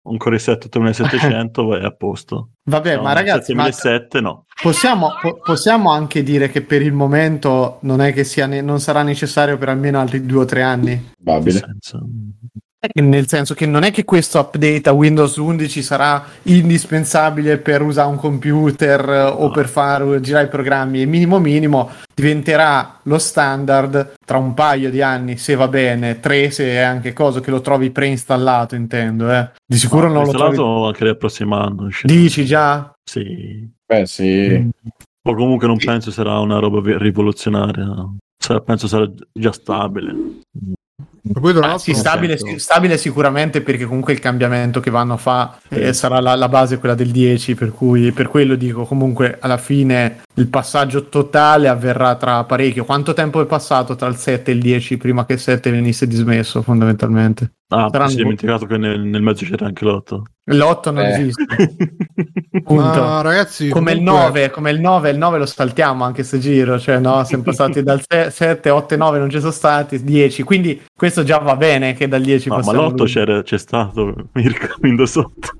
[0.04, 2.52] un Core 7 8700 vai a posto.
[2.64, 3.54] Vabbè, no, ma ragazzi...
[3.54, 4.30] 2007 ma...
[4.30, 4.46] no.
[4.62, 8.80] Possiamo, po- possiamo, anche dire che per il momento non è che sia ne- non
[8.80, 11.12] sarà necessario per almeno altri due o tre anni.
[11.22, 11.62] Probabile.
[12.94, 18.10] Nel senso che non è che questo update a Windows 11 sarà indispensabile per usare
[18.10, 19.28] un computer no.
[19.28, 21.02] o per far girare i programmi.
[21.02, 26.50] Il minimo minimo diventerà lo standard tra un paio di anni, se va bene, tre
[26.50, 29.32] se è anche cosa che lo trovi preinstallato, intendo.
[29.32, 29.52] Eh.
[29.64, 30.88] Di sicuro no, non lo trovi...
[30.88, 31.88] anche nel prossimo anno.
[32.02, 32.92] Dici già?
[33.04, 33.70] Sì.
[33.86, 34.48] Beh, sì.
[34.50, 34.70] Mm.
[35.30, 38.08] O comunque non penso sarà una roba rivoluzionaria.
[38.66, 40.16] penso sarà già stabile.
[41.22, 45.94] Poi, ah, sì, stabile, stabile, sicuramente perché comunque il cambiamento che vanno a fare eh,
[45.94, 50.22] sarà la, la, base quella del 10 per cui per quello dico comunque alla fine
[50.36, 52.86] il passaggio totale avverrà tra parecchio.
[52.86, 56.08] Quanto tempo è passato tra il 7 e il 10 prima che il 7 venisse
[56.08, 57.52] dismesso fondamentalmente?
[57.68, 58.10] Ah, Saranno...
[58.10, 60.22] si è dimenticato che nel, nel, mezzo c'era anche l'8.
[60.56, 61.10] L'8 non eh.
[61.10, 61.46] esiste.
[62.70, 63.94] Ma ragazzi, come, comunque...
[63.94, 67.44] il 9, come il 9, il 9 lo saltiamo anche se giro, cioè no, siamo
[67.44, 71.94] passati dal 7, 8 9 non ci sono stati, 10, quindi questo già va bene
[71.94, 75.56] che dal 10 no, Ma l'8 c'è stato Mirko Windows 8.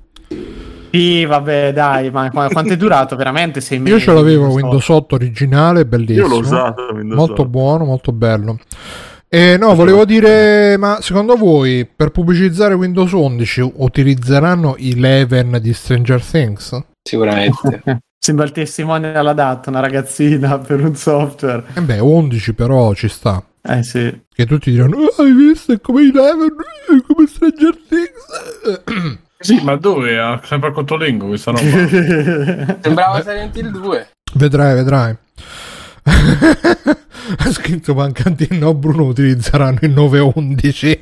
[0.90, 3.62] Sì, vabbè, dai, ma quanto è durato veramente?
[3.62, 3.94] Sei mesi?
[3.94, 6.26] Io ce l'avevo Windows 8 originale, bellissimo.
[6.26, 6.88] Io l'ho usato.
[6.92, 7.48] Windows molto 8.
[7.48, 8.58] buono, molto bello.
[9.34, 15.72] Eh, no, volevo dire, ma secondo voi per pubblicizzare Windows 11 utilizzeranno i Leven di
[15.72, 16.78] Stranger Things?
[17.02, 17.82] Sicuramente.
[18.22, 21.64] Sembra il testimone alla data, una ragazzina per un software.
[21.72, 23.42] Eh beh, 11 però ci sta.
[23.62, 24.20] Eh sì.
[24.28, 25.72] Che tutti diranno, oh, hai visto?
[25.72, 26.54] È come i Leven,
[26.88, 29.20] è come Stranger Things.
[29.42, 30.20] Sì, ma dove?
[30.20, 31.64] Ha sempre il contolengo questa roba.
[32.80, 34.08] Sembrava Silent Hill 2.
[34.34, 35.16] Vedrai, vedrai.
[37.38, 40.98] ha scritto Mancantino no Bruno utilizzeranno il 911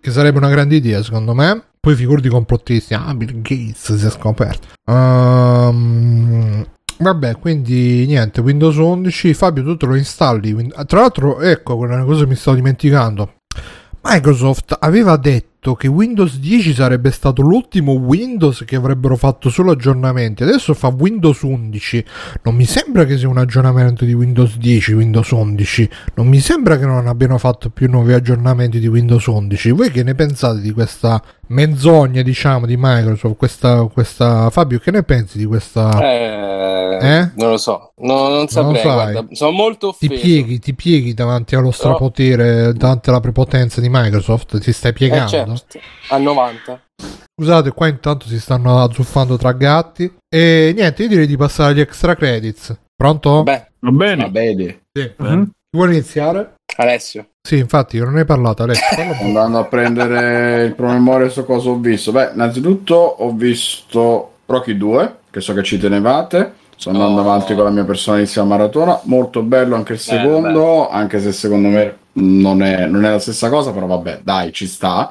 [0.00, 1.62] che sarebbe una grande idea secondo me.
[1.80, 4.68] Poi figure di complottisti ah Bill Gates si è scoperto.
[4.84, 6.66] Um,
[6.98, 10.70] vabbè quindi niente Windows 11 Fabio tu te lo installi.
[10.86, 13.34] Tra l'altro ecco una cosa mi sto dimenticando
[14.02, 20.44] Microsoft aveva detto che Windows 10 sarebbe stato l'ultimo Windows che avrebbero fatto solo aggiornamenti.
[20.44, 22.04] Adesso fa Windows 11.
[22.42, 25.90] Non mi sembra che sia un aggiornamento di Windows 10, Windows 11.
[26.14, 29.70] Non mi sembra che non abbiano fatto più nuovi aggiornamenti di Windows 11.
[29.72, 33.36] Voi che ne pensate di questa menzogna, diciamo, di Microsoft?
[33.36, 34.50] Questa, questa...
[34.50, 36.00] Fabio, che ne pensi di questa...
[36.00, 36.48] Eh,
[37.00, 37.30] eh?
[37.36, 38.84] Non lo so, no, non saprei.
[38.84, 40.12] Non guarda, sono molto offeso.
[40.12, 42.72] Ti pieghi, ti pieghi davanti allo strapotere, no.
[42.72, 44.58] davanti alla prepotenza di Microsoft?
[44.58, 45.26] Ti stai piegando?
[45.26, 45.78] Eh, certo.
[46.08, 46.82] A 90.
[47.34, 50.12] Scusate, qua intanto si stanno azzuffando tra gatti.
[50.28, 52.76] E niente, io direi di passare agli extra credits.
[52.96, 53.44] Pronto?
[53.44, 54.22] Beh, va bene.
[54.24, 54.80] Va bene.
[54.92, 55.12] Sì.
[55.22, 55.42] Mm-hmm.
[55.70, 56.54] Vuoi iniziare?
[56.76, 57.28] Alessio.
[57.48, 58.84] Sì, infatti, non ne hai parlato, Alessio.
[59.24, 62.12] Andando a prendere il promemoria su cosa ho visto.
[62.12, 66.52] Beh, innanzitutto ho visto Rocky 2, che so che ci tenevate.
[66.76, 67.24] Sto andando oh.
[67.24, 69.00] avanti con la mia personalissima maratona.
[69.04, 70.90] Molto bello anche il secondo, bello.
[70.90, 74.66] anche se secondo me non è, non è la stessa cosa, però vabbè, dai, ci
[74.66, 75.10] sta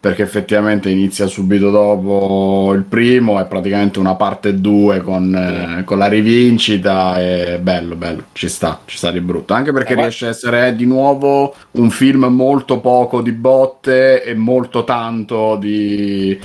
[0.00, 5.98] perché effettivamente inizia subito dopo il primo, è praticamente una parte 2 con, eh, con,
[5.98, 10.26] la rivincita, è bello, bello, ci sta, ci sta di brutto, anche perché eh, riesce
[10.26, 16.38] a essere di nuovo un film molto poco di botte e molto tanto di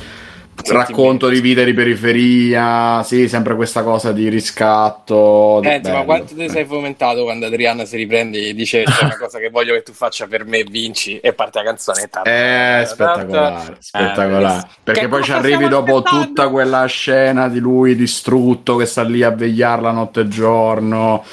[0.68, 5.60] racconto di vita di periferia, sì, sempre questa cosa di riscatto.
[5.64, 9.40] Senti, ma quanto ti sei fomentato quando Adriana si riprende e dice c'è una cosa
[9.40, 12.22] che voglio che tu faccia per me, vinci e parte la canzonetta.
[12.22, 14.60] Eh, spettacolare, spettacolare.
[14.60, 16.26] Eh, Perché poi ci arrivi dopo aspettando?
[16.26, 21.24] tutta quella scena di lui distrutto che sta lì a vegliarla notte e giorno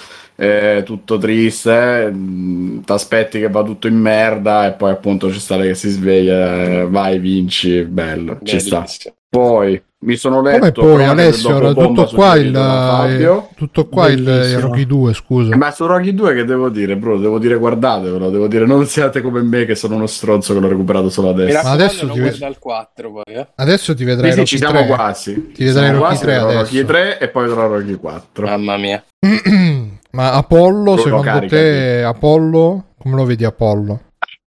[0.40, 5.38] eh, tutto triste, mm, ti aspetti che va tutto in merda e poi appunto c'è
[5.38, 8.86] sta che si sveglia, eh, vai, vinci, bello, ci sta.
[9.28, 14.20] Poi mi sono letto come poi Alessio era tutto qua il eh, tutto qua il,
[14.20, 15.54] il Rocky 2 scusa.
[15.56, 17.18] Ma su Rocky 2 che devo dire bro?
[17.18, 20.68] Devo dire guardatevelo devo dire non siate come me che sono uno stronzo che l'ho
[20.68, 21.60] recuperato solo adesso.
[21.62, 22.58] Ma adesso ti, ved...
[22.58, 23.46] 4, poi, eh.
[23.56, 24.86] adesso ti vedrai sì, sì, ci siamo 3.
[24.86, 25.52] quasi.
[25.52, 29.04] Ti vedrai Rocky 3 adesso Rocky 3 e poi vedrò Rocky 4 mamma mia
[30.12, 32.04] Ma Apollo, lo secondo carica, te, sì.
[32.04, 34.00] Apollo, come lo vedi Apollo?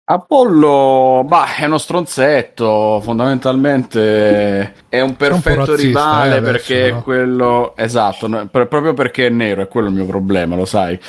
[0.04, 6.88] Apollo, bah, è uno stronzetto, fondamentalmente è un perfetto è un razzista, rivale eh, perché
[6.88, 10.66] è quello, esatto, no, per, proprio perché è nero, è quello il mio problema, lo
[10.66, 11.00] sai.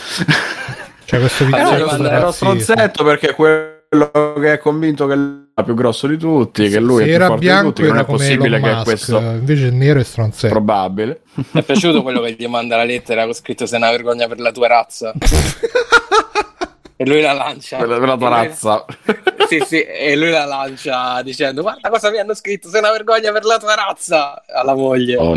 [1.05, 6.07] Cioè questo video è uno stronzetto perché è quello che è convinto che più grosso
[6.07, 8.71] di tutti, che lui Se è più forte bianco, di tutti, non è possibile che
[8.71, 9.19] Musk, questo...
[9.19, 10.53] Invece il nero è stronzetto.
[10.55, 11.23] Probabile.
[11.35, 14.41] Mi è piaciuto quello che gli manda la lettera con scritto sei una vergogna per
[14.41, 15.13] la tua razza.
[16.97, 17.77] e lui la lancia.
[17.77, 18.85] Per la tua razza.
[19.49, 23.33] sì, sì, e lui la lancia dicendo guarda cosa mi hanno scritto, sei una vergogna
[23.33, 25.17] per la tua razza alla moglie.
[25.17, 25.37] Oh,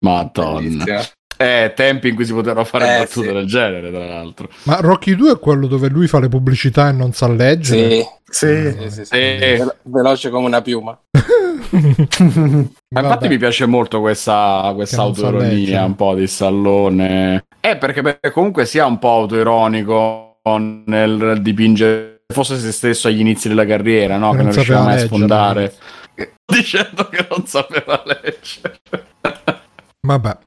[0.00, 0.84] madonna.
[1.40, 3.32] Eh, tempi in cui si potevano fare eh, battute sì.
[3.32, 4.48] del genere, tra l'altro.
[4.64, 7.88] Ma Rocky 2 è quello dove lui fa le pubblicità e non sa leggere?
[7.90, 9.70] Sì, sì, sì, sì, sì.
[9.84, 10.98] veloce come una piuma.
[11.70, 17.44] Ma infatti mi piace molto questa, questa autoironia un po' di Stallone.
[17.60, 20.40] Eh, perché, perché comunque sia un po' autoironico
[20.86, 24.30] nel dipingere fosse se stesso agli inizi della carriera, no?
[24.32, 25.74] Che, che non, riusciva mai a sfondare.
[26.44, 28.80] Dicendo che non sapeva leggere.
[30.00, 30.38] Vabbè.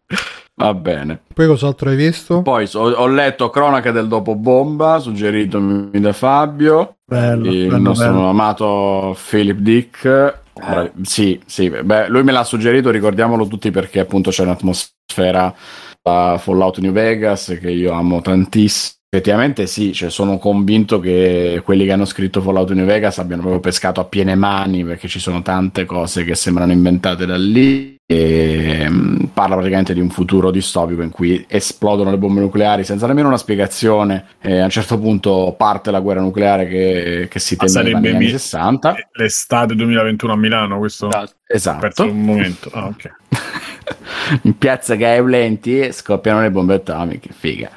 [0.65, 1.19] Va bene.
[1.33, 2.41] Poi cos'altro hai visto?
[2.41, 8.11] Poi ho, ho letto Cronache del dopo bomba, suggeritomi da Fabio, bello, il bello, nostro
[8.11, 8.29] bello.
[8.29, 10.39] amato Philip Dick.
[10.53, 10.91] Eh.
[11.01, 15.53] Sì, sì, beh, lui me l'ha suggerito, ricordiamolo tutti perché appunto c'è un'atmosfera
[16.01, 18.99] da Fallout New Vegas che io amo tantissimo.
[19.13, 23.59] Effettivamente sì, cioè sono convinto che quelli che hanno scritto Fallout New Vegas abbiano proprio
[23.59, 28.85] pescato a piene mani perché ci sono tante cose che sembrano inventate da lì e
[28.87, 33.27] um, parla praticamente di un futuro distopico in cui esplodono le bombe nucleari senza nemmeno
[33.27, 37.99] una spiegazione e a un certo punto parte la guerra nucleare che, che si temeva
[37.99, 41.09] negli anni 60 l'estate 2021 a Milano questo?
[41.45, 42.69] Esatto perso un momento.
[42.71, 43.11] Ah, ok.
[44.43, 47.69] In piazza Gaeulenti scoppiano le bombe atomiche figa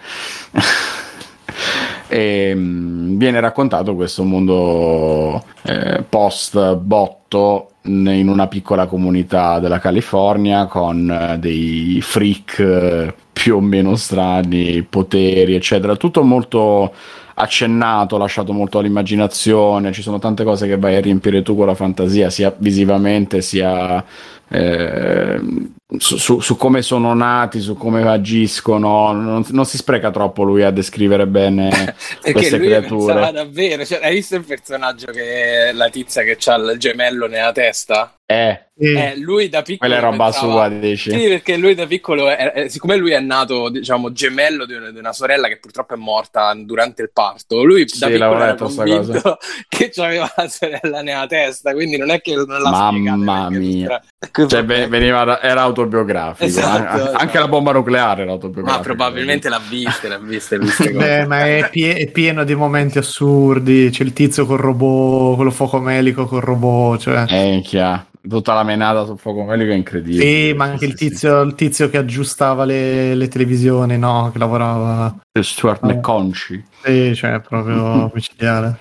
[2.09, 9.79] e mh, mm, viene raccontato questo mondo eh, post botto in una piccola comunità della
[9.79, 15.97] California con eh, dei freak eh, più o meno strani, poteri, eccetera.
[15.97, 16.93] Tutto molto
[17.35, 19.93] accennato, lasciato molto all'immaginazione.
[19.93, 24.03] Ci sono tante cose che vai a riempire tu con la fantasia, sia visivamente sia
[24.49, 25.41] eh,
[25.97, 29.13] su, su, su, come sono nati, su come agiscono.
[29.13, 33.33] Non, non, si spreca troppo lui a descrivere bene queste lui creature.
[33.33, 37.53] davvero, cioè, hai visto il personaggio che è la tizia che ha il gemello nella
[37.53, 38.15] testa?
[38.27, 38.69] Eh.
[38.77, 42.29] Eh, lui da piccolo quella è roba pensava, sua dici sì perché lui da piccolo
[42.29, 45.95] è, è, siccome lui è nato diciamo gemello di una, di una, sorella che purtroppo
[45.95, 49.39] è morta durante il parto lui da sì, piccolo era convinto cosa.
[49.69, 54.03] che aveva la sorella nella testa quindi non è che non l'ha mamma mia
[54.47, 57.01] cioè, veniva, era autobiografico esatto, eh.
[57.03, 57.17] esatto.
[57.17, 61.47] anche la bomba nucleare era autobiografica ma probabilmente l'ha vista l'ha vista, vista Beh, ma
[61.47, 66.27] è, pie- è, pieno di momenti assurdi c'è il tizio col robot quello fuoco melico
[66.27, 70.23] col robot cioè chiaro tutta la menata sul fuoco melico è incredibile.
[70.23, 74.31] Sì, ma anche il tizio, il tizio che aggiustava le, le, televisioni, no?
[74.33, 75.15] Che lavorava.
[75.41, 75.87] Stuart eh.
[75.95, 76.65] McConci.
[76.83, 78.79] Sì, cioè, proprio micidiale.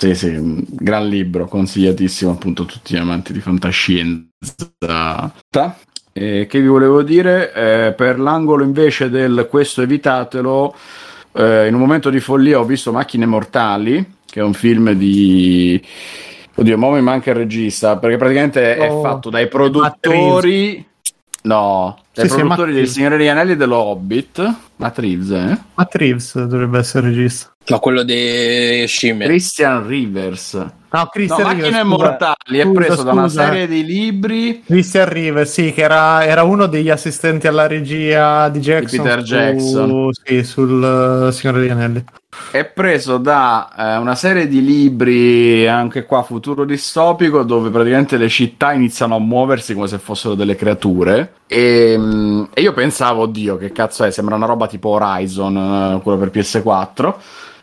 [0.00, 5.30] Sì, sì, un gran libro, consigliatissimo appunto a tutti gli amanti di fantascienza.
[6.14, 7.52] Eh, che vi volevo dire?
[7.52, 10.74] Eh, per l'angolo invece del questo evitatelo,
[11.32, 15.78] eh, in un momento di follia ho visto Macchine Mortali, che è un film di
[16.54, 20.82] Oddio, ma mi manca il regista perché praticamente oh, è fatto dai produttori.
[21.42, 24.54] No, dai sì, produttori sì, del Signore degli Anelli e dello Hobbit.
[24.76, 25.58] Matt Reeves, eh?
[25.74, 27.54] Matt Reeves dovrebbe essere il regista.
[27.66, 29.26] No, quello di Scimmia.
[29.26, 30.66] Christian Rivers.
[30.92, 31.70] No, Christian no, Rivers.
[31.70, 33.02] Macchine Mortali è preso scusa.
[33.04, 34.62] da una serie di libri.
[34.64, 39.02] Christian Rivers, sì, che era, era, uno degli assistenti alla regia di Jackson.
[39.02, 40.10] Di Peter su, Jackson.
[40.12, 40.82] Sì, sul
[41.28, 42.04] uh, Signore degli Anelli.
[42.50, 48.28] È preso da eh, una serie di libri, anche qua futuro distopico, dove praticamente le
[48.28, 51.34] città iniziano a muoversi come se fossero delle creature.
[51.46, 54.10] E, mm, e io pensavo, oddio, che cazzo è?
[54.10, 55.56] Sembra una roba tipo Horizon,
[55.96, 57.14] eh, quello per PS4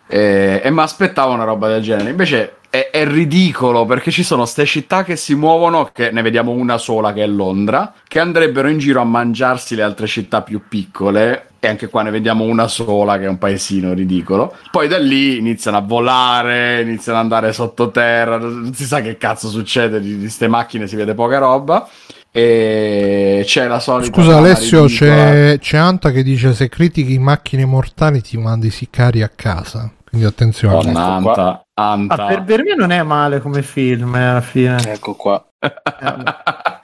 [0.08, 2.10] eh, e mi aspettavo una roba del genere.
[2.10, 6.52] Invece è, è, ridicolo perché ci sono queste città che si muovono, che ne vediamo
[6.52, 10.62] una sola che è Londra, che andrebbero in giro a mangiarsi le altre città più
[10.68, 11.44] piccole.
[11.60, 14.56] E anche qua ne vediamo una sola che è un paesino ridicolo.
[14.70, 18.38] Poi da lì iniziano a volare, iniziano ad andare sottoterra.
[18.38, 21.88] Non si sa che cazzo succede di queste macchine, si vede poca roba.
[22.32, 24.14] E c'è la solita.
[24.14, 29.24] Scusa, Alessio, c'è, c'è, Anta che dice: Se critichi macchine mortali, ti mandi i sicari
[29.24, 29.92] a casa.
[30.18, 30.76] Quindi attenzione.
[30.76, 32.26] Oh, Anta, Anta.
[32.26, 34.78] Ah, per, per, me non è male come film, eh, alla fine.
[34.92, 35.46] Ecco qua.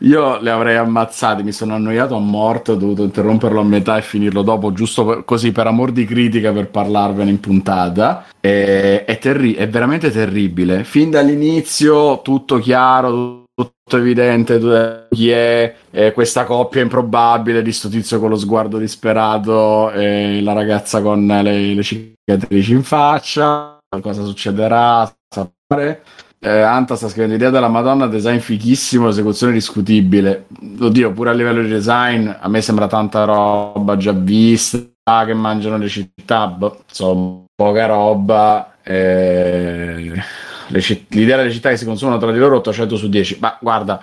[0.00, 4.02] Io le avrei ammazzati, mi sono annoiato a morte, ho dovuto interromperlo a metà e
[4.02, 8.26] finirlo dopo, giusto per, così per amor di critica per parlarvene in puntata.
[8.40, 10.84] E, è, terri- è veramente terribile.
[10.84, 18.20] Fin dall'inizio tutto chiaro, tutto evidente chi è eh, questa coppia improbabile di sto tizio
[18.20, 25.12] con lo sguardo disperato e la ragazza con le, le cicatrici in faccia qualcosa succederà
[25.28, 26.02] sapere
[26.40, 30.46] eh, Anta sta scrivendo idea della Madonna, design fighissimo, esecuzione discutibile.
[30.78, 35.78] Oddio, pure a livello di design, a me sembra tanta roba già vista, che mangiano
[35.78, 38.76] le città, boh, insomma, poca roba.
[38.84, 40.46] Eh
[40.80, 43.38] citt- l'idea delle città che si consumano tra di loro 800 su 10.
[43.40, 44.02] Ma guarda,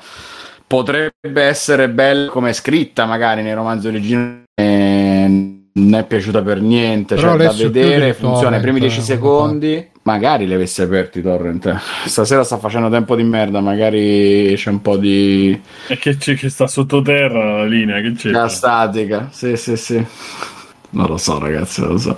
[0.68, 4.44] potrebbe essere bella come è scritta magari nei romanzi originali.
[4.54, 7.16] Eh, non è piaciuta per niente.
[7.16, 9.92] Però cioè, da vedere funziona i primi 10 secondi.
[10.04, 11.76] Magari li avessi aperti torrent.
[12.06, 13.60] Stasera sta facendo tempo di merda.
[13.60, 15.60] Magari c'è un po' di.
[15.88, 18.02] E che, c'è, che sta sottoterra la linea?
[18.02, 18.30] Che c'è?
[18.30, 19.30] La statica.
[19.32, 20.06] Sì, sì, sì.
[20.92, 22.18] Non lo so, ragazzi, non lo so.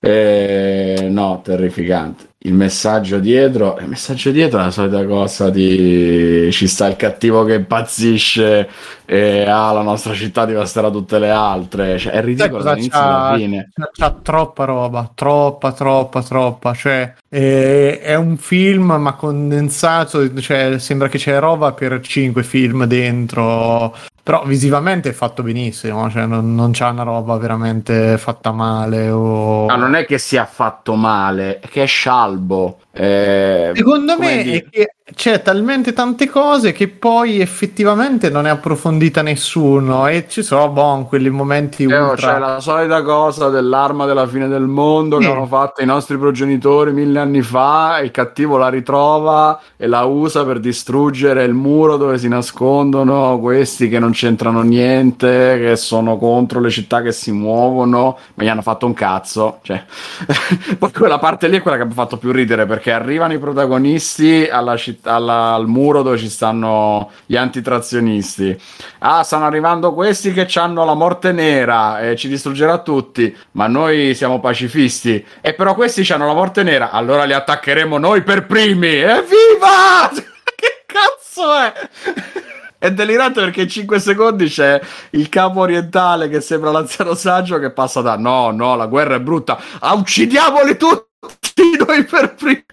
[0.00, 6.66] Eh, no, terrificante il messaggio dietro, il messaggio dietro è la solita cosa di ci
[6.66, 8.68] sta il cattivo che impazzisce
[9.12, 11.98] e ah, la nostra città devasterà tutte le altre.
[11.98, 13.68] Cioè, è ridicolo dall'inizio alla fine.
[13.74, 16.72] C'ha, c'ha, troppa roba, troppa, troppa, troppa.
[16.72, 22.86] Cioè, è, è, un film ma condensato, cioè, sembra che c'è roba per cinque film
[22.86, 23.94] dentro.
[24.22, 29.10] Però visivamente è fatto benissimo, cioè non, non c'è una roba veramente fatta male.
[29.10, 29.66] O...
[29.66, 32.78] No, non è che sia fatto male, è che è scialbo.
[32.92, 39.22] Eh, Secondo me è che c'è talmente tante cose che poi effettivamente non è approfondita
[39.22, 42.34] nessuno e ci sono boh, quelli momenti eh, ultra...
[42.34, 46.92] c'è la solita cosa dell'arma della fine del mondo che hanno fatto i nostri progenitori
[46.92, 52.18] mille anni fa il cattivo la ritrova e la usa per distruggere il muro dove
[52.18, 58.18] si nascondono questi che non c'entrano niente che sono contro le città che si muovono.
[58.34, 59.82] Ma gli hanno fatto un cazzo cioè.
[60.78, 63.38] Poi quella parte lì è quella che mi ha fatto più ridere perché arrivano i
[63.38, 68.58] protagonisti alla città alla, al muro dove ci stanno gli antitrazionisti.
[69.00, 74.14] Ah, stanno arrivando questi che hanno la morte nera e ci distruggerà tutti, ma noi
[74.14, 75.24] siamo pacifisti.
[75.40, 78.88] E però questi hanno la morte nera, allora li attaccheremo noi per primi.
[78.88, 80.10] Evviva!
[80.56, 82.50] che cazzo è?
[82.82, 84.80] È delirante perché in 5 secondi c'è
[85.10, 89.20] il capo orientale che sembra l'anziano saggio che passa da no, no, la guerra è
[89.20, 92.64] brutta, ah, uccidiamoli tutti noi per primi.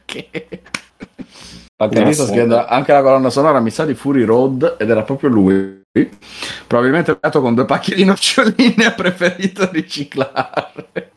[1.78, 5.30] Infatti, sto scrivendo anche la colonna sonora mi sa di Fury Road ed era proprio
[5.30, 5.84] lui.
[6.66, 11.12] Probabilmente ho con due pacchi di noccioline ha preferito riciclare.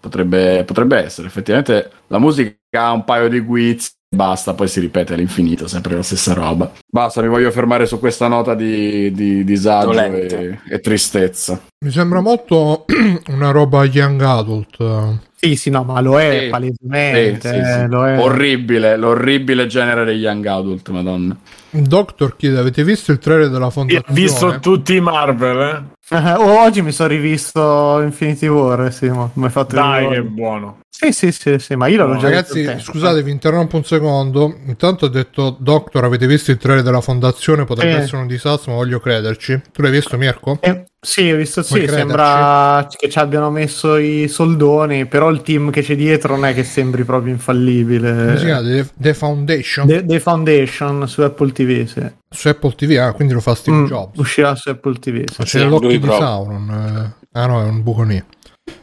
[0.00, 5.14] Potrebbe, potrebbe essere, effettivamente la musica ha un paio di guizzi basta, poi si ripete
[5.14, 6.70] all'infinito, sempre la stessa roba.
[6.90, 11.60] Basta, mi voglio fermare su questa nota di, di disagio e, e, tristezza.
[11.84, 12.84] Mi sembra molto
[13.28, 15.24] una roba young adult.
[15.38, 17.52] Sì, sì, no, ma lo è sì, palesemente.
[17.52, 18.18] Sì, sì, lo è.
[18.18, 21.36] Orribile, l'orribile genere degli young adult, madonna.
[21.70, 24.06] Doctor chiede, avete visto il trailer della fondazione?
[24.08, 25.95] Ho visto tutti i Marvel, eh?
[26.10, 30.80] Oh, oggi mi sono rivisto Infinity War, sì, ma mi fatto Dai, che buono.
[30.88, 34.56] Sì, sì, sì, sì, ma io l'avevo no, già Ragazzi, scusate, vi interrompo un secondo.
[34.66, 37.64] Intanto ho detto, Doctor, avete visto il trailer della fondazione?
[37.64, 38.02] Potrebbe eh.
[38.02, 39.60] essere un disastro, ma voglio crederci.
[39.72, 40.58] Tu l'hai visto, Mirko?
[40.62, 45.70] Eh, sì, ho visto, sì, sembra che ci abbiano messo i soldoni, però il team
[45.70, 48.34] che c'è dietro non è che sembri proprio infallibile.
[48.34, 48.60] Chiama?
[48.60, 49.86] The, The Foundation?
[49.86, 52.04] The, The, Foundation su Apple TV, sì.
[52.28, 54.18] Su Apple TV, ah, quindi lo fa Steve mm, Jobs.
[54.18, 55.22] Uscirà su Apple TV.
[55.30, 55.42] Sì.
[55.42, 57.14] C'è sì, l'occhio di Sauron.
[57.14, 57.26] Eh.
[57.38, 58.20] Ah no, è un buco lì.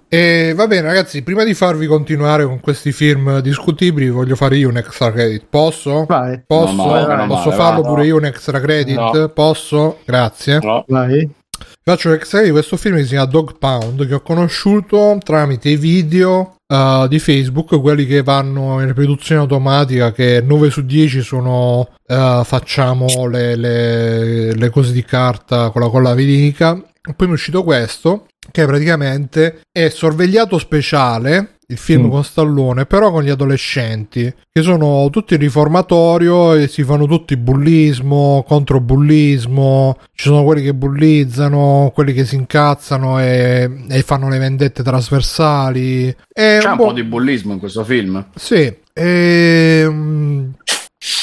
[0.08, 4.70] E va bene, ragazzi, prima di farvi continuare con questi film discutibili, voglio fare io
[4.70, 5.44] un extra credit.
[5.50, 6.06] Posso?
[6.06, 6.42] Vai.
[6.48, 6.74] Posso?
[6.74, 9.28] No, no, Posso vale, farlo pure io un extra credit?
[9.30, 10.00] Posso?
[10.06, 10.60] Grazie.
[10.88, 11.42] Vai.
[11.86, 15.76] Faccio l'extra di questo film che si chiama Dog Pound, che ho conosciuto tramite i
[15.76, 21.80] video uh, di Facebook, quelli che vanno in riproduzione automatica, che 9 su 10 sono
[21.80, 26.74] uh, facciamo le, le, le cose di carta con la colla vinica.
[26.74, 32.10] Poi mi è uscito questo che praticamente è sorvegliato speciale il film mm.
[32.10, 37.38] con Stallone, però con gli adolescenti, che sono tutti in riformatorio e si fanno tutti
[37.38, 44.38] bullismo, controbullismo, ci sono quelli che bullizzano, quelli che si incazzano e, e fanno le
[44.38, 46.16] vendette trasversali.
[46.32, 46.92] È C'è un, un po'...
[46.92, 48.26] di bullismo in questo film.
[48.36, 49.92] Sì, e...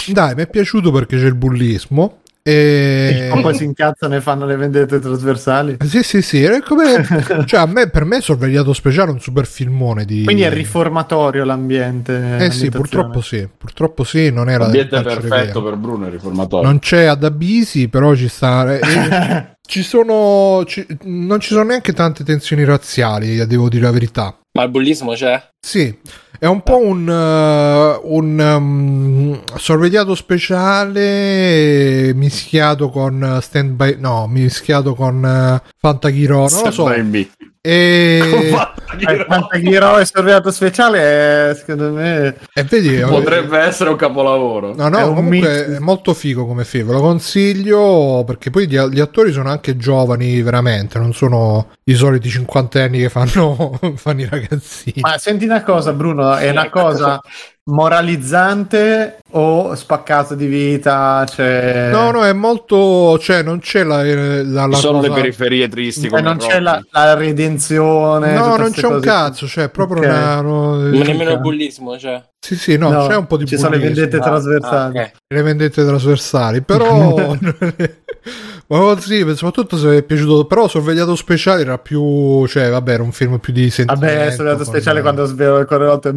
[0.09, 2.19] dai, mi è piaciuto perché c'è il bullismo.
[2.43, 3.29] E...
[3.41, 5.77] poi si incazzano e fanno le vendette trasversali.
[5.85, 6.47] Sì, sì, sì.
[6.65, 7.07] Come...
[7.47, 10.25] cioè, a me, per me è sorvegliato speciale un super filmone di.
[10.25, 12.39] Quindi è riformatorio l'ambiente.
[12.39, 13.47] Eh sì, purtroppo sì.
[13.57, 14.65] Purtroppo sì, non era.
[14.65, 16.67] L'ambiente perfetto per Bruno è riformatorio.
[16.67, 18.75] Non c'è ad Abisi, però ci sta.
[18.75, 20.65] Eh, ci sono.
[20.65, 20.87] Ci...
[21.05, 24.35] non ci sono neanche tante tensioni razziali, devo dire la verità.
[24.53, 25.41] Ma il bullismo c'è?
[25.61, 25.97] Sì,
[26.41, 33.97] è un po' un, uh, un um, sorvegliato speciale mischiato con Stand By...
[33.99, 36.91] No, mischiato con uh, Fantachiro, non lo so.
[37.63, 38.55] E
[39.29, 43.67] Fantaghiro e sorvegliato speciale, secondo me, e vedi, potrebbe è...
[43.67, 44.75] essere un capolavoro.
[44.75, 46.91] No, no, è comunque è molto figo come film.
[46.91, 50.99] Lo consiglio perché poi gli, gli, attori sono anche giovani, veramente.
[50.99, 55.03] Non sono i soliti cinquantenni che fanno, fanno i ragazzini.
[55.03, 57.21] Ma senti una cosa, Bruno, è una cosa
[57.71, 61.25] moralizzante o spaccato di vita?
[61.27, 61.89] Cioè...
[61.91, 63.19] No, no, è molto.
[63.19, 64.03] cioè, non c'è la.
[64.03, 65.09] la, la sono cosa...
[65.09, 66.07] le periferie tristi.
[66.07, 68.35] Eh, non c'è la, la, redenzione.
[68.35, 68.95] No, non c'è cose.
[68.95, 70.11] un cazzo, cioè, proprio okay.
[70.11, 70.41] una.
[70.41, 72.23] No, Ma nemmeno il bullismo, cioè.
[72.39, 73.75] Sì, sì, no, no, c'è un po' di Ci bullismo.
[73.75, 74.99] sono le vendette ah, trasversali.
[74.99, 75.13] Ah, okay.
[75.29, 77.37] Le vendette trasversali, però.
[78.71, 80.45] Ma sì, soprattutto se è piaciuto.
[80.45, 82.47] Però Sorvegliato Speciale era più.
[82.47, 84.07] Cioè, vabbè, era un film più di sentimento.
[84.07, 86.15] Vabbè, Sorvegliato Speciale quando svelo le volte.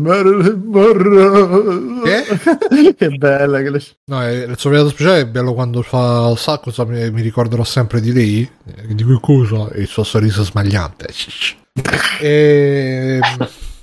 [2.03, 2.93] Che?
[2.95, 3.59] che bella.
[3.59, 3.81] Che le...
[4.05, 6.35] No, il Sorvegliato Speciale è bello quando fa.
[6.35, 8.47] Sa cosa mi, mi ricorderò sempre di lei?
[8.87, 9.69] Di cui cosa?
[9.73, 11.07] Il suo sorriso smagliante.
[12.21, 13.19] e.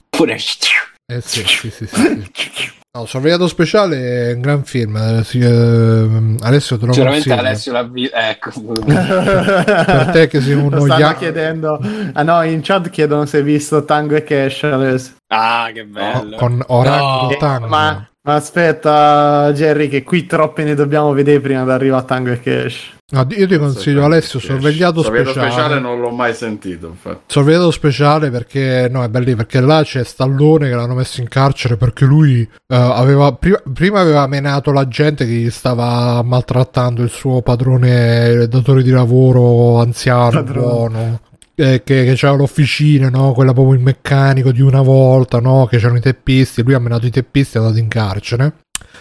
[0.09, 0.35] Pure.
[0.35, 1.87] Eh sì, sì, sì.
[1.87, 2.79] sì, sì.
[2.93, 4.97] No, Sorvegliato Speciale è un gran film.
[4.97, 8.17] Eh, eh, Alessio te lo Sicuramente Alessio l'ha visto.
[8.17, 8.51] Ecco.
[8.83, 11.81] per te che sei uno Stanno chiedendo.
[12.15, 15.15] Ah no, in chat chiedono se hai visto Tango e Cash Alessio.
[15.29, 16.31] Ah, che bello.
[16.31, 17.69] No, con Orango no, Tango.
[17.69, 22.41] Ma Aspetta, Jerry, che qui troppe ne dobbiamo vedere prima di arrivare a Tango e
[22.41, 22.99] Cash.
[23.13, 25.51] No, io ti consiglio Alessio sorvegliato, sorvegliato speciale.
[25.51, 27.19] speciale non l'ho mai sentito infatti.
[27.27, 31.77] sorvegliato speciale perché no è bello perché là c'è Stallone che l'hanno messo in carcere
[31.77, 37.11] perché lui uh, aveva prima, prima, aveva menato la gente che gli stava maltrattando il
[37.11, 40.61] suo padrone il datore di lavoro anziano Padrone.
[40.61, 41.21] buono
[41.61, 43.33] eh, che, che c'era l'officina, no?
[43.33, 45.67] quella proprio il meccanico di una volta, no?
[45.67, 48.53] che c'erano i teppisti, lui ha menato i teppisti e è andato in carcere.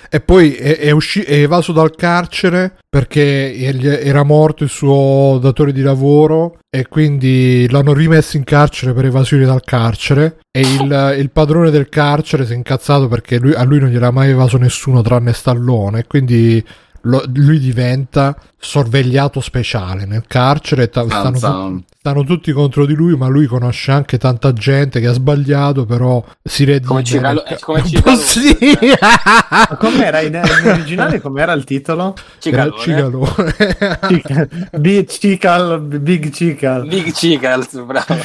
[0.09, 5.71] E poi è, è, usci- è evaso dal carcere perché era morto il suo datore
[5.71, 11.29] di lavoro e quindi l'hanno rimesso in carcere per evasione dal carcere e il, il
[11.31, 15.01] padrone del carcere si è incazzato perché lui, a lui non gliel'ha mai evaso nessuno
[15.01, 16.63] tranne Stallone quindi
[17.01, 23.27] lo, lui diventa sorvegliato speciale nel carcere t- stanno, stanno, tutti contro di lui ma
[23.27, 27.59] lui conosce anche tanta gente che ha sbagliato però si redime come Cicalo, nel...
[27.61, 28.57] come Cicalo, sì.
[29.79, 30.19] com'era?
[30.19, 32.15] In, in, originale com'era il titolo?
[32.39, 36.87] Cicalone Cicalone Big Cical Big Cical.
[36.87, 38.15] Big Cical bravo.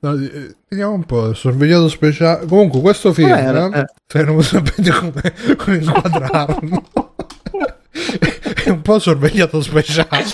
[0.00, 2.46] No, eh, vediamo un po' sorvegliato speciale.
[2.46, 3.84] Comunque questo film eh?
[4.06, 7.11] se non sapete come, come inquadrarlo
[8.64, 10.24] è un po' sorvegliato speciale.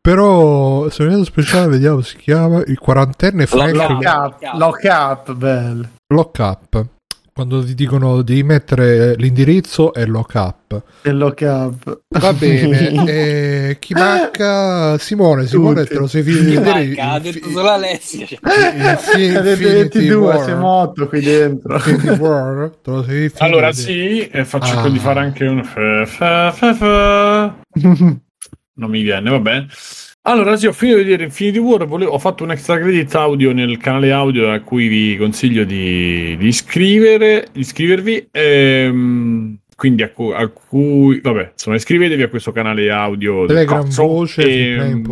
[0.00, 5.88] Però sorvegliato speciale, vediamo si chiama il quarantenne Frank Lock up, lock up, bello.
[6.08, 6.86] Lock up.
[7.34, 10.82] Quando ti dicono di mettere l'indirizzo è lock up.
[11.02, 12.02] È lock up.
[12.06, 12.94] Va bene.
[13.10, 14.96] e chi manca?
[14.98, 15.94] Simone, Simone Tutti.
[15.94, 16.86] te lo sei visto vedere.
[16.86, 18.28] Manca, ha detto solo Alessia.
[18.38, 21.82] Infinity 22, siamo 8 qui dentro.
[22.20, 24.88] War, te lo sei allora sì, e faccio ah.
[24.88, 25.60] di fare anche un...
[28.74, 29.66] non mi viene, va bene.
[30.26, 31.84] Allora, sì, ho finito di vedere Infinity War.
[31.84, 36.34] Volevo, ho fatto un extra credit audio nel canale audio a cui vi consiglio di,
[36.38, 38.28] di, iscrivervi.
[38.30, 43.44] Ehm, quindi a, cu- a, cui, vabbè, insomma, iscrivetevi a questo canale audio.
[43.44, 45.02] Telegram voce e,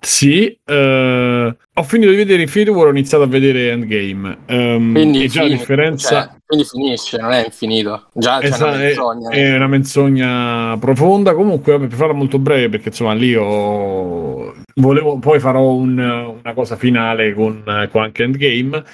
[0.00, 4.38] sì, uh, ho finito di vedere Infinity War, ho iniziato a vedere Endgame.
[4.48, 6.08] Um, quindi, già fine, differenza...
[6.08, 8.08] Cioè, quindi finisce, non è infinito.
[8.12, 9.28] Già c'è esatto, una menzogna.
[9.30, 11.34] È, è, una menzogna profonda.
[11.34, 14.54] Comunque, per farla molto breve, perché insomma lì ho...
[14.74, 18.84] Volevo, poi farò un, una cosa finale con, con anche Endgame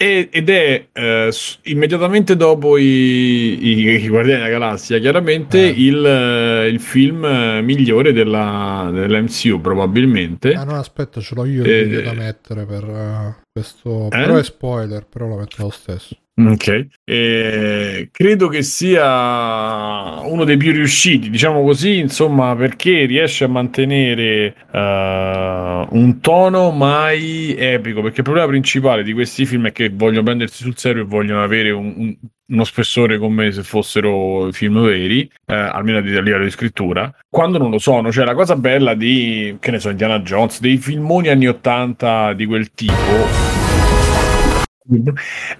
[0.00, 1.32] ed è eh,
[1.64, 5.74] immediatamente dopo i, i, i, Guardiani della Galassia, chiaramente eh.
[5.76, 7.26] il, eh, il, film
[7.64, 10.52] migliore della, dell'MCU, probabilmente.
[10.54, 14.06] Ah, no, aspetta, ce l'ho io il video da mettere per uh, questo.
[14.06, 14.08] Eh?
[14.10, 16.16] Però è spoiler, però lo metto lo stesso.
[16.40, 23.48] Ok, e credo che sia uno dei più riusciti, diciamo così, insomma, perché riesce a
[23.48, 28.02] mantenere uh, un tono mai epico.
[28.02, 31.42] Perché il problema principale di questi film è che vogliono prendersi sul serio e vogliono
[31.42, 32.16] avere un, un,
[32.50, 37.70] uno spessore come se fossero film veri, eh, almeno a livello di scrittura, quando non
[37.70, 38.12] lo sono.
[38.12, 42.46] Cioè, la cosa bella di, che ne so, Indiana Jones, dei filmoni anni 80 di
[42.46, 43.47] quel tipo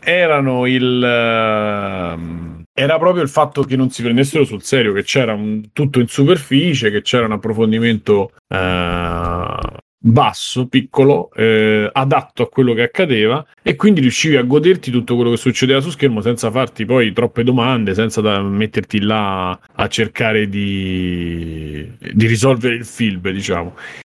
[0.00, 5.34] erano il uh, era proprio il fatto che non si prendessero sul serio, che c'era
[5.34, 12.72] un, tutto in superficie, che c'era un approfondimento uh, basso, piccolo, eh, adatto a quello
[12.74, 16.84] che accadeva e quindi riuscivi a goderti tutto quello che succedeva su schermo senza farti
[16.84, 23.74] poi troppe domande, senza da metterti là a cercare di, di risolvere il film, diciamo.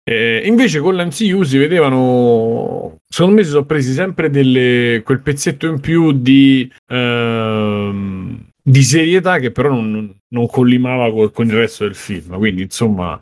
[0.10, 5.68] Eh, invece con l'MCU si vedevano, secondo me si sono presi sempre delle, quel pezzetto
[5.68, 11.84] in più di, ehm, di serietà che però non, non collimava col, con il resto
[11.84, 12.36] del film.
[12.38, 13.22] Quindi insomma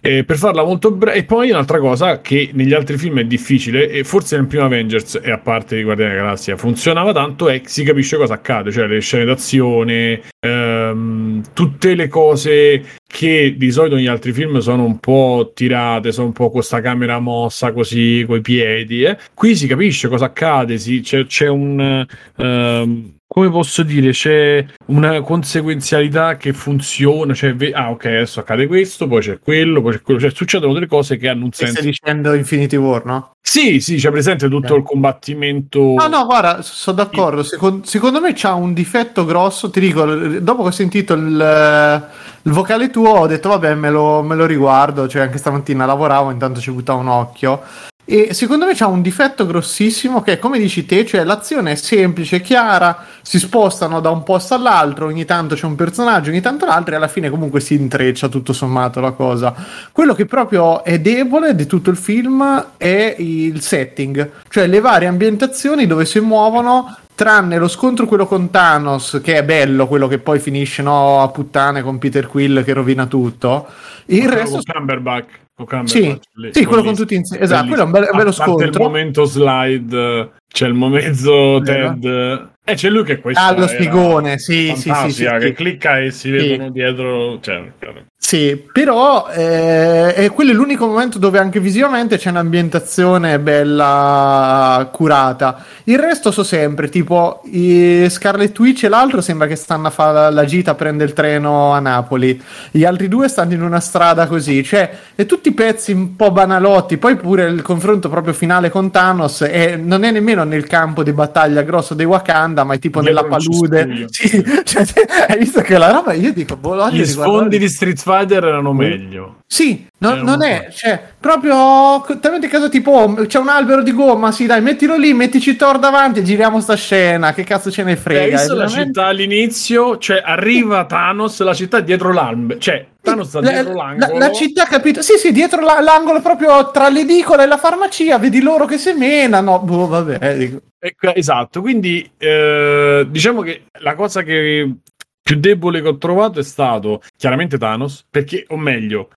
[0.00, 3.88] eh, per farla molto breve, e poi un'altra cosa che negli altri film è difficile,
[3.90, 7.60] e forse nel primo Avengers, e a parte di Guardiani della Galassia, funzionava tanto, è
[7.60, 11.17] che si capisce cosa accade, cioè le scene d'azione, ehm,
[11.52, 16.32] tutte le cose che di solito negli altri film sono un po' tirate, sono un
[16.32, 19.02] po' questa camera mossa così, coi piedi.
[19.02, 19.16] Eh.
[19.34, 22.06] Qui si capisce cosa accade, si, c'è, c'è un.
[22.36, 29.06] Um, come posso dire, c'è una conseguenzialità che funziona, cioè, ah ok, adesso accade questo,
[29.06, 31.74] poi c'è quello, poi c'è quello, cioè succedono delle cose che hanno un senso.
[31.74, 33.32] Stai dicendo Infinity War, no?
[33.42, 34.78] Sì, sì, c'è presente tutto okay.
[34.78, 35.94] il combattimento.
[35.98, 40.62] No, no, guarda, sono d'accordo, secondo, secondo me c'ha un difetto grosso, ti dico, dopo
[40.62, 42.08] che ho sentito il,
[42.42, 46.30] il vocale tuo ho detto vabbè me lo, me lo riguardo, cioè anche stamattina lavoravo,
[46.30, 47.62] intanto ci buttavo un occhio
[48.10, 51.74] e secondo me c'ha un difetto grossissimo che è come dici te, cioè l'azione è
[51.74, 56.64] semplice, chiara, si spostano da un posto all'altro, ogni tanto c'è un personaggio, ogni tanto
[56.64, 59.54] l'altro e alla fine comunque si intreccia tutto sommato la cosa.
[59.92, 65.06] Quello che proprio è debole di tutto il film è il setting, cioè le varie
[65.06, 70.18] ambientazioni dove si muovono tranne lo scontro quello con Thanos, che è bello, quello che
[70.18, 73.66] poi finisce no, a puttane con Peter Quill che rovina tutto.
[74.06, 74.60] Il Ma resto...
[74.64, 75.46] Cumberbatch.
[75.84, 76.18] Sì,
[76.50, 77.42] sì quello con tutti insieme.
[77.42, 78.66] Esatto, quello è un, be- un bello scontro.
[78.66, 83.66] il momento slide, c'è il momento Ted e eh, c'è lui che questo ah, lo
[83.66, 86.72] spigone, sì, sì, sì, sì, che clicca e si vedono sì.
[86.72, 87.38] dietro.
[87.40, 87.72] Cioè,
[88.20, 95.64] sì, però eh, è quello è l'unico momento dove anche visivamente c'è un'ambientazione bella curata.
[95.84, 100.44] Il resto so sempre, tipo Scarlet Witch e l'altro sembra che stanno a fare la
[100.44, 102.38] gita, prende il treno a Napoli.
[102.70, 106.98] Gli altri due stanno in una strada così, cioè, e tutti pezzi un po' banalotti.
[106.98, 111.12] Poi pure il confronto proprio finale con Thanos è, non è nemmeno nel campo di
[111.12, 114.06] battaglia grosso dei Wakanda Wakanda, ma è tipo Dietro nella palude.
[114.18, 114.84] Sì, cioè,
[115.28, 119.40] hai visto che la roba io dico, boh, gli sfondi di Street Fighter erano meglio.
[119.46, 124.30] Sì, no, non è, cioè, proprio talmente caso tipo oh, c'è un albero di gomma,
[124.32, 127.96] sì, dai, mettilo lì, mettici Thor davanti e giriamo sta scena, che cazzo ce ne
[127.96, 128.22] frega.
[128.22, 128.78] Hai visto veramente...
[128.78, 134.18] la città all'inizio, cioè arriva Thanos, la città dietro l'albero, cioè Thanos sta dietro l'angolo.
[134.18, 135.02] La, la, città, capito?
[135.02, 139.58] Sì, sì, dietro la, l'angolo proprio tra l'edicola e la farmacia, vedi loro che semenano.
[139.60, 140.36] Boh, vabbè.
[140.36, 140.60] Dico.
[140.80, 144.74] Ecco, esatto, quindi eh, diciamo che la cosa che
[145.20, 149.08] più debole che ho trovato è stato chiaramente Thanos, perché, o meglio,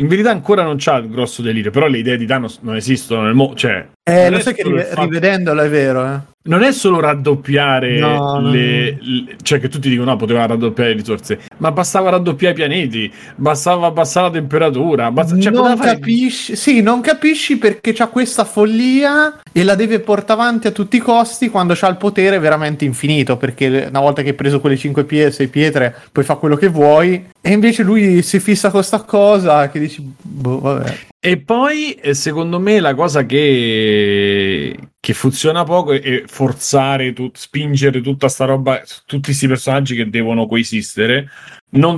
[0.00, 3.22] in verità ancora non c'ha il grosso delirio, però le idee di Thanos non esistono
[3.22, 3.86] nel mondo, cioè...
[4.10, 5.02] Eh, lo sai che fatto...
[5.02, 6.30] rivedendolo è vero, eh.
[6.42, 10.96] Non è solo raddoppiare no, le, le, cioè che tutti dicono no poteva raddoppiare le
[10.96, 16.80] risorse ma bastava raddoppiare i pianeti bastava abbassare la temperatura basta, cioè, non capisci sì
[16.80, 21.50] non capisci perché c'ha questa follia e la deve portare avanti a tutti i costi
[21.50, 25.32] quando c'ha il potere veramente infinito perché una volta che hai preso quelle 5 pietre
[25.32, 29.68] 6 pietre puoi fare quello che vuoi e invece lui si fissa con sta cosa
[29.68, 35.92] che dici boh vabbè e poi, eh, secondo me, la cosa che, che funziona poco
[35.92, 41.28] è forzare, tu, spingere tutta sta roba, tutti questi personaggi che devono coesistere.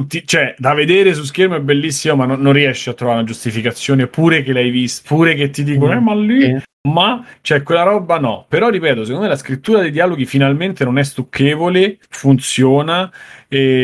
[0.08, 3.28] Ti, cioè, da vedere su schermo è bellissimo, ma non, non, riesci a trovare una
[3.28, 5.96] giustificazione, pure che l'hai visto, pure che ti dicono, mm.
[5.96, 6.44] eh, ma lì...
[6.44, 6.62] Eh.
[6.84, 8.44] Ma cioè, quella roba no.
[8.48, 13.08] Però ripeto, secondo me la scrittura dei dialoghi finalmente non è stucchevole, funziona,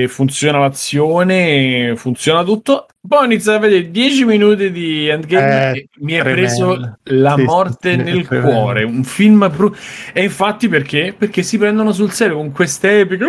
[0.09, 2.89] funziona l'azione, funziona tutto.
[3.07, 7.34] Poi ho iniziato a vedere 10 minuti di Endgame eh, e mi è preso la
[7.36, 8.82] sì, morte sì, nel cuore.
[8.82, 9.74] Un film bru-
[10.12, 11.14] e infatti perché?
[11.16, 13.24] Perché si prendono sul serio con queste epiche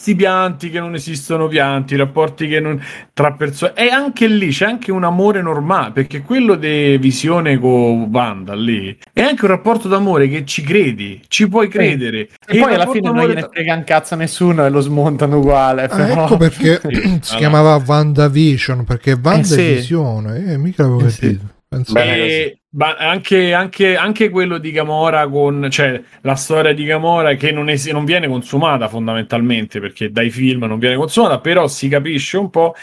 [0.00, 2.82] questi pianti che non esistono pianti, rapporti che non
[3.12, 8.08] tra persone e anche lì c'è anche un amore normale, perché quello di visione con
[8.10, 12.28] Wanda lì è anche un rapporto d'amore che ci credi, ci puoi credere.
[12.46, 15.38] E, e poi alla fine non gliene frega un cazzo a nessuno e lo smontano
[15.38, 15.84] uguale.
[15.84, 16.79] Ah, ecco perché
[17.20, 21.44] si chiamava WandaVision, perché Wanda eh, è visione, eh, mica l'avevo eh, capito.
[21.84, 21.96] Sì.
[21.96, 22.58] E,
[22.98, 27.86] anche, anche, anche, quello di Gamora con cioè la storia di Gamora che non, es-
[27.86, 32.74] non viene consumata fondamentalmente perché dai film non viene consumata però si capisce un po'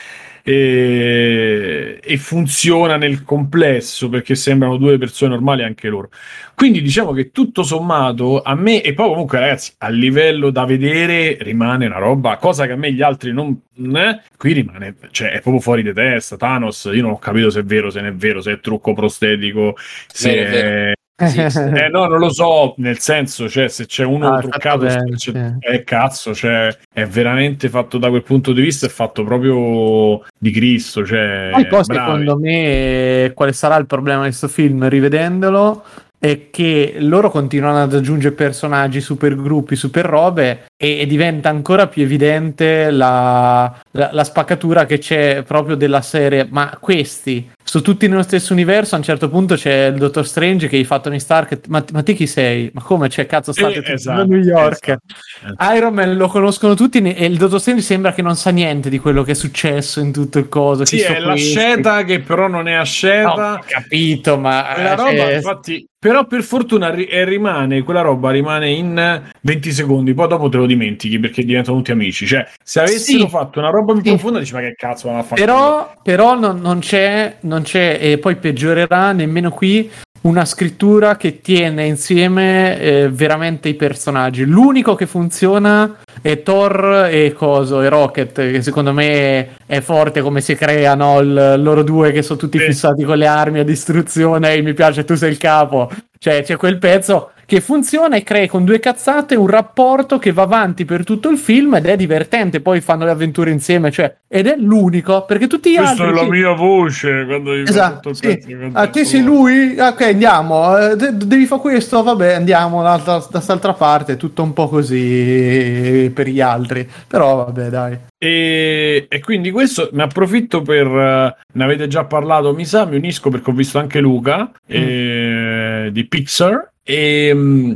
[0.49, 6.09] e, e, funziona nel complesso perché sembrano due persone normali anche loro.
[6.55, 11.35] Quindi diciamo che tutto sommato a me, e poi comunque ragazzi, a livello da vedere
[11.41, 13.59] rimane una roba, cosa che a me gli altri non...
[13.75, 16.37] Eh, qui rimane, cioè è proprio fuori di testa.
[16.37, 18.93] Thanos, io non ho capito se è vero, se non è vero, se è trucco
[18.93, 19.75] prostetico,
[20.07, 20.96] se è.
[21.19, 25.33] Eh, no, non lo so, nel senso, cioè, se c'è uno ah, truccato, bene, sì.
[25.59, 30.51] è cazzo, cioè, è veramente fatto da quel punto di vista, è fatto proprio di
[30.51, 31.03] Cristo.
[31.03, 35.83] Cioè, poi, poi secondo me, quale sarà il problema di questo film, rivedendolo,
[36.19, 41.87] è che loro continuano ad aggiungere personaggi, super gruppi, super robe e, e diventa ancora
[41.87, 46.47] più evidente la, la, la, spaccatura che c'è proprio della serie.
[46.49, 48.93] Ma questi sono tutti nello stesso universo.
[48.93, 51.61] A un certo punto c'è il Dottor Strange che gli fa Tony Stark.
[51.67, 52.69] Ma, ma te chi sei?
[52.73, 53.25] Ma come c'è?
[53.25, 54.87] Cazzo, state eh, esatto, a New York.
[54.87, 55.73] Esatto.
[55.75, 58.99] Iron Man lo conoscono tutti e il Dottor Strange sembra che non sa niente di
[58.99, 60.85] quello che è successo in tutto il coso.
[60.85, 63.53] Sì, è l'asceta che però non è asceta.
[63.53, 65.33] No, capito, ma la roba, cioè...
[65.33, 70.57] infatti, però per fortuna ri- rimane, quella roba rimane in 20 secondi, poi dopo te
[70.57, 72.27] lo dimentichi perché diventano tutti amici.
[72.27, 73.29] Cioè, se avessero sì.
[73.29, 74.09] fatto una roba più sì.
[74.09, 75.41] profonda, dici ma che cazzo vanno a fare?
[75.41, 79.89] Però, però non, non, c'è, non c'è, e poi peggiorerà nemmeno qui
[80.21, 84.45] una scrittura che tiene insieme eh, veramente i personaggi.
[84.45, 90.41] L'unico che funziona è Thor e Coso e Rocket, che secondo me è forte come
[90.41, 94.61] si creano il, loro due che sono tutti fissati con le armi a distruzione e
[94.61, 95.89] mi piace tu sei il capo.
[96.19, 100.41] Cioè c'è quel pezzo che funziona e crea con due cazzate un rapporto che va
[100.41, 102.59] avanti per tutto il film ed è divertente.
[102.59, 106.07] Poi fanno le avventure insieme, cioè, ed è l'unico perché tutti gli Questa altri.
[106.07, 108.37] Questa è la mia voce quando esatto, sì.
[108.73, 110.77] A te sei lui, ok, andiamo.
[110.77, 114.17] Eh, devi fare questo, vabbè, andiamo da quest'altra parte.
[114.17, 117.97] Tutto un po' così per gli altri, però vabbè, dai.
[118.17, 123.29] E, e, quindi questo ne approfitto per ne avete già parlato mi sa mi unisco
[123.29, 124.49] perché ho visto anche Luca mm.
[124.69, 127.71] eh, di Pixar e mm,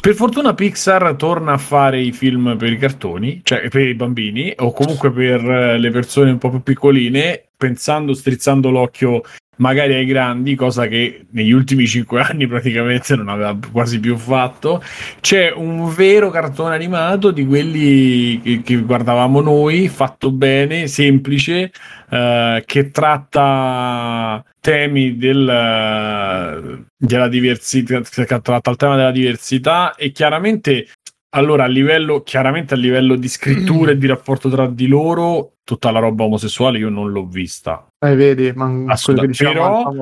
[0.00, 4.54] per fortuna Pixar torna a fare i film per i cartoni, cioè per i bambini
[4.58, 9.22] o comunque per le persone un po' più piccoline, pensando, strizzando l'occhio
[9.58, 14.82] magari ai grandi, cosa che negli ultimi cinque anni praticamente non aveva quasi più fatto.
[15.20, 21.70] C'è un vero cartone animato di quelli che, che guardavamo noi, fatto bene, semplice,
[22.10, 30.88] eh, che tratta temi del, della diversità, tratta il tema della diversità e chiaramente
[31.30, 35.90] allora, a livello, chiaramente a livello di scrittura e di rapporto tra di loro, tutta
[35.90, 37.86] la roba omosessuale io non l'ho vista.
[37.98, 38.96] Eh, vedi, ma
[39.36, 39.92] però,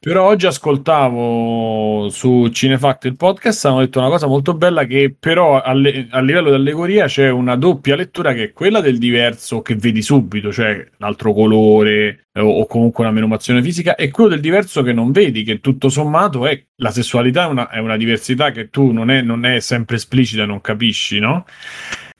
[0.00, 5.60] però, oggi ascoltavo su Cinefact il podcast, hanno detto una cosa molto bella che però
[5.60, 9.62] a, le, a livello di allegoria c'è una doppia lettura che è quella del diverso
[9.62, 14.40] che vedi subito, cioè l'altro colore o, o comunque una menomazione fisica, e quello del
[14.40, 18.50] diverso che non vedi, che tutto sommato è la sessualità è una, è una diversità
[18.50, 21.44] che tu non è, non è sempre esplicita, non capisci, no?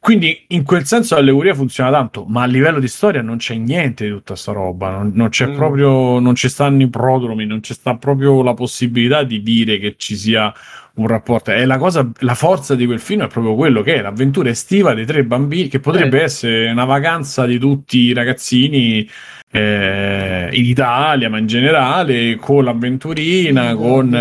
[0.02, 4.02] Quindi in quel senso l'allegoria funziona tanto, ma a livello di storia non c'è niente
[4.04, 5.54] di tutta sta roba, non, non c'è mm.
[5.54, 9.94] proprio, non ci stanno i prodromi, non c'è sta proprio la possibilità di dire che
[9.96, 10.52] ci sia
[10.94, 11.52] un rapporto.
[11.52, 14.92] E la cosa, la forza di quel film è proprio quello che è l'avventura estiva
[14.92, 16.24] dei tre bambini, che potrebbe eh.
[16.24, 19.08] essere una vacanza di tutti i ragazzini
[19.52, 24.12] eh, in Italia, ma in generale, con l'avventurina, con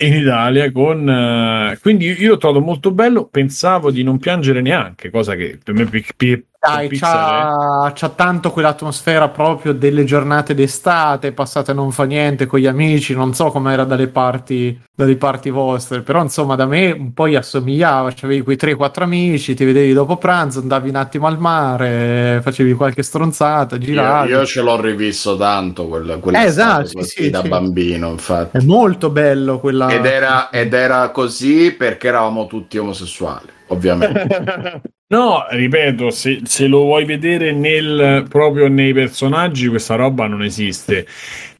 [0.00, 3.26] in Italia con uh, quindi io l'ho trovato molto bello.
[3.26, 5.88] Pensavo di non piangere neanche cosa che per me
[6.60, 12.66] dai, c'ha, c'ha, tanto quell'atmosfera proprio delle giornate d'estate passate non fa niente con gli
[12.66, 17.28] amici, non so com'era dalle parti, dalle parti vostre, però insomma da me un po'
[17.28, 22.40] gli assomigliava, c'avevi quei 3-4 amici, ti vedevi dopo pranzo, andavi un attimo al mare,
[22.42, 24.30] facevi qualche stronzata, giravi.
[24.30, 27.48] Io, io ce l'ho rivisto tanto quel, eh, esatto, sì, sì, da sì.
[27.48, 28.56] bambino, infatti.
[28.56, 29.90] È molto bello quella...
[29.90, 34.80] Ed era, ed era così perché eravamo tutti omosessuali, ovviamente.
[35.10, 41.06] No, ripeto, se, se, lo vuoi vedere nel, proprio nei personaggi, questa roba non esiste.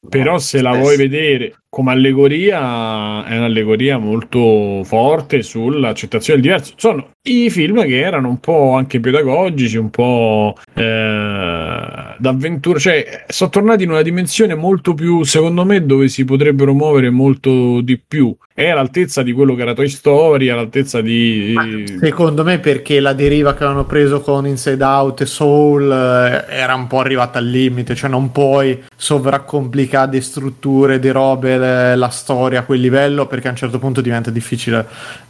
[0.07, 6.73] Però se la vuoi vedere come allegoria, è un'allegoria molto forte sull'accettazione del diverso.
[6.77, 13.51] Sono i film che erano un po' anche pedagogici, un po' eh, d'avventura, cioè sono
[13.51, 18.35] tornati in una dimensione molto più, secondo me, dove si potrebbero muovere molto di più.
[18.55, 21.53] È all'altezza di quello che era Toy Story, all'altezza di...
[21.55, 21.65] Ma
[22.01, 26.75] secondo me perché la deriva che hanno preso con Inside Out e Soul eh, era
[26.75, 32.63] un po' arrivata al limite, cioè non puoi sovraccomplicare strutture, di robe, la storia a
[32.63, 34.87] quel livello perché a un certo punto diventa difficile.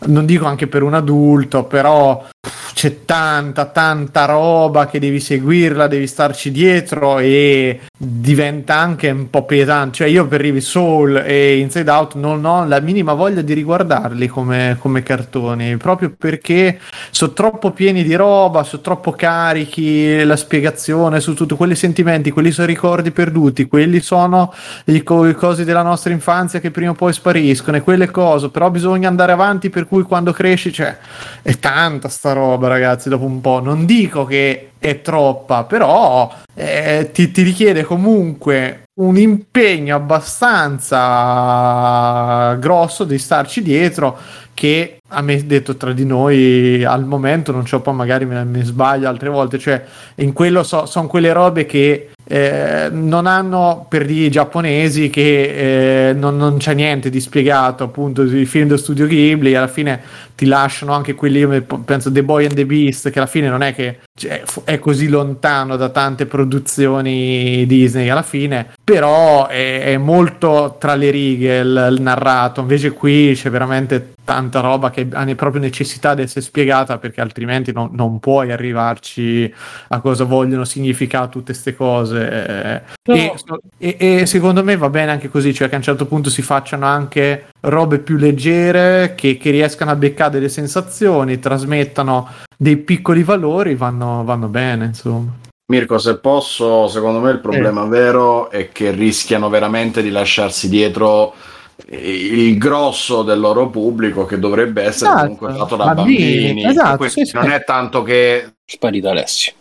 [0.07, 2.26] Non dico anche per un adulto, però
[2.74, 9.44] c'è tanta, tanta roba che devi seguirla, devi starci dietro e diventa anche un po'
[9.44, 9.96] pesante.
[9.96, 14.28] Cioè, io per Rivi Soul e Inside Out non ho la minima voglia di riguardarli
[14.28, 16.78] come, come cartoni, proprio perché
[17.11, 22.53] sono troppo pieni di roba, sono troppo carichi, la spiegazione su tutti quei sentimenti, quelli
[22.53, 26.94] sono ricordi perduti, quelli sono i, co- i cosi della nostra infanzia che prima o
[26.94, 30.96] poi spariscono e quelle cose, però bisogna andare avanti per cui quando cresci, cioè,
[31.42, 37.11] è tanta sta roba ragazzi dopo un po', non dico che è troppa, però eh,
[37.12, 40.97] ti, ti richiede comunque un impegno abbastanza
[42.55, 44.18] grosso di starci dietro
[44.55, 48.64] che a me detto tra di noi al momento non c'ho poi magari mi, mi
[48.64, 49.85] sbaglio altre volte cioè
[50.16, 56.12] in quello so, sono quelle robe che eh, non hanno per di giapponesi che eh,
[56.12, 59.55] non, non, c'è niente di spiegato appunto i film dello studio Ghibli.
[59.55, 60.01] Alla fine
[60.35, 63.62] ti lasciano anche quelli io penso The Boy and the Beast che alla fine non
[63.62, 68.72] è che cioè, è così lontano da tante produzioni Disney alla fine.
[68.85, 72.61] Però è, è molto tra le righe il, il narrato.
[72.61, 77.72] Invece qui c'è veramente tanta roba che ha proprio necessità di essere spiegata perché altrimenti
[77.72, 79.51] non, non puoi arrivarci
[79.89, 82.17] a cosa vogliono significare tutte queste cose.
[82.18, 83.14] No.
[83.14, 83.34] E,
[83.78, 86.42] e, e, secondo me va bene anche così, cioè che a un certo punto si
[86.42, 93.22] facciano anche robe più leggere che, che riescano a beccare delle sensazioni, trasmettano dei piccoli
[93.22, 95.32] valori, vanno, vanno bene, insomma.
[95.70, 97.88] Mirko, se posso, secondo me il problema eh.
[97.88, 101.34] vero è che rischiano veramente di lasciarsi dietro
[101.90, 105.20] il grosso del loro pubblico che dovrebbe essere esatto.
[105.22, 106.64] comunque fatto da bambini, bambini.
[106.64, 107.50] Esatto, sì, non sì.
[107.50, 109.54] è tanto che sparito Alessio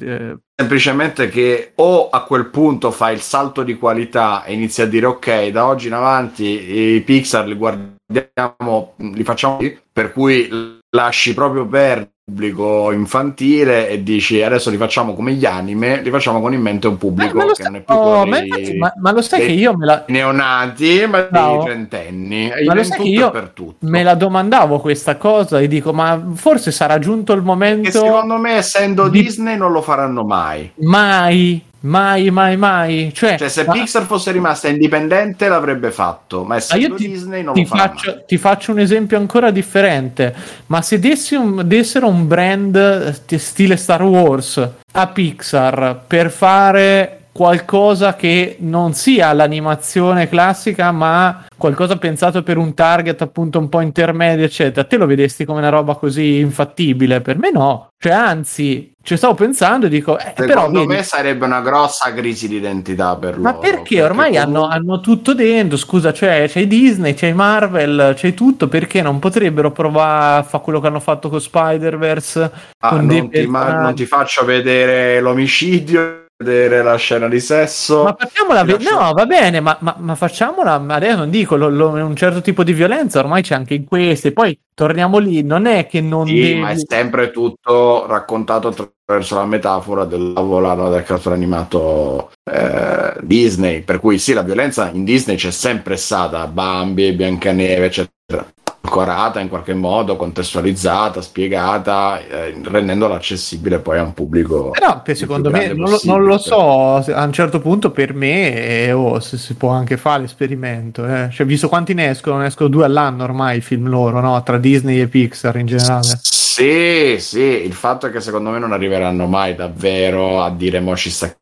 [0.00, 4.86] eh, semplicemente che o a quel punto fai il salto di qualità e inizi a
[4.86, 9.58] dire ok da oggi in avanti i Pixar li guardiamo li facciamo
[9.92, 10.48] per cui
[10.88, 16.40] lasci proprio perdere pubblico infantile e dici adesso li facciamo come gli anime, li facciamo
[16.40, 19.22] con in mente un pubblico che non è più oh, ma, infatti, ma, ma, lo
[19.22, 21.50] sai che io me la neonati, ma no.
[21.50, 23.86] dei trentenni, ma lo sai che io per tutto.
[23.86, 28.38] me la domandavo questa cosa e dico ma forse sarà giunto il momento che secondo
[28.38, 29.22] me essendo di...
[29.22, 30.72] Disney non lo faranno mai.
[30.78, 33.12] Mai Mai, mai, mai.
[33.14, 33.72] Cioè, cioè se ma...
[33.72, 38.24] Pixar fosse rimasta indipendente l'avrebbe fatto, ma essendo ma ti, Disney non ti lo faccio,
[38.26, 40.34] Ti faccio un esempio ancora differente.
[40.66, 40.98] Ma se
[41.32, 49.30] un, dessero un brand stile Star Wars a Pixar per fare qualcosa che non sia
[49.34, 54.86] l'animazione classica, ma qualcosa pensato per un target appunto un po' intermedio, eccetera.
[54.86, 57.20] Te lo vedesti come una roba così infattibile?
[57.20, 57.88] Per me no.
[57.98, 62.48] Cioè, anzi, ci stavo pensando e dico, eh, Secondo però, me sarebbe una grossa crisi
[62.48, 63.42] di identità per loro.
[63.42, 64.58] Ma perché, perché ormai comunque...
[64.58, 65.76] hanno, hanno, tutto dentro?
[65.76, 68.66] Scusa, cioè, c'è Disney, c'è Marvel, c'è tutto.
[68.66, 72.50] Perché non potrebbero provare a fare quello che hanno fatto con Spider-Verse?
[72.78, 78.04] Ah, con non, ti, ma, non ti faccio vedere l'omicidio vedere la scena di sesso.
[78.04, 80.84] Ma facciamola, ve- no, va bene, ma, ma, ma facciamola.
[80.86, 84.32] Adesso non dico lo, lo, un certo tipo di violenza, ormai c'è anche in queste.
[84.32, 86.26] Poi torniamo lì, non è che non.
[86.26, 86.60] Sì, devi...
[86.60, 93.82] ma è sempre tutto raccontato attraverso la metafora del volano del cartone animato eh, Disney.
[93.82, 98.54] Per cui sì, la violenza in Disney c'è sempre stata, Bambi, Biancaneve, eccetera
[98.86, 104.70] ancorata in qualche modo, contestualizzata, spiegata, eh, rendendola accessibile poi a un pubblico.
[104.70, 108.92] Però secondo me non lo, non lo, so, a un certo punto per me eh,
[108.92, 111.06] oh, se si può anche fare l'esperimento.
[111.06, 111.28] Eh.
[111.30, 114.42] Cioè, visto quanti ne escono, ne escono due all'anno ormai i film loro, no?
[114.42, 116.18] tra Disney e Pixar in generale.
[116.22, 120.96] Sì, sì, il fatto è che secondo me non arriveranno mai davvero a dire mo
[120.96, 121.34] ci sta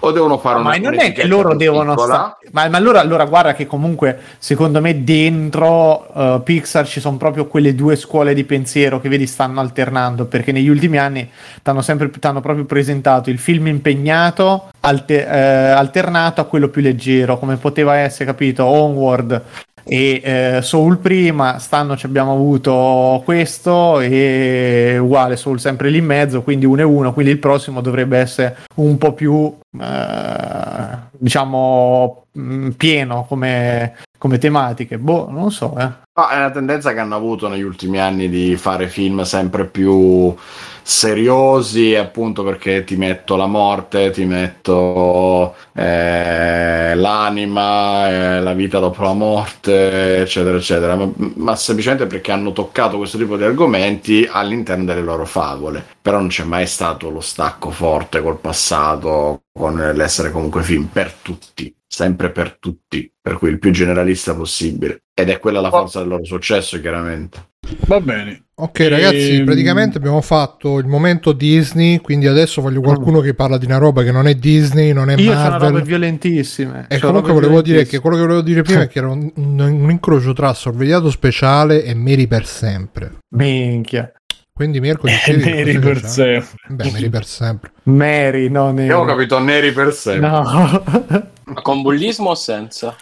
[0.00, 2.38] o devono fare una ma non è che loro devono sta...
[2.52, 7.46] ma, ma allora, allora, guarda che comunque secondo me dentro uh, Pixar ci sono proprio
[7.46, 11.28] quelle due scuole di pensiero che vedi stanno alternando perché negli ultimi anni
[11.62, 17.38] t'hanno sempre t'hanno proprio presentato il film impegnato alte, eh, alternato a quello più leggero
[17.38, 19.42] come poteva essere capito Onward
[19.84, 26.04] e eh, Soul prima, stanno ci abbiamo avuto questo e uguale Soul sempre lì in
[26.04, 32.26] mezzo, quindi uno e uno, quindi il prossimo dovrebbe essere un po' più eh, diciamo
[32.38, 36.00] mm, pieno come, come tematiche, boh, non so, eh.
[36.14, 40.34] No, è una tendenza che hanno avuto negli ultimi anni di fare film sempre più
[40.82, 49.02] seriosi, appunto perché ti metto la morte, ti metto eh, l'anima, eh, la vita dopo
[49.02, 54.84] la morte, eccetera, eccetera, ma, ma, semplicemente perché hanno toccato questo tipo di argomenti all'interno
[54.84, 55.84] delle loro favole.
[56.02, 61.12] Però non c'è mai stato lo stacco forte col passato, con l'essere comunque film per
[61.22, 65.02] tutti sempre per tutti, per cui il più generalista possibile.
[65.12, 67.51] Ed è quella la forza del loro successo, chiaramente.
[67.86, 68.44] Va bene.
[68.54, 68.88] Ok, e...
[68.88, 71.98] ragazzi, ehm, praticamente abbiamo fatto il momento Disney.
[71.98, 75.16] Quindi adesso voglio qualcuno che parla di una roba che non è Disney, non è
[75.16, 75.60] Io Marvel.
[75.60, 76.86] Io robe violentissime.
[76.88, 79.58] E comunque volevo dire che quello che volevo dire prima è che era un, un,
[79.58, 83.18] un incrocio tra sorvegliato speciale e Mary per sempre.
[83.34, 84.12] Minchia.
[84.54, 86.58] Quindi Mirko dicevi Neri per sempre.
[86.68, 87.72] Beh, Neri per sempre.
[87.84, 88.88] Mary, no, Neri.
[88.88, 90.28] Io ho capito Neri per sempre.
[90.28, 91.32] No.
[91.44, 92.94] Ma con bullismo o senza?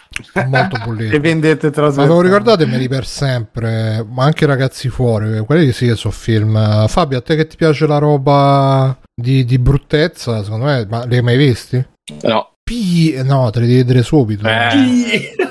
[0.47, 1.13] Molto bullismo.
[1.15, 2.07] e vendette trasversali.
[2.07, 4.05] Ma ve lo ricordate Mary per sempre?
[4.09, 6.87] Ma anche Ragazzi fuori, quelli sì che sono film.
[6.87, 11.17] Fabio, a te che ti piace la roba di, di bruttezza, secondo me, ma li
[11.17, 11.85] hai mai visti?
[12.23, 12.53] No.
[12.63, 13.21] P...
[13.23, 14.47] No, te li devi vedere subito.
[14.47, 15.35] Eh.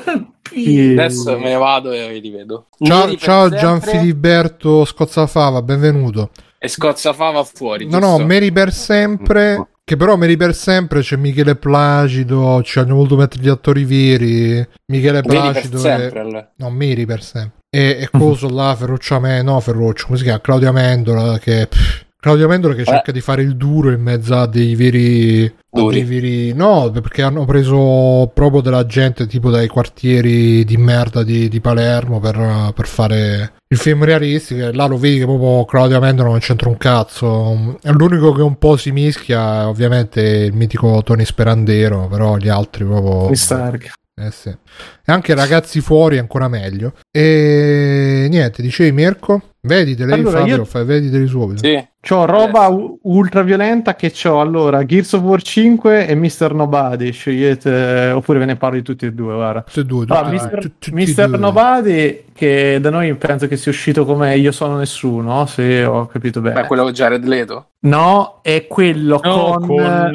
[0.52, 2.66] Adesso me ne vado e li rivedo.
[2.82, 6.31] Ciao, ciao Gianfiliberto Scozzafava, benvenuto.
[6.59, 7.85] E Scozzafava fuori.
[7.86, 8.18] No, giusto?
[8.18, 9.66] no, Mary per sempre.
[9.82, 12.62] Che però Mary per sempre c'è Michele Placido.
[12.62, 14.68] Ci hanno voluto mettere gli attori veri.
[14.86, 15.78] Michele Placido.
[15.78, 16.48] Sempre, e...
[16.56, 17.59] No, Mary per sempre.
[17.70, 20.40] E, e coso là, Ferruccio Me, no, Ferruccio, come si chiama?
[20.40, 21.66] Claudia Mendola, che.
[21.68, 22.84] Pff, Claudio Mendola che eh.
[22.84, 26.52] cerca di fare il duro in mezzo a dei veri, dei veri.
[26.52, 32.20] No, perché hanno preso proprio della gente tipo dai quartieri di merda di, di Palermo
[32.20, 34.66] per, per, fare il film realistico.
[34.66, 37.78] E là lo vedi che proprio Claudio Mendola non c'entra un cazzo.
[37.80, 43.34] L'unico che un po' si mischia, ovviamente, il mitico Tony Sperandero, però gli altri proprio.
[43.34, 43.92] Stark.
[44.20, 44.48] Eh sì.
[44.48, 46.92] E anche ragazzi fuori ancora meglio.
[47.10, 49.42] E niente, dicevi Mirko?
[49.62, 50.64] Vedi, lei allora, Fabio, io...
[50.64, 51.62] fai, vediteli subito.
[51.62, 51.86] Sì.
[52.01, 56.55] C'ho roba u- ultra violenta che c'ho allora Gears of War 5 e Mr.
[56.55, 57.12] Nobody.
[57.12, 59.34] Scegliete, oppure ve ne parlo di tutti e due.
[59.34, 59.62] Guarda.
[59.62, 60.70] Tutti e due, allora, ah, Mr.
[60.92, 61.38] Mr.
[61.38, 66.40] Nobody, che da noi penso che sia uscito come Io sono nessuno, se ho capito
[66.40, 66.62] bene.
[66.62, 67.66] Beh, quello Jared Leto?
[67.80, 70.14] No, è quello no, con, con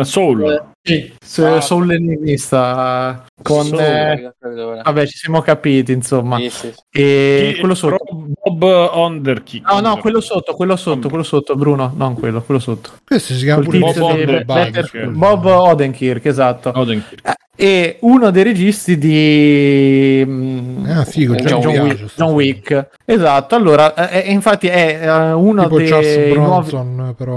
[0.00, 0.70] uh, Soul.
[0.84, 4.34] Sì, ah, Soul l'enigmista con Soul, eh,
[4.82, 6.38] vabbè ci siamo capiti insomma.
[6.38, 6.72] Sì, sì.
[6.90, 8.04] e Chi, quello sotto.
[8.42, 12.90] Bob Underkick no no quello sotto quello sotto quello sotto Bruno non quello quello sotto.
[13.04, 16.72] Questo si chiama Bob, Bob, Better, Bob Odenkirk esatto.
[16.74, 17.28] Odenkirk.
[17.28, 22.88] Eh, e uno dei registi di mm, ah, figo, John, John, Wick, John Wick.
[23.04, 27.14] esatto allora eh, infatti è uh, uno tipo dei Bronson, nuovi...
[27.14, 27.36] però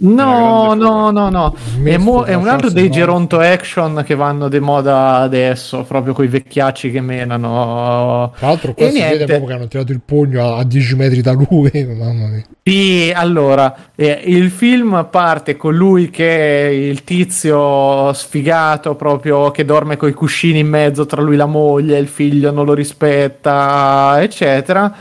[0.00, 1.56] No, no, no, no.
[1.82, 6.24] È, mo- è, un altro dei Geronto Action che vanno di moda adesso, proprio con
[6.26, 8.32] i vecchiacci che menano.
[8.36, 9.16] Tra l'altro, qua e si niente.
[9.16, 11.70] vede proprio che hanno tirato il pugno a 10 metri da lui.
[11.98, 12.44] Mamma mia.
[12.62, 19.64] Sì, allora, eh, il film parte con lui che è il tizio sfigato, proprio che
[19.64, 22.74] dorme con i cuscini in mezzo tra lui e la moglie, il figlio non lo
[22.74, 24.94] rispetta, eccetera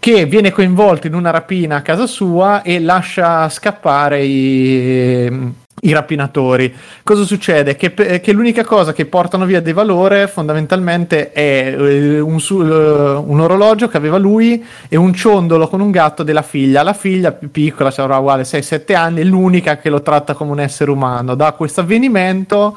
[0.00, 6.74] che viene coinvolto in una rapina a casa sua e lascia scappare i, i rapinatori.
[7.04, 7.76] Cosa succede?
[7.76, 13.40] Che, che, l'unica cosa che portano via di valore fondamentalmente è eh, un, eh, un,
[13.40, 16.82] orologio che aveva lui e un ciondolo con un gatto della figlia.
[16.82, 20.50] La figlia più piccola, cioè avrà uguale 6-7 anni, è l'unica che lo tratta come
[20.50, 21.36] un essere umano.
[21.36, 22.76] Da questo avvenimento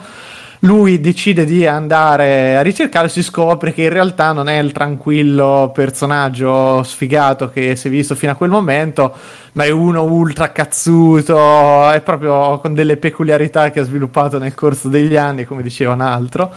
[0.60, 4.72] lui decide di andare a ricercare e si scopre che in realtà non è il
[4.72, 9.16] tranquillo personaggio sfigato che si è visto fino a quel momento,
[9.54, 14.90] ma è uno ultra cazzuto, è proprio con delle peculiarità che ha sviluppato nel corso
[14.90, 16.54] degli anni, come diceva un altro.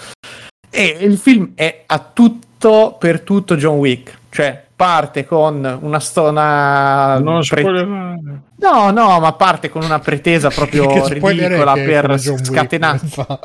[0.69, 7.19] E il film è a tutto per tutto John Wick, cioè parte con una storia...
[7.19, 13.01] Non pre- No, no, ma parte con una pretesa proprio ridicola per scatenare.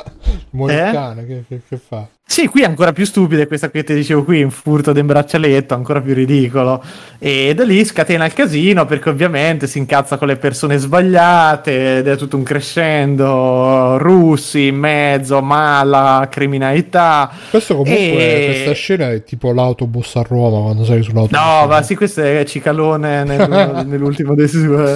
[0.52, 1.26] Muore eh?
[1.26, 2.08] che, che, che fa?
[2.30, 6.02] Sì, qui è ancora più stupido, questa che ti dicevo qui, un furto d'imbraccialetto, ancora
[6.02, 6.84] più ridicolo.
[7.18, 12.08] E da lì scatena il casino perché ovviamente si incazza con le persone sbagliate ed
[12.08, 17.32] è tutto un crescendo, russi in mezzo, mala, criminalità.
[17.50, 18.46] Questo comunque, e...
[18.46, 21.40] questa scena è tipo l'autobus a Roma quando sei sull'autobus.
[21.40, 24.96] No, ma sì, questo è Cicalone nel, nell'ultimo dei suoi...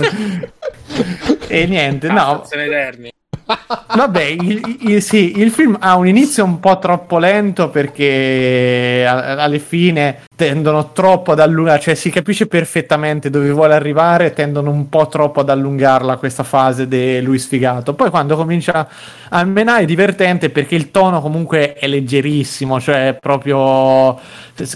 [1.49, 2.43] e niente, no.
[3.93, 9.57] Vabbè, il, il, sì, il film ha un inizio un po' troppo lento perché alla
[9.59, 15.07] fine tendono troppo ad allungare, cioè si capisce perfettamente dove vuole arrivare, tendono un po'
[15.07, 17.93] troppo ad allungarla questa fase di lui sfigato.
[17.93, 18.87] Poi quando comincia
[19.29, 24.19] a menare è divertente perché il tono comunque è leggerissimo, cioè proprio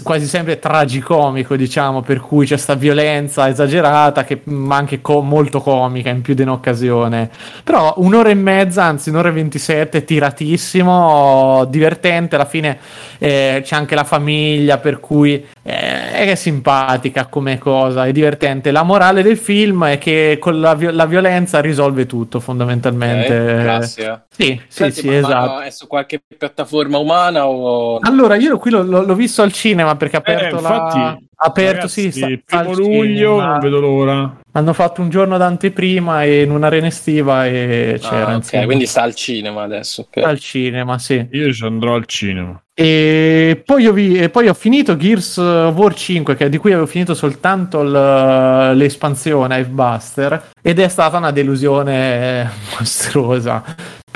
[0.02, 5.60] quasi sempre tragicomico, diciamo, per cui c'è questa violenza esagerata che ma anche co- molto
[5.60, 7.30] comica in più di un'occasione.
[7.64, 12.78] Però un'ora e mezza, anzi un'ora e ventisette, tiratissimo, divertente, alla fine
[13.18, 18.70] eh, c'è anche la famiglia per cui eh, è simpatica come cosa, è divertente.
[18.70, 23.34] La morale del film è che con la, vi- la violenza risolve tutto fondamentalmente.
[23.36, 23.82] Okay,
[24.28, 25.60] sì, Senti, sì, sì, esatto.
[25.60, 27.98] È su qualche piattaforma umana o...
[28.00, 31.18] Allora, io qui l'ho, l'ho visto al cinema perché ha aperto eh, infatti, la...
[31.38, 34.38] Aperto, ragazzi, sì, il primo luglio, non vedo l'ora.
[34.52, 38.28] Hanno fatto un giorno d'anteprima in un'arena estiva e c'era.
[38.28, 40.06] Ah, ok, quindi sta al cinema adesso.
[40.08, 40.22] Okay.
[40.22, 41.28] Sta al cinema, sì.
[41.32, 42.58] Io ci andrò al cinema.
[42.72, 46.86] E poi, ho, vi- poi ho finito Gears of War 5, che, di cui avevo
[46.86, 53.62] finito soltanto l- l'espansione Hive Buster, ed è stata una delusione mostruosa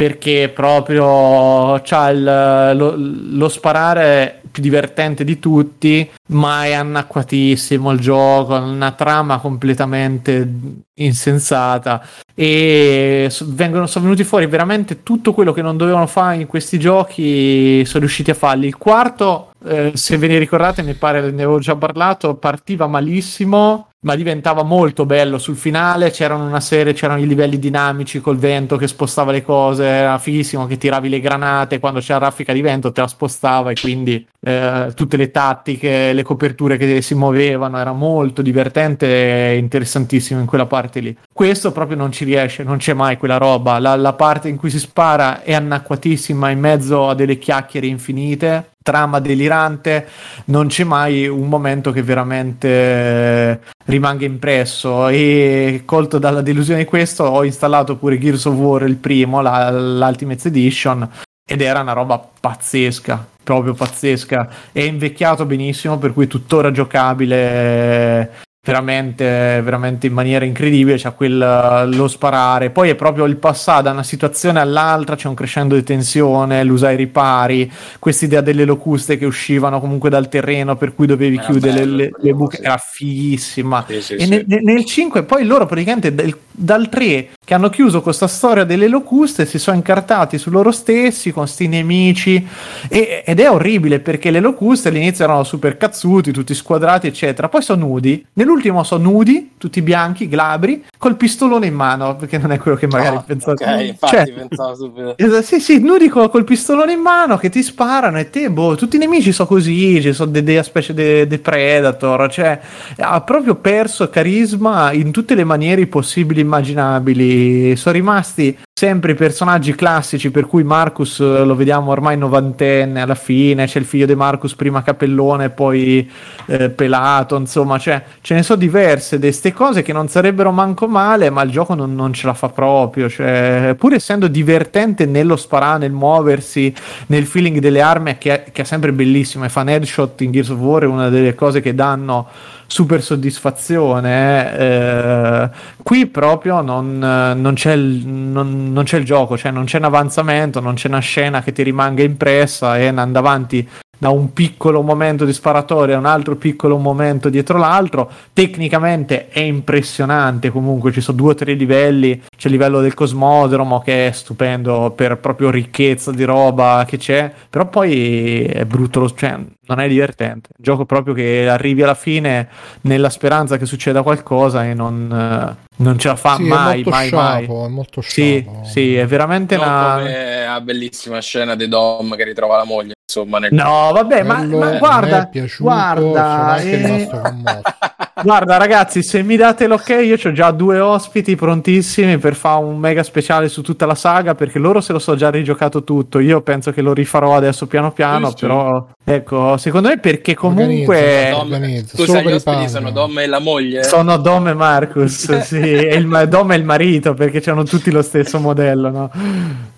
[0.00, 8.00] perché proprio c'ha il, lo, lo, sparare più divertente di tutti, ma è anacquatissimo il
[8.00, 10.50] gioco, una trama completamente
[10.94, 12.02] insensata
[12.34, 17.84] e vengono, sono venuti fuori veramente tutto quello che non dovevano fare in questi giochi,
[17.84, 18.68] sono riusciti a farli.
[18.68, 23.90] Il quarto, eh, se ve ne ricordate, mi pare ne avevo già parlato, partiva malissimo
[24.02, 26.10] ma diventava molto bello sul finale.
[26.10, 29.84] C'erano una serie, c'erano i livelli dinamici col vento che spostava le cose.
[29.84, 33.74] Era fighissimo che tiravi le granate quando c'era raffica di vento, te la spostava e
[33.74, 37.78] quindi eh, tutte le tattiche, le coperture che si muovevano.
[37.78, 41.16] Era molto divertente e interessantissimo in quella parte lì.
[41.32, 43.78] Questo proprio non ci riesce, non c'è mai quella roba.
[43.78, 48.69] La, la parte in cui si spara è anacquatissima in mezzo a delle chiacchiere infinite
[48.82, 50.08] trama delirante,
[50.46, 56.86] non c'è mai un momento che veramente eh, rimanga impresso e colto dalla delusione di
[56.86, 61.08] questo ho installato pure Gears of War il primo, la, l'Ultimate Edition
[61.46, 64.48] ed era una roba pazzesca, proprio pazzesca.
[64.72, 69.24] È invecchiato benissimo, per cui tuttora giocabile veramente,
[69.62, 70.96] veramente in maniera incredibile.
[70.96, 75.16] C'è quel lo sparare, poi è proprio il passare da una situazione all'altra.
[75.16, 77.70] C'è un crescendo di tensione, l'usare i ripari.
[77.98, 81.96] Questa idea delle locuste che uscivano comunque dal terreno, per cui dovevi era chiudere bello,
[81.96, 82.62] le, le, buche, sì.
[82.62, 83.84] era fighissima.
[83.88, 88.00] Sì, sì, e nel, nel, 5, poi loro praticamente dal, dal 3 che hanno chiuso
[88.00, 92.46] questa storia delle locuste si sono incartati su loro stessi con sti nemici.
[92.88, 97.48] E, ed è orribile perché le locuste all'inizio erano super cazzuti, tutti squadrati, eccetera.
[97.48, 98.24] Poi sono nudi.
[98.34, 102.76] Nel Nell'ultimo sono nudi, tutti bianchi, glabri, col pistolone in mano, perché non è quello
[102.76, 103.64] che magari oh, pensate.
[103.64, 105.16] Ok, infatti cioè, pensavo subito.
[105.42, 108.94] sì, sì, nudi col, col, pistolone in mano che ti sparano e te, boh, tutti
[108.94, 112.60] i nemici sono così, ci sono delle specie di de Predator, cioè
[112.98, 117.39] ha proprio perso carisma in tutte le maniere possibili e immaginabili.
[117.76, 123.14] Sono rimasti sempre i personaggi classici per cui Marcus eh, lo vediamo ormai novantenne alla
[123.14, 126.10] fine, c'è il figlio di Marcus prima capellone poi
[126.46, 130.88] eh, pelato, insomma cioè, ce ne sono diverse di queste cose che non sarebbero manco
[130.88, 135.36] male ma il gioco non, non ce la fa proprio, cioè, pur essendo divertente nello
[135.36, 136.72] sparare, nel muoversi,
[137.08, 140.58] nel feeling delle armi che, che è sempre bellissimo e fan headshot in Gears of
[140.58, 142.28] War è una delle cose che danno
[142.70, 144.56] super soddisfazione.
[144.56, 145.50] Eh,
[145.82, 149.84] qui proprio non, non, c'è il, non, non, c'è il, gioco, cioè non c'è un
[149.84, 153.68] avanzamento, non c'è una scena che ti rimanga impressa e andando avanti
[154.00, 158.10] da un piccolo momento di sparatoria a un altro piccolo momento dietro l'altro.
[158.32, 163.82] Tecnicamente è impressionante, comunque ci sono due o tre livelli, c'è il livello del cosmodromo
[163.82, 169.12] che è stupendo per proprio ricchezza di roba che c'è, però poi è brutto, lo,
[169.14, 170.48] cioè non è divertente.
[170.56, 172.48] Gioco proprio che arrivi alla fine
[172.82, 177.54] nella speranza che succeda qualcosa e non, non ce la fa sì, mai, mai, sciapo,
[177.56, 177.66] mai.
[177.66, 178.64] È molto sciapo.
[178.64, 179.94] Sì, sì, è veramente non una...
[179.96, 182.94] Come la bellissima scena di Dom che ritrova la moglie.
[183.04, 183.52] Insomma, nel...
[183.52, 187.08] No, vabbè, ma, ma, guarda, piaciuto, guarda, eh...
[188.22, 192.78] guarda, ragazzi, se mi date l'ok, io ho già due ospiti prontissimi per fare un
[192.78, 196.18] mega speciale su tutta la saga perché loro se lo so già rigiocato tutto.
[196.18, 198.46] Io penso che lo rifarò adesso piano piano, Giusto.
[198.46, 201.96] però ecco, secondo me perché comunque organizza, organizza.
[201.96, 203.82] tu sai gli ospiti sono Dom e la moglie.
[203.84, 208.02] Sono Dom e Marcus, sì, e il Dom e il marito perché hanno tutti lo
[208.02, 209.10] stesso modello, no?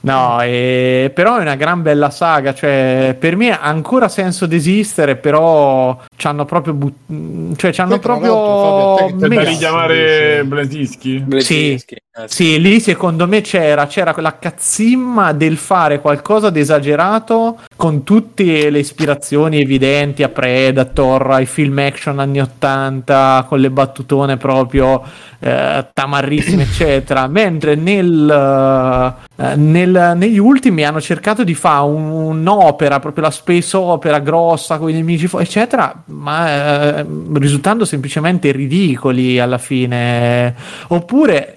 [0.00, 1.12] No, e...
[1.14, 5.96] però è una gran bella saga, cioè per me ha ancora senso di esistere, però
[6.16, 11.24] ci hanno proprio but- cioè ci hanno proprio Fabio, te richiamare Blatischi?
[11.38, 11.80] Sì,
[12.14, 18.02] eh, sì, lì secondo me c'era, c'era quella cazzimma del fare qualcosa di esagerato con
[18.02, 25.02] tutte le ispirazioni evidenti a Predator, ai film action anni 80, con le battutone proprio
[25.38, 27.26] eh, tamarrissime, eccetera.
[27.28, 33.74] Mentre nel, eh, nel, negli ultimi hanno cercato di fare un, un'opera, proprio la space
[33.78, 37.06] opera grossa con i nemici, eccetera, ma eh,
[37.36, 40.54] risultando semplicemente ridicoli alla fine.
[40.88, 41.56] Oppure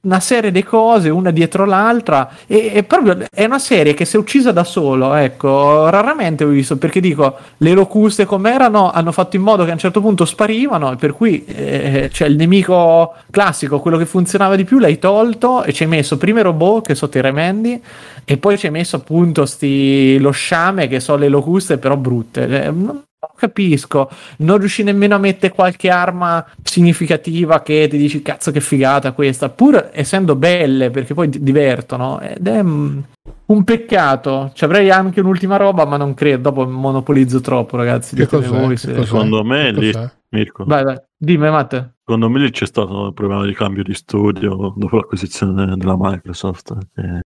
[0.00, 4.16] una serie di cose una dietro l'altra e, e, proprio è una serie che si
[4.16, 9.36] è uccisa da solo ecco raramente ho visto perché dico le locuste com'erano hanno fatto
[9.36, 13.80] in modo che a un certo punto sparivano per cui eh, cioè il nemico classico
[13.80, 16.94] quello che funzionava di più l'hai tolto e ci hai messo prima i robot che
[16.94, 17.82] sono tremendi
[18.24, 22.64] e poi ci hai messo appunto sti, lo sciame che sono le locuste però brutte.
[22.64, 28.60] Eh, capisco, non riusci nemmeno a mettere qualche arma significativa che ti dici cazzo che
[28.60, 34.50] figata questa, pur essendo belle perché poi ti divertono ed è un peccato.
[34.54, 38.14] Ci avrei anche un'ultima roba, ma non credo, dopo monopolizzo troppo, ragazzi.
[38.14, 38.48] Che cos'è?
[38.48, 38.94] Voi se...
[39.04, 39.92] Secondo me lì,
[40.30, 40.64] Mirko.
[40.64, 41.00] Vai, vai.
[41.20, 41.96] Dimmi, Matte.
[42.04, 46.76] Secondo me lì c'è stato un problema di cambio di studio dopo l'acquisizione della Microsoft.
[46.94, 47.20] Che...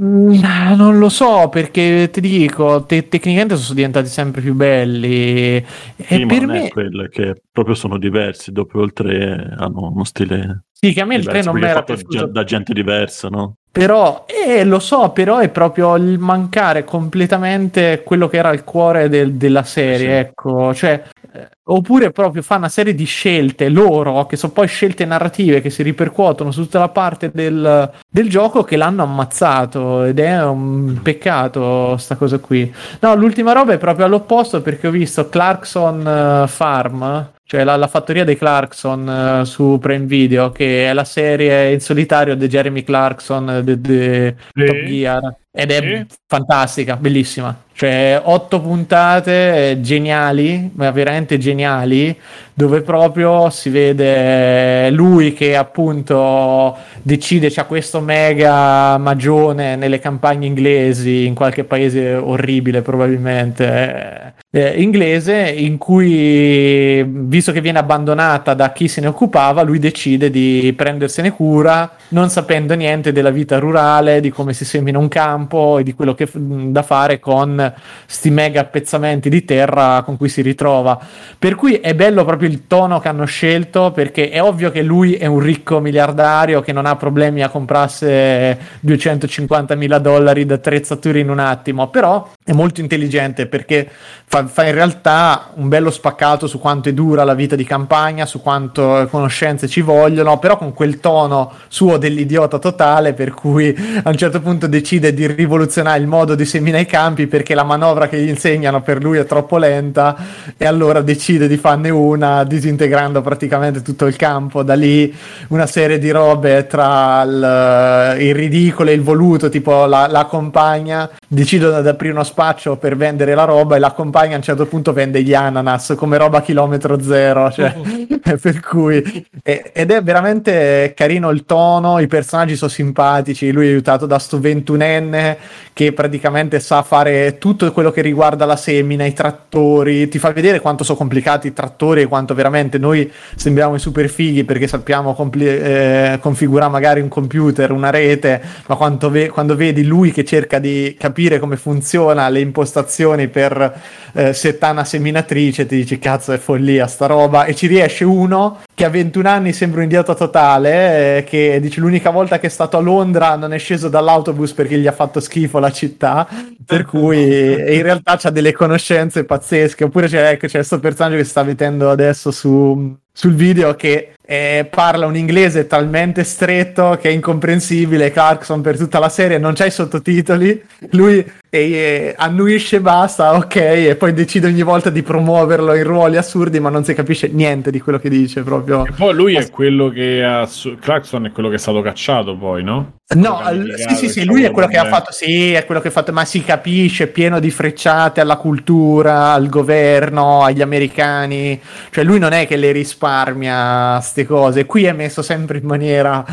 [0.00, 0.38] Mm,
[0.76, 5.64] non lo so perché ti dico, te- tecnicamente sono diventati sempre più belli.
[5.96, 8.52] Sì, e per me è quello che proprio sono diversi.
[8.52, 10.66] Dopo il 3 hanno uno stile.
[10.72, 12.26] Sì, che a me il 3 non mi era piaciuto.
[12.26, 13.56] Da gente diversa, no?
[13.70, 19.08] Però, eh, lo so, però è proprio il mancare completamente quello che era il cuore
[19.08, 20.12] del, della serie, sì.
[20.14, 20.74] ecco.
[20.74, 25.60] Cioè, eh, oppure proprio fa una serie di scelte loro, che sono poi scelte narrative
[25.60, 30.42] che si ripercuotono su tutta la parte del, del gioco che l'hanno ammazzato ed è
[30.42, 32.74] un peccato sta cosa qui.
[33.00, 37.86] No, l'ultima roba è proprio all'opposto perché ho visto Clarkson uh, Farm cioè la, la,
[37.86, 42.82] fattoria dei Clarkson uh, su Prime Video, che è la serie in solitario di Jeremy
[42.82, 45.34] Clarkson di Top Gear.
[45.50, 46.16] ed è sì.
[46.26, 47.58] fantastica, bellissima.
[47.78, 52.18] Cioè, otto puntate geniali, ma veramente geniali,
[52.52, 61.24] dove proprio si vede lui che appunto decide, c'ha questo mega magione nelle campagne inglesi,
[61.24, 68.88] in qualche paese orribile probabilmente, eh, inglese, in cui, visto che viene abbandonata da chi
[68.88, 74.30] se ne occupava, lui decide di prendersene cura, non sapendo niente della vita rurale, di
[74.30, 77.66] come si semina un campo e di quello che da fare con
[78.06, 80.98] sti mega appezzamenti di terra con cui si ritrova.
[81.38, 85.14] Per cui è bello proprio il tono che hanno scelto, perché è ovvio che lui
[85.14, 91.30] è un ricco miliardario che non ha problemi a comprarsi 250 mila dollari d'attrezzature in
[91.30, 93.88] un attimo, però è molto intelligente perché
[94.24, 98.26] fa, fa, in realtà un bello spaccato su quanto è dura la vita di campagna,
[98.26, 104.08] su quanto conoscenze ci vogliono, però con quel tono suo dell'idiota totale per cui a
[104.08, 108.08] un certo punto decide di rivoluzionare il modo di seminare i campi perché la manovra
[108.08, 110.16] che gli insegnano per lui è troppo lenta
[110.56, 114.62] e allora decide di farne una disintegrando praticamente tutto il campo.
[114.62, 115.12] Da lì
[115.48, 121.10] una serie di robe tra il, il ridicolo e il voluto, tipo la, la compagna
[121.26, 124.66] decidono di aprire uno spaccio per vendere la roba e la compagna a un certo
[124.66, 127.74] punto vende gli ananas come roba chilometro zero, cioè,
[128.40, 134.06] per cui ed è veramente carino il tono, i personaggi sono simpatici, lui è aiutato
[134.06, 135.36] da sto ventunenne
[135.72, 140.60] che praticamente sa fare tutto quello che riguarda la semina, i trattori, ti fa vedere
[140.60, 145.14] quanto sono complicati i trattori e quanto veramente noi sembriamo i super fighi perché sappiamo
[145.14, 148.76] compli- eh, configurare magari un computer, una rete, ma
[149.08, 153.80] ve- quando vedi lui che cerca di capire come funziona le impostazioni per
[154.12, 157.44] eh, settare una seminatrice, ti dici cazzo è follia sta roba.
[157.44, 161.80] E ci riesce uno che a 21 anni sembra un idiota totale, eh, che dice
[161.80, 165.20] l'unica volta che è stato a Londra non è sceso dall'autobus perché gli ha fatto
[165.20, 166.28] schifo la città,
[166.64, 171.24] per cui in realtà ha delle conoscenze pazzesche, oppure c'è, ecco, c'è questo personaggio che
[171.24, 177.12] sta vedendo adesso su, sul video che eh, parla un inglese talmente stretto che è
[177.12, 178.12] incomprensibile.
[178.12, 180.62] Clarkson per tutta la serie non c'ha i sottotitoli.
[180.90, 186.60] Lui e annuisce basta, ok, e poi decide ogni volta di promuoverlo in ruoli assurdi,
[186.60, 188.84] ma non si capisce niente di quello che dice proprio.
[188.84, 190.46] E poi lui è quello che ha
[190.78, 192.96] Clarkson è quello che è stato cacciato poi, no?
[193.14, 193.40] No,
[193.88, 196.12] sì, sì, sì, lui è quello che ha fatto, sì, è quello che ha fatto,
[196.12, 201.58] ma si capisce, pieno di frecciate alla cultura, al governo, agli americani,
[201.90, 206.24] cioè lui non è che le risparmia queste cose, qui è messo sempre in maniera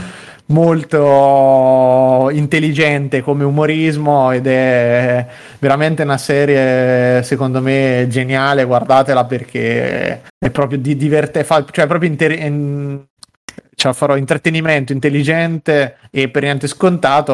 [0.48, 5.26] molto intelligente come umorismo ed è
[5.57, 12.40] veramente una serie secondo me geniale guardatela perché è proprio di divertente cioè proprio inter-
[13.86, 17.34] in- cioè farò intrattenimento intelligente e per niente scontato.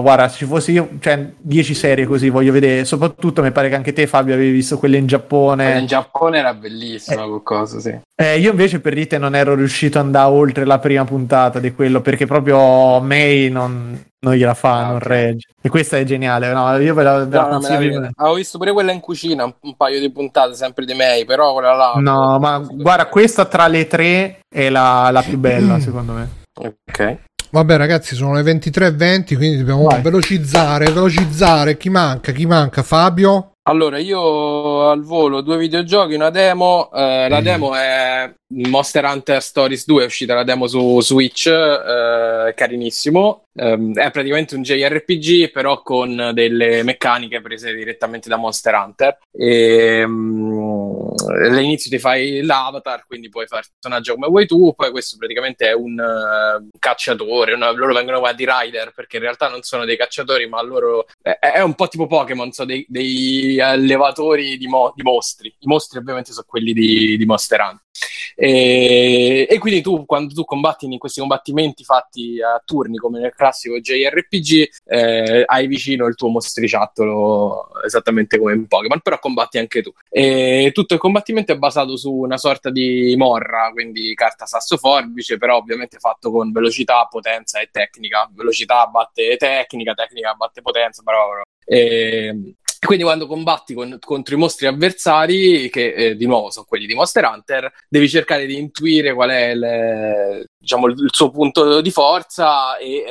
[0.00, 2.84] Guarda, se ci fossi io, cioè 10 serie così voglio vedere.
[2.84, 5.64] Soprattutto mi pare che anche te, Fabio, avevi visto quelle in Giappone.
[5.64, 7.98] Quella in Giappone era bellissima, eh, qualcosa, sì.
[8.14, 11.72] Eh, io invece per dite non ero riuscito ad andare oltre la prima puntata di
[11.72, 15.08] quello perché proprio May non, non gliela fa, ah, non okay.
[15.08, 15.48] regge.
[15.60, 16.52] E questa è geniale.
[16.52, 19.76] No, io ve la, ve no, la Avevo visto pure quella in cucina, un, un,
[19.76, 21.92] paio di puntate sempre di May, però quella là.
[21.96, 26.28] No, ma guarda, questa tra le tre è la, la più bella, secondo me.
[26.54, 27.18] Ok.
[27.52, 30.00] Vabbè ragazzi sono le 23.20 quindi dobbiamo Vai.
[30.02, 31.76] velocizzare, velocizzare.
[31.76, 32.30] Chi manca?
[32.30, 32.84] Chi manca?
[32.84, 33.54] Fabio?
[33.68, 36.90] Allora io al volo due videogiochi, una demo.
[36.92, 37.42] Eh, la mm.
[37.42, 43.44] demo è Monster Hunter Stories 2, è uscita la demo su Switch, eh, carinissimo.
[43.52, 49.18] Um, è praticamente un JRPG, però con delle meccaniche prese direttamente da Monster Hunter.
[49.32, 51.12] E, um,
[51.44, 54.72] all'inizio ti fai l'avatar, quindi puoi fare il personaggio come vuoi tu.
[54.74, 57.52] Poi questo praticamente è un uh, cacciatore.
[57.52, 61.38] Una, loro vengono chiamati rider perché in realtà non sono dei cacciatori, ma loro è,
[61.38, 65.48] è un po' tipo Pokémon, sono dei, dei allevatori di, mo- di, mostri.
[65.48, 67.88] I mostri, ovviamente, sono quelli di, di Monster Hunter.
[68.34, 73.34] E, e, quindi tu, quando tu combatti in questi combattimenti fatti a turni come nel
[73.34, 79.82] classico JRPG, eh, hai vicino il tuo mostriciattolo esattamente come in Pokémon, però combatti anche
[79.82, 79.92] tu.
[80.08, 85.36] E tutto il combattimento è basato su una sorta di morra, quindi carta sasso forbice,
[85.38, 88.30] però ovviamente fatto con velocità, potenza e tecnica.
[88.32, 91.42] Velocità batte tecnica, tecnica batte potenza, però.
[91.64, 92.54] E,
[92.86, 96.94] quindi quando combatti con, contro i mostri avversari, che eh, di nuovo sono quelli di
[96.94, 102.76] Monster Hunter, devi cercare di intuire qual è il, diciamo, il suo punto di forza
[102.78, 103.04] e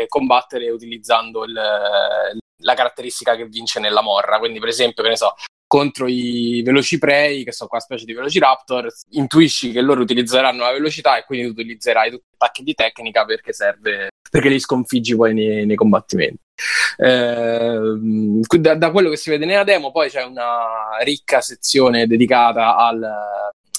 [0.00, 4.38] eh, combattere utilizzando il, la caratteristica che vince nella morra.
[4.38, 5.34] Quindi, per esempio, che ne so,
[5.66, 10.72] contro i veloci prey, che sono qua specie di velociraptor, intuisci che loro utilizzeranno la
[10.72, 15.32] velocità e quindi utilizzerai tutti i attacchi di tecnica perché serve perché li sconfiggi poi
[15.32, 16.43] nei, nei combattimenti.
[16.96, 17.98] Eh,
[18.58, 23.04] da, da, quello che si vede nella demo, poi c'è una ricca sezione dedicata al,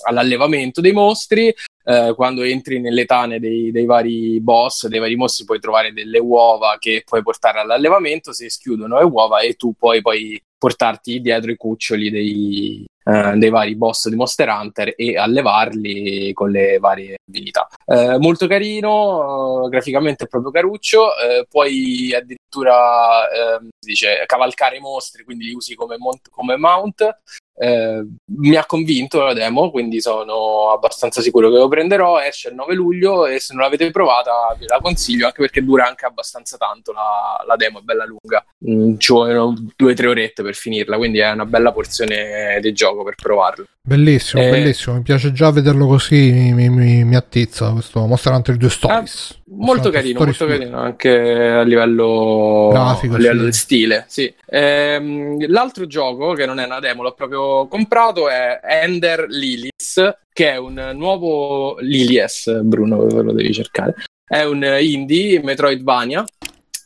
[0.04, 1.54] all'allevamento dei mostri.
[1.88, 6.20] Eh, quando entri nelle tane dei, dei, vari boss, dei vari mostri, puoi trovare delle
[6.20, 8.34] uova che puoi portare all'allevamento.
[8.34, 13.50] Si schiudono le uova e tu puoi poi portarti dietro i cuccioli dei, eh, dei
[13.50, 17.68] vari boss di Monster Hunter e allevarli con le varie abilità.
[17.86, 25.24] Eh, molto carino, graficamente è proprio caruccio, eh, puoi addirittura ehm, dice, cavalcare i mostri,
[25.24, 27.20] quindi li usi come, mont- come mount.
[27.58, 32.20] Eh, mi ha convinto la demo, quindi sono abbastanza sicuro che lo prenderò.
[32.20, 35.88] Esce il 9 luglio e se non l'avete provata ve la consiglio anche perché dura
[35.88, 36.92] anche abbastanza tanto.
[36.92, 40.98] La, la demo è bella lunga, mm, ci vogliono due o tre orette per finirla,
[40.98, 43.66] quindi è una bella porzione del gioco per provarlo.
[43.88, 44.96] Bellissimo, eh, bellissimo.
[44.96, 46.32] Mi piace già vederlo così.
[46.32, 49.30] Mi, mi, mi attizza questo Monster Hunter 2 Stories.
[49.30, 53.46] Eh, molto carino, molto carino anche a livello grafico, a livello sì.
[53.46, 54.06] di stile.
[54.08, 54.34] Sì.
[54.48, 60.54] Ehm, l'altro gioco che non è una demo, l'ho proprio comprato è Ender Lilies, che
[60.54, 63.94] è un nuovo Lilies, Bruno, lo devi cercare.
[64.28, 66.26] È un indie Metroidvania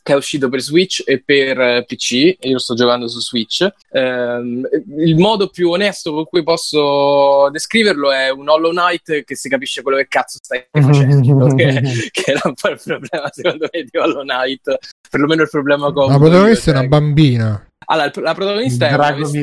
[0.02, 3.66] che è uscito per Switch e per eh, PC, io sto giocando su Switch.
[3.90, 4.62] Eh,
[4.98, 9.82] il modo più onesto con cui posso descriverlo è un Hollow Knight che si capisce
[9.82, 13.98] quello che cazzo stai facendo, che, che era un po' il problema secondo me di
[13.98, 14.78] Hollow Knight,
[15.08, 16.10] perlomeno il problema con...
[16.10, 17.69] La protagonista è una bambina.
[17.90, 19.34] Allora, la protagonista è una, vest-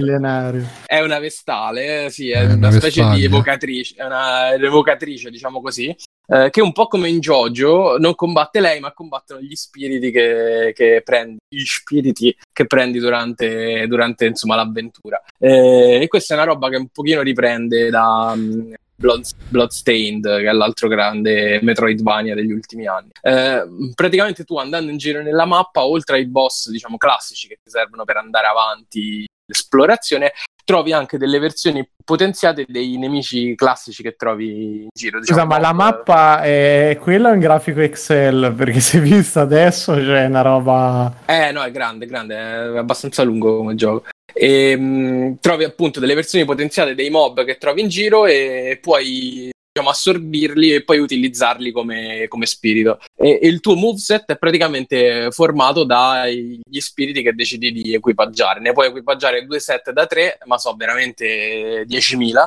[0.86, 5.30] è una, vestale, eh, sì, è, è una, una specie di evocatrice, è una evocatrice,
[5.30, 5.94] diciamo così,
[6.30, 10.72] eh, che un po' come in Jojo non combatte lei, ma combattono gli spiriti che,
[10.74, 15.22] che prendi, gli spiriti che prendi durante, durante insomma, l'avventura.
[15.38, 20.50] Eh, e questa è una roba che un pochino riprende da um, Blood, Bloodstained, che
[20.50, 23.10] è l'altro grande Metroidvania degli ultimi anni.
[23.22, 23.64] Eh,
[23.94, 28.04] praticamente tu andando in giro nella mappa, oltre ai boss, diciamo, classici che ti servono
[28.06, 30.34] per andare avanti l'esplorazione,
[30.66, 35.20] trovi anche delle versioni potenziate dei nemici classici che trovi in giro.
[35.20, 38.52] Diciamo, Scusa, ma la mappa è quella in grafico Excel?
[38.58, 41.20] Perché si è vista adesso c'è una roba...
[41.26, 44.08] Eh no, è grande, grande, è abbastanza lungo come gioco.
[44.34, 48.78] E, mh, mm, trovi appunto delle versioni potenziate dei mob che trovi in giro e
[48.82, 53.00] puoi diciamo, assorbirli e poi utilizzarli come, come spirito.
[53.16, 58.60] E, e, il tuo moveset è praticamente formato dagli spiriti che decidi di equipaggiare.
[58.60, 62.46] Ne puoi equipaggiare due set da tre, ma so veramente 10.000.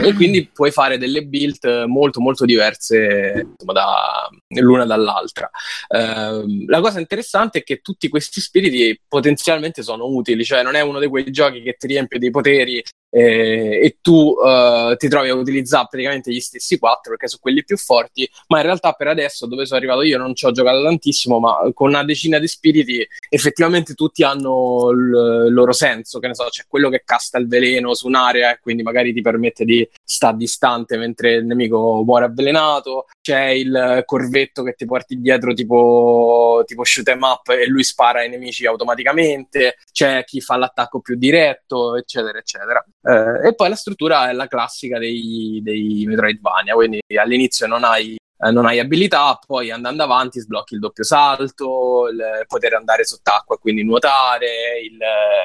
[0.00, 4.28] Eh, e quindi puoi fare delle build molto molto diverse insomma, da,
[4.60, 5.50] l'una dall'altra.
[5.88, 10.80] Eh, la cosa interessante è che tutti questi spiriti potenzialmente sono utili, cioè non è
[10.80, 12.82] uno di quei giochi che ti riempie dei poteri
[13.16, 17.64] eh, e tu eh, ti trovi a utilizzare praticamente gli stessi quattro perché sono quelli
[17.64, 20.82] più forti, ma in realtà per adesso dove sono arrivato io non ci ho giocato
[20.82, 26.34] tantissimo, ma con una decina di spiriti effettivamente tutti hanno il loro senso, che ne
[26.34, 29.88] so, c'è quello che casta il veleno su un'area e quindi magari ti permette di
[30.04, 36.62] stare distante mentre il nemico muore avvelenato, c'è il corvetto che ti porti dietro tipo,
[36.66, 41.16] tipo shoot em up e lui spara ai nemici automaticamente, c'è chi fa l'attacco più
[41.16, 42.84] diretto, eccetera, eccetera.
[43.06, 48.16] Eh, e poi la struttura è la classica dei, dei Metroidvania, quindi all'inizio non hai,
[48.16, 53.54] eh, non hai, abilità, poi andando avanti sblocchi il doppio salto, il poter andare sott'acqua
[53.54, 54.98] e quindi nuotare, il,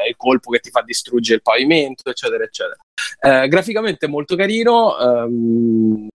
[0.07, 2.77] il, colpo che ti fa distruggere il pavimento, eccetera, eccetera.
[3.19, 4.97] Eh, graficamente molto carino.
[4.97, 6.07] Ehm,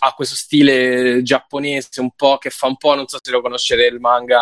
[0.00, 3.86] ha questo stile giapponese un po' che fa un po', non so se lo conoscete,
[3.86, 4.40] il manga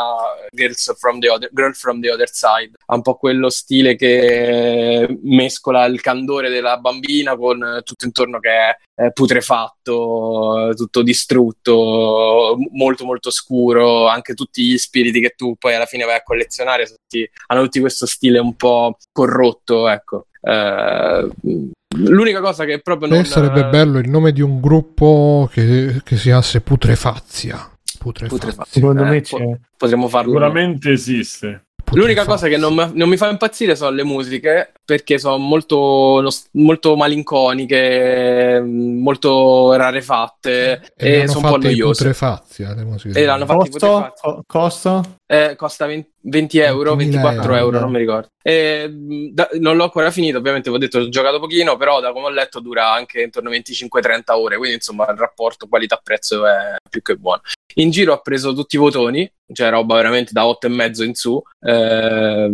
[0.51, 5.19] Girls from the Other, Girl from the Other Side, ha un po' quello stile che
[5.23, 13.31] mescola il candore della bambina con tutto intorno che è putrefatto, tutto distrutto, molto molto
[13.31, 17.63] scuro, anche tutti gli spiriti che tu poi alla fine vai a collezionare tutti, hanno
[17.63, 20.27] tutti questo stile un po' corrotto, ecco.
[20.43, 23.25] Uh, L'unica cosa che proprio non...
[23.25, 27.69] sarebbe bello il nome di un gruppo che, che si chiamasse Putrefazia.
[27.99, 28.39] Putrefazia.
[28.39, 28.81] Putrefazia.
[28.81, 29.59] Secondo eh, me c'è.
[29.77, 30.31] Potremmo farlo.
[30.31, 31.67] Sicuramente esiste.
[31.93, 36.95] L'unica cosa che non, non, mi fa impazzire sono le musiche, perché sono molto, molto
[36.95, 42.05] malinconiche, molto rarefatte e, e sono un po' noiose.
[42.05, 43.19] Putrefazia, le musiche.
[43.19, 44.43] E l'hanno fatti costo?
[44.47, 45.03] Costa?
[45.27, 48.29] Eh, costa 20, 20 euro, 24 euro, euro, non mi ricordo.
[48.41, 48.89] E,
[49.33, 52.27] da, non l'ho ancora finito, ovviamente vi ho detto ho giocato pochino, però da come
[52.27, 57.03] ho letto dura anche intorno a 25-30 ore, quindi insomma il rapporto qualità-prezzo è più
[57.03, 57.43] che buono.
[57.75, 61.43] In giro ha preso tutti i votoni, cioè roba veramente da 8,5 in su.
[61.61, 62.51] Eh,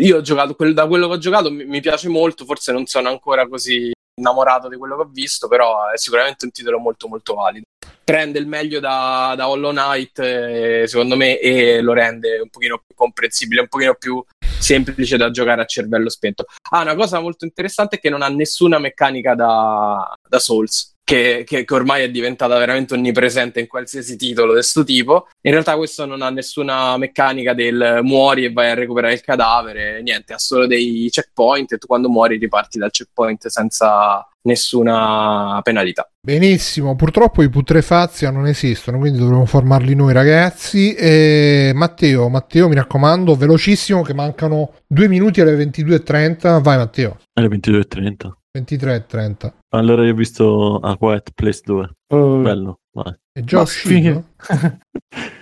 [0.00, 3.08] io ho giocato, da quello che ho giocato mi, mi piace molto, forse non sono
[3.08, 7.34] ancora così innamorato di quello che ho visto, però è sicuramente un titolo molto molto
[7.34, 7.64] valido.
[8.04, 12.82] Prende il meglio da, da Hollow Knight, eh, secondo me, e lo rende un pochino
[12.84, 14.22] più comprensibile, un pochino più
[14.58, 16.46] semplice da giocare a cervello spento.
[16.70, 21.42] Ah, una cosa molto interessante è che non ha nessuna meccanica da, da Souls che,
[21.44, 25.26] che, che, ormai è diventata veramente onnipresente in qualsiasi titolo di questo tipo.
[25.40, 30.02] In realtà questo non ha nessuna meccanica del muori e vai a recuperare il cadavere,
[30.02, 36.08] niente, ha solo dei checkpoint e tu quando muori riparti dal checkpoint senza nessuna penalità.
[36.22, 40.94] Benissimo, purtroppo i putrefazzi non esistono, quindi dovremo formarli noi ragazzi.
[40.94, 46.62] E Matteo, Matteo, mi raccomando, velocissimo che mancano due minuti alle 22.30.
[46.62, 47.18] Vai Matteo.
[47.32, 48.30] Alle 22.30.
[48.52, 49.54] 23 e 30.
[49.74, 51.90] Allora io ho visto A Quiet Place 2.
[52.08, 53.14] Uh, Bello, vai.
[53.32, 54.24] È già uscito?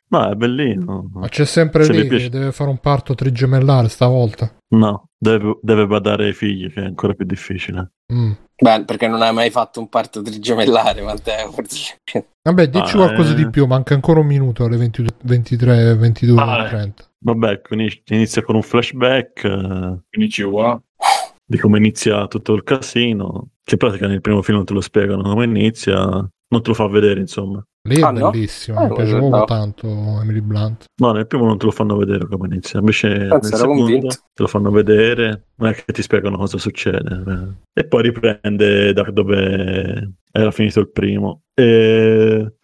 [0.09, 1.09] no, è bellino.
[1.15, 4.55] Ma c'è sempre Se lì che deve fare un parto trigemellare stavolta.
[4.75, 7.93] No, deve, deve badare ai figli, che è ancora più difficile.
[8.13, 8.33] Mm.
[8.61, 11.55] Beh, perché non hai mai fatto un parto trigemellare, Matteo.
[12.43, 13.37] Vabbè, dici ah, qualcosa eh...
[13.37, 17.05] di più, manca ancora un minuto alle 22, 23, 22, ah, 30.
[17.21, 17.61] Vabbè,
[18.09, 19.45] inizia con un flashback.
[19.45, 19.99] Eh...
[20.11, 20.79] Inizi qua
[21.51, 24.83] di come inizia tutto il casino, che in pratica nel primo film non te lo
[24.83, 27.65] spiegano come inizia, non te lo fa vedere insomma.
[27.89, 28.89] Lì è ah, bellissimo, no?
[28.89, 29.87] mi piace proprio tanto
[30.21, 30.85] Emily Blunt.
[31.01, 34.47] No, nel primo non te lo fanno vedere come inizia, invece nel secondo te lo
[34.47, 37.61] fanno vedere, non è che ti spiegano cosa succede.
[37.73, 41.45] E poi riprende da dove era finito il primo.
[41.55, 42.57] E...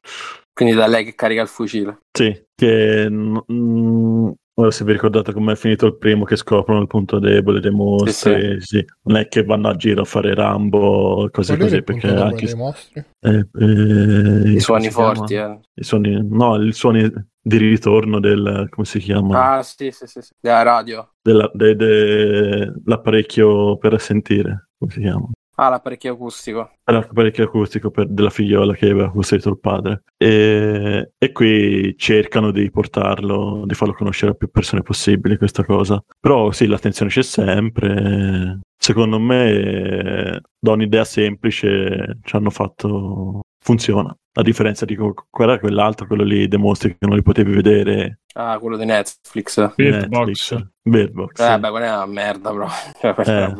[0.52, 2.00] Quindi da lei che carica il fucile.
[2.12, 7.18] Sì, che mm, Ora se vi ricordate com'è finito il primo che scoprono il punto
[7.18, 8.84] debole dei mostri, sì, sì.
[9.02, 12.46] non è che vanno a giro a fare Rambo, cose Qual così, perché anche...
[12.46, 13.04] Dei mostri?
[13.18, 15.58] Eh, eh, I suoni forti, eh.
[15.74, 19.56] I suoni, no, i suoni di ritorno del, come si chiama?
[19.56, 20.30] Ah, sì, sì, sì, sì.
[20.40, 21.14] della radio.
[21.20, 25.30] Della, de, de, l'apparecchio per sentire, come si chiama?
[25.56, 26.72] Ah, l'apparecchio acustico.
[26.84, 30.02] L'apparecchio acustico per, della figliola che aveva costruito il padre.
[30.16, 36.02] E, e, qui cercano di portarlo, di farlo conoscere a più persone possibili questa cosa.
[36.18, 38.60] Però sì, l'attenzione c'è sempre.
[38.76, 43.42] Secondo me, da un'idea semplice ci hanno fatto...
[43.60, 44.14] funziona.
[44.36, 44.96] A differenza di
[45.30, 48.18] quella quell'altro, quello lì dimostri che non li potevi vedere.
[48.34, 49.56] Ah, quello di Netflix.
[49.76, 50.66] Netflix.
[50.82, 51.40] Bird Box.
[51.40, 51.58] Eh, sì.
[51.60, 52.68] beh, quella è una merda, bro.
[52.98, 53.54] Cioè, eh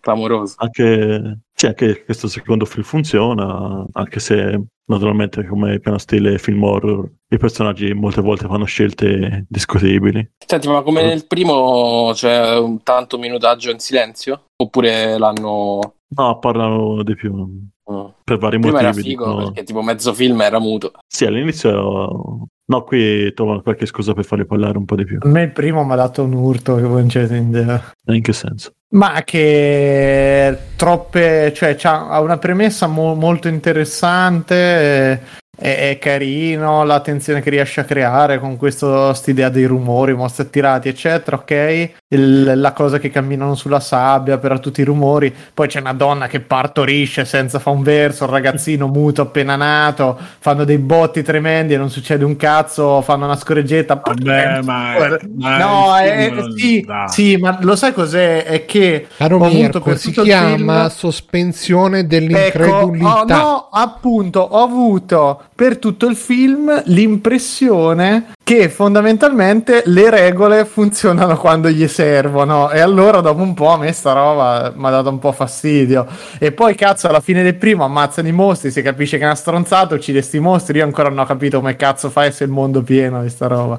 [0.00, 0.54] clamoroso.
[0.58, 4.60] Anche, sì, anche questo secondo film funziona, anche se
[4.90, 10.28] naturalmente come piano stile film horror i personaggi molte volte fanno scelte discutibili.
[10.44, 14.46] Senti, ma come nel primo c'è un tanto minutaggio in silenzio?
[14.56, 15.94] Oppure l'hanno...
[16.16, 17.32] No, parlano di più.
[17.32, 18.04] Mm.
[18.24, 18.90] Per vari Prima motivi.
[18.90, 19.44] era figo dicono...
[19.44, 20.92] perché tipo mezzo film era muto.
[21.06, 25.18] Sì, all'inizio No, qui trovano qualche scusa per farli parlare un po' di più.
[25.20, 27.92] A me il primo mi ha dato un urto che voi non c'è idea.
[28.06, 28.74] In che senso?
[28.92, 35.22] Ma che troppe, cioè ha una premessa mo- molto interessante
[35.60, 40.88] è, è, carino l'attenzione che riesce a creare con questa idea dei rumori, mostri attirati,
[40.88, 41.36] eccetera.
[41.36, 45.32] Ok, Il, la cosa che camminano sulla sabbia per tutti i rumori.
[45.52, 50.18] Poi c'è una donna che partorisce senza fa un verso, il ragazzino muto appena nato,
[50.38, 54.00] fanno dei botti tremendi e non succede un cazzo, fanno una scorreggetta.
[54.02, 58.44] Vabbè, ma, ma no, è, sì, sì, ma lo sai cos'è?
[58.44, 60.88] È che Caro ho Mirko, per si chiama film...
[60.88, 63.08] sospensione dell'incredulità.
[63.10, 70.64] Ecco, oh, no, appunto, ho avuto per tutto il film l'impressione che fondamentalmente le regole
[70.64, 72.70] funzionano quando gli servono.
[72.70, 76.06] E allora dopo un po' a me sta roba mi ha dato un po' fastidio.
[76.38, 79.34] E poi cazzo alla fine del primo ammazzano i mostri si capisce che è una
[79.34, 80.78] stronzata uccide sti mostri.
[80.78, 83.78] Io ancora non ho capito come cazzo fai se il mondo pieno di sta roba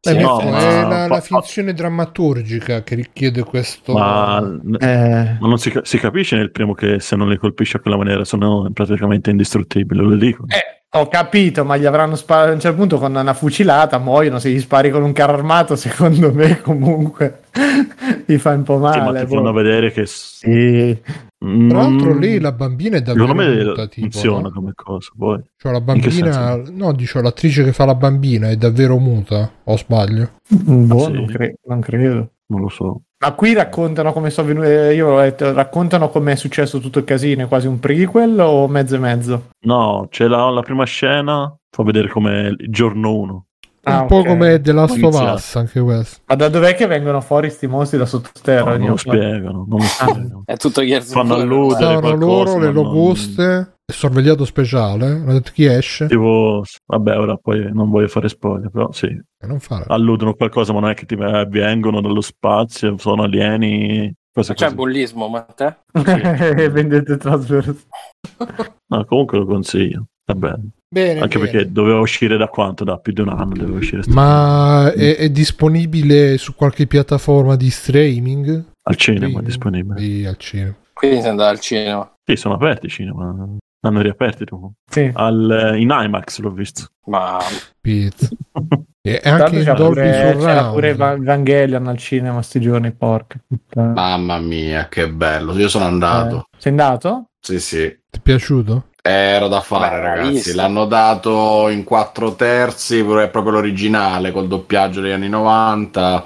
[0.00, 3.94] sì, no, è la, la, finzione drammaturgica che richiede questo.
[3.94, 4.38] Ma,
[4.78, 5.36] eh...
[5.40, 8.24] ma non si, si, capisce nel primo che se non li colpisce a quella maniera
[8.24, 10.44] sono praticamente indistruttibili, lo dico.
[10.46, 14.38] Eh, ho capito, ma gli avranno sparato a un certo punto con una fucilata, muoiono,
[14.38, 17.40] se gli spari con un carro armato, secondo me comunque
[18.24, 19.00] gli fa un po' male.
[19.00, 19.34] Sì, ma ti boh.
[19.34, 20.06] fanno vedere che...
[20.06, 21.26] Sì.
[21.44, 24.50] Mm, Tra l'altro lì la bambina è davvero muta, tipo, funziona no?
[24.50, 25.40] come cosa, poi.
[25.56, 26.56] Cioè la bambina...
[26.72, 30.30] No, dicevo, l'attrice che fa la bambina è davvero muta, o sbaglio?
[30.48, 31.12] Boh, sì.
[31.12, 32.30] non, cre- non credo.
[32.46, 33.02] Non lo so.
[33.20, 34.94] Ma qui raccontano come sono venute.
[34.94, 38.66] Io l'ho detto, raccontano come è successo tutto il casino, è quasi un prequel o
[38.68, 39.48] mezzo e mezzo?
[39.66, 43.46] No, c'è la, la prima scena, fa vedere come il giorno 1.
[43.82, 46.20] Ah, un po' come The Last of Us anche questo.
[46.26, 48.72] Ma da dov'è che vengono fuori sti mostri da sottoterra?
[48.72, 50.42] No, non lo spiegano, non lo spiegano.
[50.46, 55.64] Ah, è tutto Gears Fanno alludere Stavano loro, le locuste sorvegliato speciale, hanno detto chi
[55.64, 56.06] esce.
[56.06, 59.08] Tipo, vabbè, ora poi non voglio fare spoiler, però sì.
[59.46, 59.84] Non fare.
[59.88, 65.26] Alludono qualcosa, ma non è che ti vengono dallo spazio, sono alieni, Cosa c'è bullismo,
[65.26, 65.78] ma te?
[65.92, 66.02] Sì.
[66.70, 67.76] Vendete trasverso.
[68.86, 70.06] no, comunque lo consiglio.
[70.26, 70.70] Va bene.
[70.90, 71.50] Bene, Anche bene.
[71.50, 72.82] perché doveva uscire da quanto?
[72.82, 74.02] Da più di un anno doveva uscire.
[74.08, 78.64] Ma è, è, disponibile su qualche piattaforma di streaming?
[78.82, 80.00] Al cinema è disponibile.
[80.00, 80.74] Sì, al cinema.
[80.94, 82.10] Quindi si andava al cinema.
[82.24, 83.56] Sì, sono aperti i cinema.
[83.80, 84.72] Hanno riaperti dopo.
[84.90, 85.10] Sì.
[85.12, 86.86] Al, in IMAX l'ho visto.
[87.04, 87.38] Ma
[87.80, 88.28] Pizza.
[89.02, 90.44] e anche Dolby pure, Surround.
[90.44, 93.38] C'era pure Evangelion al cinema sti giorni, porca.
[93.46, 93.92] puttana.
[93.92, 95.56] Mamma mia, che bello.
[95.56, 96.48] Io sono andato.
[96.50, 96.56] Eh.
[96.56, 97.26] Sei andato?
[97.40, 97.86] Sì, sì.
[98.10, 98.87] Ti è piaciuto?
[99.02, 100.30] Era da fare, Beh, ragazzi.
[100.32, 100.56] visto.
[100.56, 106.24] L'hanno dato in quattro terzi, però è proprio l'originale col doppiaggio degli anni 90.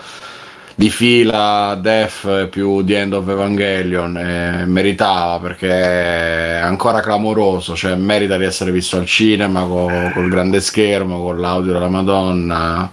[0.74, 7.94] Di fila Def più The End of Evangelion eh, meritava perché è ancora clamoroso, cioè
[7.94, 12.90] merita di essere visto al cinema co- col grande schermo, con l'audio della Madonna.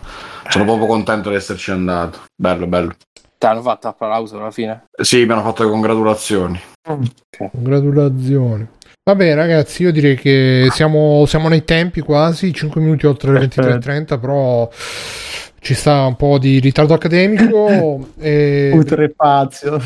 [0.50, 2.20] Sono proprio contento di esserci andato.
[2.36, 2.94] Bello, bello.
[3.38, 4.84] ti hanno fatto applauso alla fine?
[5.02, 6.62] Sì, mi hanno fatto le congratulazioni.
[7.38, 8.68] Congratulazioni.
[9.10, 14.20] Vabbè, ragazzi, io direi che siamo, siamo nei tempi quasi, 5 minuti oltre le 23.30,
[14.20, 14.70] però
[15.62, 18.06] ci sta un po' di ritardo accademico.
[18.22, 18.70] E...
[18.72, 19.82] Putre Fazio.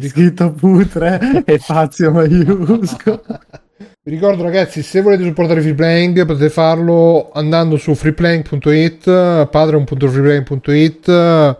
[0.00, 3.20] Scritto putre e Fazio maiuscolo.
[4.02, 9.04] Vi ricordo ragazzi, se volete supportare Freeplaying potete farlo andando su freeplaying.it,
[9.50, 11.56] patreon.freeplaying.it uh,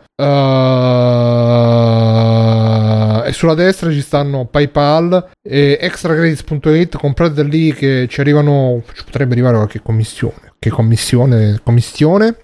[3.30, 9.34] e sulla destra ci stanno PayPal e extracredits.it, comprate lì che ci arrivano, ci potrebbe
[9.34, 12.38] arrivare qualche commissione, che commissione, commissione.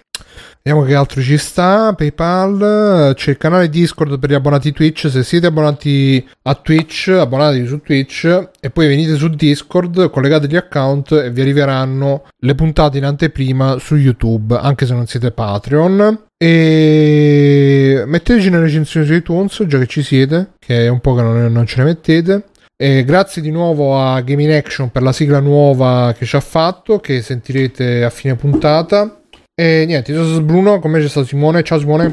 [0.63, 1.93] Vediamo che altro ci sta.
[1.93, 5.09] PayPal, c'è il canale Discord per gli abbonati Twitch.
[5.09, 10.55] Se siete abbonati a Twitch, abbonatevi su Twitch e poi venite su Discord, collegate gli
[10.55, 16.26] account e vi arriveranno le puntate in anteprima su YouTube, anche se non siete Patreon.
[16.37, 21.21] E metteteci nelle recensioni su iTunes, già che ci siete, che è un po' che
[21.23, 22.43] non, non ce ne mettete.
[22.79, 26.99] E grazie di nuovo a Gaming Action per la sigla nuova che ci ha fatto,
[26.99, 29.21] che sentirete a fine puntata.
[29.59, 31.63] E niente, io sono Bruno, con me c'è stato Simone.
[31.63, 32.09] Ciao Simone.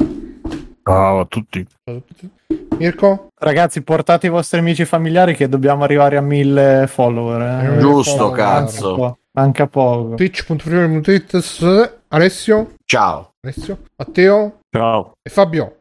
[0.83, 1.65] Ciao a tutti.
[1.83, 2.29] Ciao a tutti.
[2.79, 3.27] Mirko?
[3.39, 7.75] Ragazzi, portate i vostri amici e familiari che dobbiamo arrivare a mille follower.
[7.75, 7.77] eh.
[7.77, 8.87] Giusto, Follower, cazzo.
[8.89, 10.15] manca po', Manca poco.
[10.15, 12.73] Twitch.freeman.it Alessio?
[12.85, 13.34] Ciao.
[13.45, 13.77] Alessio?
[13.97, 14.59] Matteo?
[14.75, 15.11] Ciao.
[15.21, 15.77] E Fabio?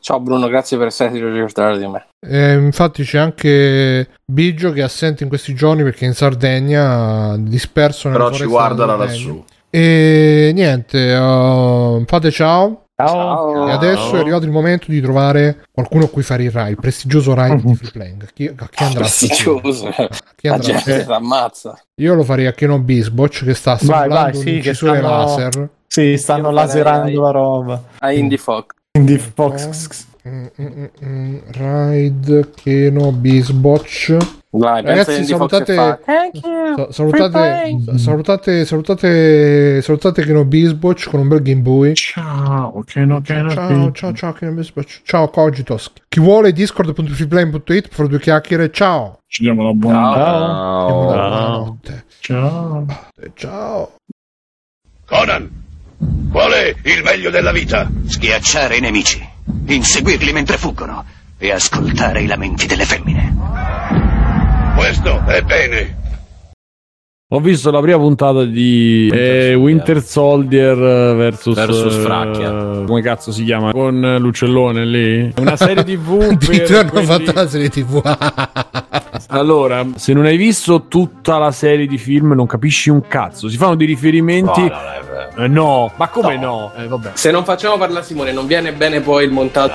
[0.00, 2.06] Ciao Bruno, grazie per esserti ricordato di me.
[2.24, 7.36] E infatti c'è anche Biggio che è assente in questi giorni perché è in Sardegna,
[7.38, 9.44] disperso nella Però ci foresta guarda da della lassù.
[9.68, 12.84] E niente, uh, fate ciao.
[13.00, 13.68] Ciao.
[13.68, 16.76] E adesso è arrivato il momento di trovare qualcuno a cui fare il ride, il
[16.80, 18.28] prestigioso ride di free playing.
[18.32, 19.00] Chi, a chi andrà?
[19.00, 19.88] Prestigioso.
[19.88, 20.72] A chi La andrà?
[20.72, 21.78] gente Eh, si ammazza.
[22.00, 24.98] Io lo farei a Keno Bisboch che sta Vai, assemblando vai, sì, un che incisore
[24.98, 25.68] stanno- laser.
[25.88, 27.82] Sì, stanno laserando la roba.
[27.98, 28.66] A Indie Fox.
[28.92, 30.06] Quindi Fox.
[30.28, 34.16] Mm, mm, mm, Ride Keno Bisboch.
[34.50, 35.74] Vai, pensa Ragazzi, Indie salutate-.
[35.74, 41.94] Sa- salutate, sa- salutate, salutate, salutate Keno Bisboch con un bel Game Boy.
[41.94, 43.50] Ciao, che no, che no.
[43.50, 44.62] Ciao, ciao, ciao, Keno.
[45.04, 45.92] Ciao, Cogitos.
[46.08, 48.70] Chi vuole discord.freeplane.it per due chiacchiere.
[48.70, 49.20] Ciao.
[49.26, 50.88] Ci diamo una buona Ciao.
[50.88, 51.02] Ciao.
[51.04, 52.04] buonanotte.
[52.20, 52.86] Ciao.
[53.34, 53.92] Ciao.
[55.06, 55.50] Conan,
[56.30, 57.90] qual è il meglio della vita?
[58.06, 59.20] Schiacciare i nemici,
[59.66, 61.04] inseguirli mentre fuggono
[61.38, 63.36] e ascoltare i lamenti delle femmine.
[64.76, 65.96] Questo è bene.
[67.30, 72.84] Ho visto la prima puntata di eh, Winter Soldier eh, versus, Versus eh, Fracchia.
[72.86, 73.70] come cazzo si chiama?
[73.72, 75.32] Con l'uccellone lì.
[75.36, 78.00] Una serie TV Addirittura hanno fatto quelli- la serie tv.
[79.30, 83.48] Allora, se non hai visto tutta la serie di film, non capisci un cazzo.
[83.48, 84.60] Si fanno dei riferimenti.
[84.62, 85.44] No, non è vero.
[85.44, 86.72] Eh, no, ma come no?
[86.76, 87.10] Eh, vabbè.
[87.14, 89.74] Se non facciamo parlare Simone, non viene bene poi il montaggio.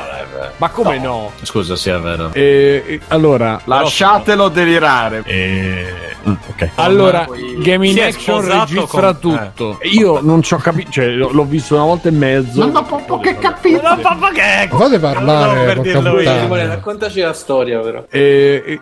[0.57, 1.31] Ma come no?
[1.43, 2.31] Scusa, sì, è vero.
[2.33, 5.21] Eh, eh, allora, Lasciatelo delirare.
[5.25, 5.85] eh,
[6.27, 6.69] mm, ok.
[6.75, 9.79] Allora, poi- Game in Action registra con- tutto.
[9.83, 12.59] Io non ci ho capito, cioè l'ho l'ho visto una volta e mezzo.
[12.65, 13.81] Non ho proprio che capito.
[13.81, 16.39] No, papà, che Ma fate parlare, per porca dirlo io.
[16.39, 18.03] Simone, raccontaci la storia però.
[18.09, 18.79] Eh, eh,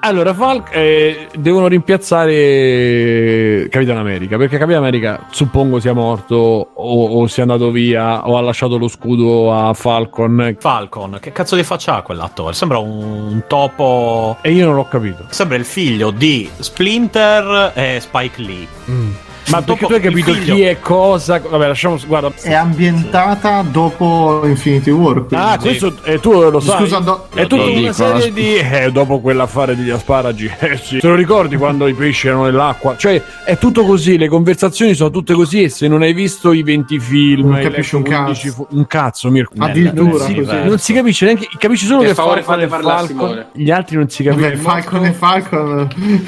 [0.71, 7.71] eh, devono rimpiazzare Capitan America perché Capitan America suppongo sia morto o, o sia andato
[7.71, 12.53] via o ha lasciato lo scudo a Falcon Falcon, che cazzo di faccia ha quell'attore?
[12.53, 14.37] Sembra un topo.
[14.41, 15.25] e io non l'ho capito.
[15.29, 18.67] Sembra il figlio di Splinter e Spike Lee.
[18.89, 19.11] Mm.
[19.51, 21.39] Ma perché tu hai capito chi è cosa?
[21.39, 21.99] Vabbè, lasciamo.
[22.05, 22.31] Guarda.
[22.41, 25.25] È ambientata dopo Infinity War.
[25.25, 25.35] Quindi.
[25.35, 26.79] Ah, questo e tu lo sai.
[26.79, 27.27] Scusa, do...
[27.33, 28.55] è tutta una dico, serie di.
[28.55, 30.49] Eh, dopo quell'affare degli asparagi.
[30.71, 30.99] Eh sì.
[30.99, 32.95] Te lo ricordi quando i pesci erano nell'acqua?
[32.95, 34.17] Cioè, è tutto così.
[34.17, 35.63] Le conversazioni sono tutte così.
[35.63, 38.51] E se non hai visto i 20 film, non capisci un cazzo.
[38.51, 38.67] Fu...
[38.69, 39.55] un cazzo, Mirko.
[39.57, 40.27] Addirittura.
[40.27, 41.47] Non si, non si capisce neanche.
[41.57, 43.45] Capisci solo per che favore fate Falcon.
[43.53, 44.55] Gli altri non si capiscono.
[44.57, 45.87] Falcon e Falcon.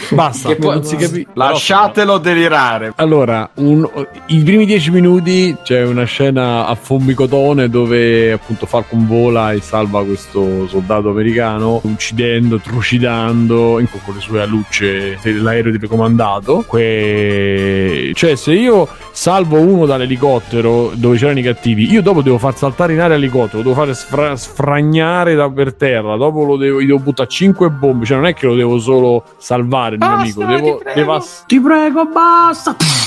[0.10, 0.50] Basta.
[0.50, 1.28] Che poi, non si capi...
[1.34, 2.94] Lasciatelo delirare.
[2.95, 3.90] Allora, un,
[4.27, 10.03] i primi dieci minuti c'è una scena a Fombicotone dove appunto Falcon vola e salva
[10.03, 16.64] questo soldato americano uccidendo, trucidando con le sue alucce l'aereo telecomandato.
[16.68, 18.11] Que...
[18.14, 22.94] Cioè, se io salvo uno dall'elicottero dove c'erano i cattivi, io dopo devo far saltare
[22.94, 26.88] in aria l'elicottero, lo devo fare sfra- sfragnare da per terra, dopo lo devo, gli
[26.88, 30.44] devo buttare 5 bombe, cioè non è che lo devo solo salvare il mio amico,
[30.44, 31.26] devo, ti prego, devo...
[31.48, 33.03] ti prego basta!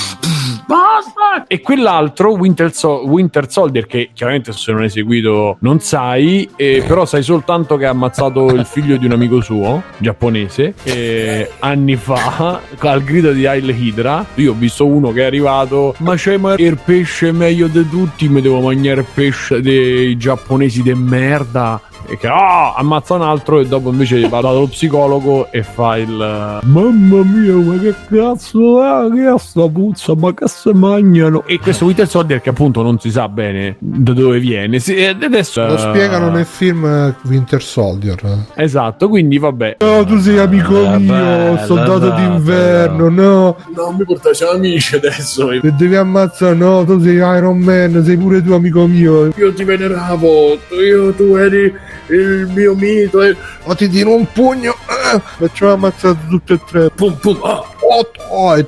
[0.67, 1.45] Basta!
[1.47, 6.83] E quell'altro, Winter, so- Winter, Soldier, che chiaramente se non hai seguito non sai, eh,
[6.85, 11.95] però sai soltanto che ha ammazzato il figlio di un amico suo, giapponese, eh, anni
[11.95, 14.25] fa, al grido di Hail Hydra.
[14.35, 18.27] Io ho visto uno che è arrivato, ma c'è ma il pesce meglio di tutti,
[18.27, 23.59] mi devo mangiare il pesce dei giapponesi de merda e che oh, ammazza un altro
[23.59, 29.11] e dopo invece va dallo psicologo e fa il mamma mia ma che cazzo è?
[29.13, 30.15] Che è sta puzza?
[30.15, 31.43] Ma che se mangiano?
[31.45, 35.65] E questo Winter Soldier che appunto non si sa bene da dove viene si, adesso
[35.65, 38.45] lo uh, spiegano nel film Winter Soldier.
[38.55, 39.77] Esatto quindi vabbè.
[39.79, 43.57] No tu sei amico eh, mio soldato d'inverno no?
[43.75, 45.51] Non mi portaci amici adesso.
[45.51, 49.31] E devi ammazzare no tu sei Iron Man sei pure tu amico mio.
[49.35, 53.35] Io ti veneravo io tu eri il mio mito e...
[53.63, 54.75] o ti tiro un pugno
[55.13, 57.63] eh, facciamo ammazzare tutti e tre pum pum ah.
[57.81, 58.67] oh, oh, e...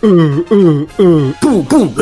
[0.00, 1.34] uh, uh, uh.
[1.38, 1.94] pum pum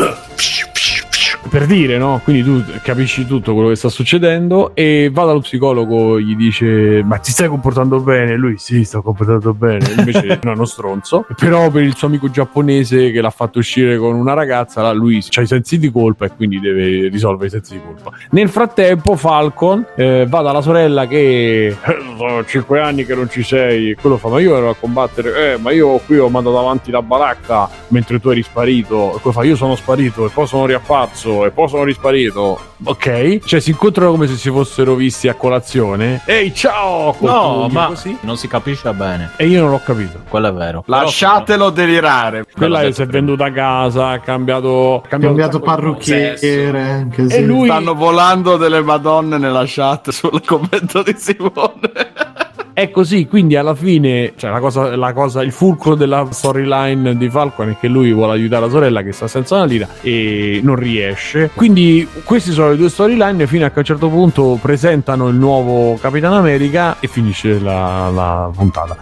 [1.49, 2.21] per dire, no?
[2.23, 7.19] Quindi tu capisci tutto quello che sta succedendo e va dallo psicologo, gli dice: Ma
[7.19, 8.37] ti stai comportando bene?
[8.37, 9.95] Lui, sì, sto comportando bene.
[9.97, 11.27] Invece, no, è uno stronzo.
[11.37, 15.41] Però per il suo amico giapponese che l'ha fatto uscire con una ragazza, lui ha
[15.41, 18.13] i sensi di colpa e quindi deve risolvere i sensi di colpa.
[18.31, 21.77] Nel frattempo, Falcon eh, va dalla sorella che eh,
[22.17, 23.91] sono cinque anni che non ci sei.
[23.91, 26.91] E quello fa: Ma io ero a combattere, eh, ma io qui ho mandato avanti
[26.91, 29.17] la baracca mentre tu eri sparito.
[29.17, 32.59] E quello fa: Io sono sparito e poi sono riapparso e poi sono risparito.
[32.85, 33.39] Ok?
[33.45, 36.23] Cioè si incontrano come se si fossero visti a colazione.
[36.27, 37.17] Ehi, ciao!
[37.21, 39.33] No, ma così non si capisce bene.
[39.37, 40.21] E io non l'ho capito.
[40.29, 40.85] Quello è vero.
[40.87, 42.45] Lasciatelo delirare.
[42.53, 46.81] Quella si è venduta a casa, ha cambiato, ha cambiato, cambiato parrucchiere.
[46.81, 47.37] Anche se.
[47.37, 47.67] E lui...
[47.67, 52.46] Stanno volando delle madonne nella chat sul commento di Simone.
[52.79, 57.31] È così, quindi alla fine, cioè la cosa, la cosa, il fulcro della storyline di
[57.31, 60.75] Falcon è che lui vuole aiutare la sorella che sta senza una lira e non
[60.75, 61.49] riesce.
[61.55, 65.37] Quindi queste sono le due storyline fino a che a un certo punto presentano il
[65.37, 68.95] nuovo Capitano America e finisce la, la puntata.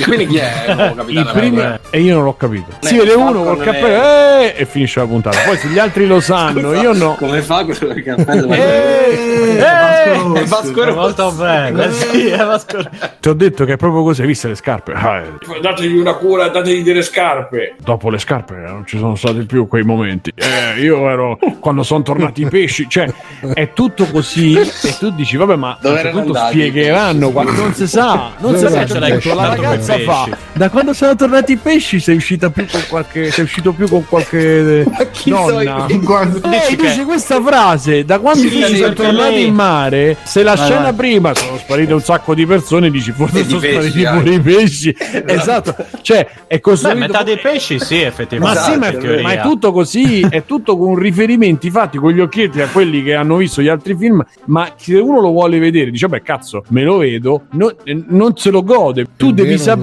[0.00, 1.80] E quindi chi è il America?
[1.90, 2.76] E io non l'ho capito.
[2.80, 4.54] Si vede uno col cappello è...
[4.56, 5.38] eh, e finisce la puntata.
[5.44, 7.16] Poi se gli altri lo sanno, io no.
[7.16, 8.52] Come fa quello del cappello?
[8.52, 10.96] Eh, eh, Vasco Rossi.
[10.96, 12.78] Molto bene, sì, è Vasco
[13.20, 14.92] Ti ho detto che è proprio così, hai visto le scarpe?
[14.92, 15.22] Ah,
[15.60, 17.76] dategli una cura, dategli delle scarpe.
[17.78, 20.32] Dopo le scarpe non ci sono stati più quei momenti.
[20.34, 23.12] Eh, io ero quando sono tornati i pesci, cioè
[23.54, 28.32] è tutto così e tu dici vabbè ma a un spiegheranno quando non si sa,
[28.38, 30.36] non si sa, la ragazza cosa fa?
[30.52, 33.30] Da quando sono tornati i pesci sei uscita più con qualche.
[33.30, 34.84] Sei uscito più con qualche
[35.24, 35.86] donna.
[35.86, 40.94] Eh, dice questa frase: da quando sì, sono tornati in mare, se la scena vai.
[40.94, 44.94] prima sono sparite un sacco di persone, dici forse sono spariti pure i pesci.
[45.26, 45.74] esatto.
[46.02, 46.98] Cioè, è costruito.
[46.98, 48.58] Beh, metà dei pesci, sì, effettivamente.
[48.58, 52.20] Ma sì, ma è, ma è tutto così, è tutto con riferimenti fatti con gli
[52.20, 54.24] occhietti a quelli che hanno visto gli altri film.
[54.46, 57.74] Ma se uno lo vuole vedere, dice, beh, cazzo, me lo vedo, no,
[58.08, 59.06] non se lo gode.
[59.16, 59.79] Tu devi sapere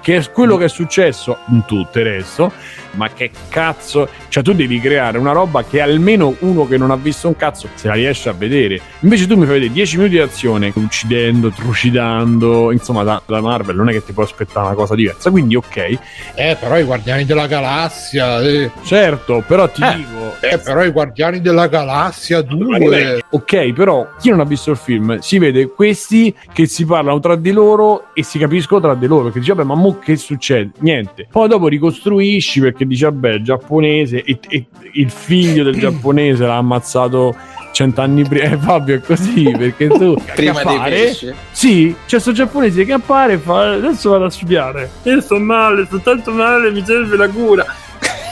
[0.00, 2.52] che è quello che è successo in tutto il resto
[2.94, 4.08] ma che cazzo?
[4.28, 7.68] Cioè tu devi creare una roba che almeno uno che non ha visto un cazzo
[7.74, 8.80] se la riesce a vedere.
[9.00, 13.76] Invece tu mi fai vedere 10 minuti di azione uccidendo, trucidando insomma da, da, Marvel
[13.76, 15.30] non è che ti puoi aspettare una cosa diversa.
[15.30, 15.98] Quindi ok.
[16.34, 18.70] Eh però i Guardiani della Galassia eh.
[18.84, 19.96] certo però ti eh.
[19.96, 24.76] dico eh però i Guardiani della Galassia 2 ok però chi non ha visto il
[24.76, 25.18] film?
[25.18, 29.24] Si vede questi che si parlano tra di loro e si capiscono tra di loro
[29.24, 30.72] perché dice vabbè ma mo che succede?
[30.78, 31.26] Niente.
[31.30, 36.56] Poi dopo ricostruisci perché che dice vabbè giapponese e, e il figlio del giapponese l'ha
[36.56, 37.34] ammazzato
[37.72, 41.12] cent'anni prima eh, Fabio è così perché tu prima appare,
[41.50, 44.90] sì c'è questo giapponese che appare e fa adesso vado a studiare.
[45.02, 47.66] Io sto male sto tanto male mi serve la cura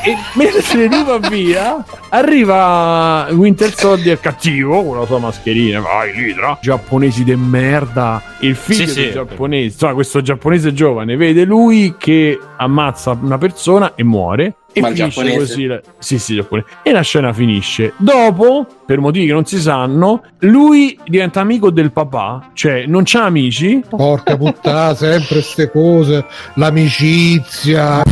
[0.05, 5.81] e mentre lui va via, arriva Winter Soldier cattivo con la sua mascherina.
[5.81, 6.59] Vai, Lidra.
[6.61, 8.21] Giapponesi de merda.
[8.41, 9.13] Il figlio sì, del sì.
[9.13, 14.57] giapponese, insomma, questo giapponese giovane, vede lui che ammazza una persona e muore.
[14.73, 15.67] E Ma finisce così.
[15.67, 15.81] La...
[15.99, 16.69] Sì, sì, giapponese.
[16.83, 17.93] E la scena finisce.
[17.99, 23.25] Dopo, per motivi che non si sanno, lui diventa amico del papà, cioè non c'ha
[23.25, 23.83] amici.
[23.89, 26.25] Porca puttana, sempre queste cose,
[26.55, 28.03] l'amicizia.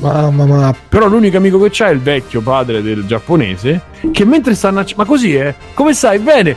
[0.00, 0.74] Mamma mia.
[0.88, 3.89] Però l'unico amico che c'ha è il vecchio padre del giapponese.
[4.10, 4.84] Che mentre stanno.
[4.96, 5.54] Ma così è?
[5.74, 6.18] Come sai?
[6.18, 6.56] Bene.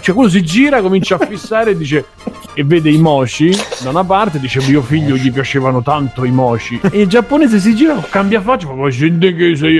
[0.00, 2.04] Cioè, quello si gira, comincia a fissare e dice:
[2.58, 6.80] e vede i moshi da una parte dice mio figlio gli piacevano tanto i moshi
[6.90, 9.78] e il giapponese si gira cambia faccia ma scendi che sei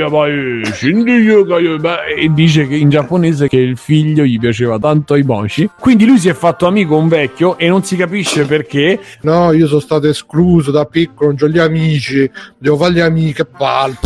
[2.19, 6.19] e dice che in giapponese che il figlio gli piaceva tanto i moshi quindi lui
[6.19, 10.07] si è fatto amico un vecchio e non si capisce perché no io sono stato
[10.07, 13.97] escluso da piccolo non ho gli amici devo fare gli amici che palle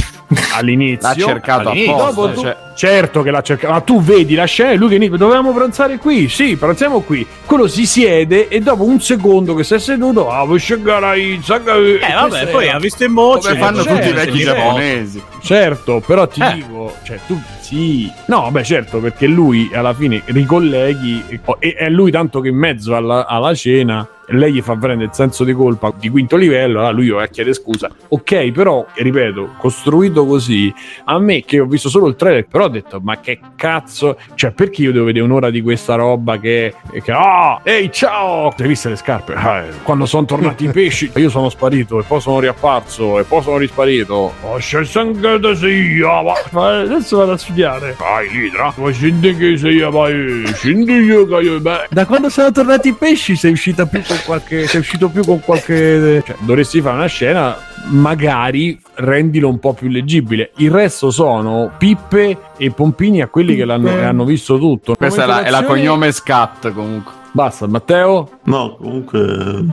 [0.55, 2.57] all'inizio l'ha cercato all'inizio, apposta tu, cioè.
[2.81, 5.98] Certo che l'ha cercato ma tu vedi la scena e lui che inizia dovevamo pranzare
[5.98, 6.31] qui?
[6.31, 7.27] Sì pranziamo qui.
[7.44, 12.12] Quello si siede e dopo un secondo che si è seduto ah vuoi scegare eh
[12.15, 15.23] vabbè poi ha visto in moce come fanno certo, tutti i vecchi giapponesi.
[15.43, 16.55] Certo però ti eh.
[16.55, 18.11] dico cioè tu sì.
[18.28, 22.97] No beh certo perché lui alla fine ricolleghi e è lui tanto che in mezzo
[22.97, 26.93] alla, alla cena lei gli fa prendere il senso di colpa di quinto livello, allora
[26.93, 27.90] lui va a chiedere scusa.
[28.09, 30.73] Ok, però, ripeto, costruito così,
[31.05, 34.83] a me che ho visto solo il trailer, però detto, ma che cazzo, cioè perché
[34.83, 38.97] io devo vedere un'ora di questa roba che, che ah, ehi ciao, hai visto le
[38.97, 39.35] scarpe?
[39.35, 43.43] Ah, quando sono tornati i pesci, io sono sparito e poi sono riapparso e poi
[43.43, 44.33] sono risparito.
[44.43, 47.97] Oh, c'è sangue da sia, ma adesso vado a studiare.
[47.99, 51.89] Vai, Lidra, ma scendi che sei, vai, scendi io che io, beh.
[51.91, 54.67] Da quando sono tornati i pesci sei uscita più con qualche.
[54.67, 56.23] sei uscito più con qualche.
[56.25, 57.57] Cioè, dovresti fare una scena,
[57.91, 60.53] magari rendilo un po' più leggibile.
[60.57, 64.95] Il resto sono pippe e pompini a quelli che l'hanno, hanno visto tutto.
[64.95, 67.19] Questa è la, è la cognome scat comunque.
[67.33, 68.29] Basta, Matteo?
[68.45, 69.65] No, comunque.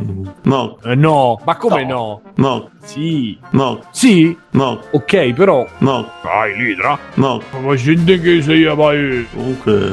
[0.43, 0.77] No.
[0.83, 2.21] Eh, no, ma come no?
[2.35, 2.69] No.
[2.83, 3.37] Sì.
[3.51, 3.81] No.
[3.89, 4.37] Sì?
[4.51, 4.79] No.
[4.91, 5.65] Ok, però.
[5.79, 6.07] No.
[6.21, 6.99] Vai, Lidra.
[7.15, 7.41] No.
[7.59, 9.27] Ma gente che sei, vai.
[9.33, 9.89] Comunque.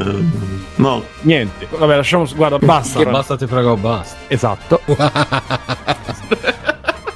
[0.77, 1.03] No.
[1.23, 1.67] Niente.
[1.71, 2.27] Vabbè, lasciamo.
[2.35, 2.99] Guarda, basta.
[2.99, 4.17] Che basta, ti prego, basta.
[4.29, 4.81] Esatto.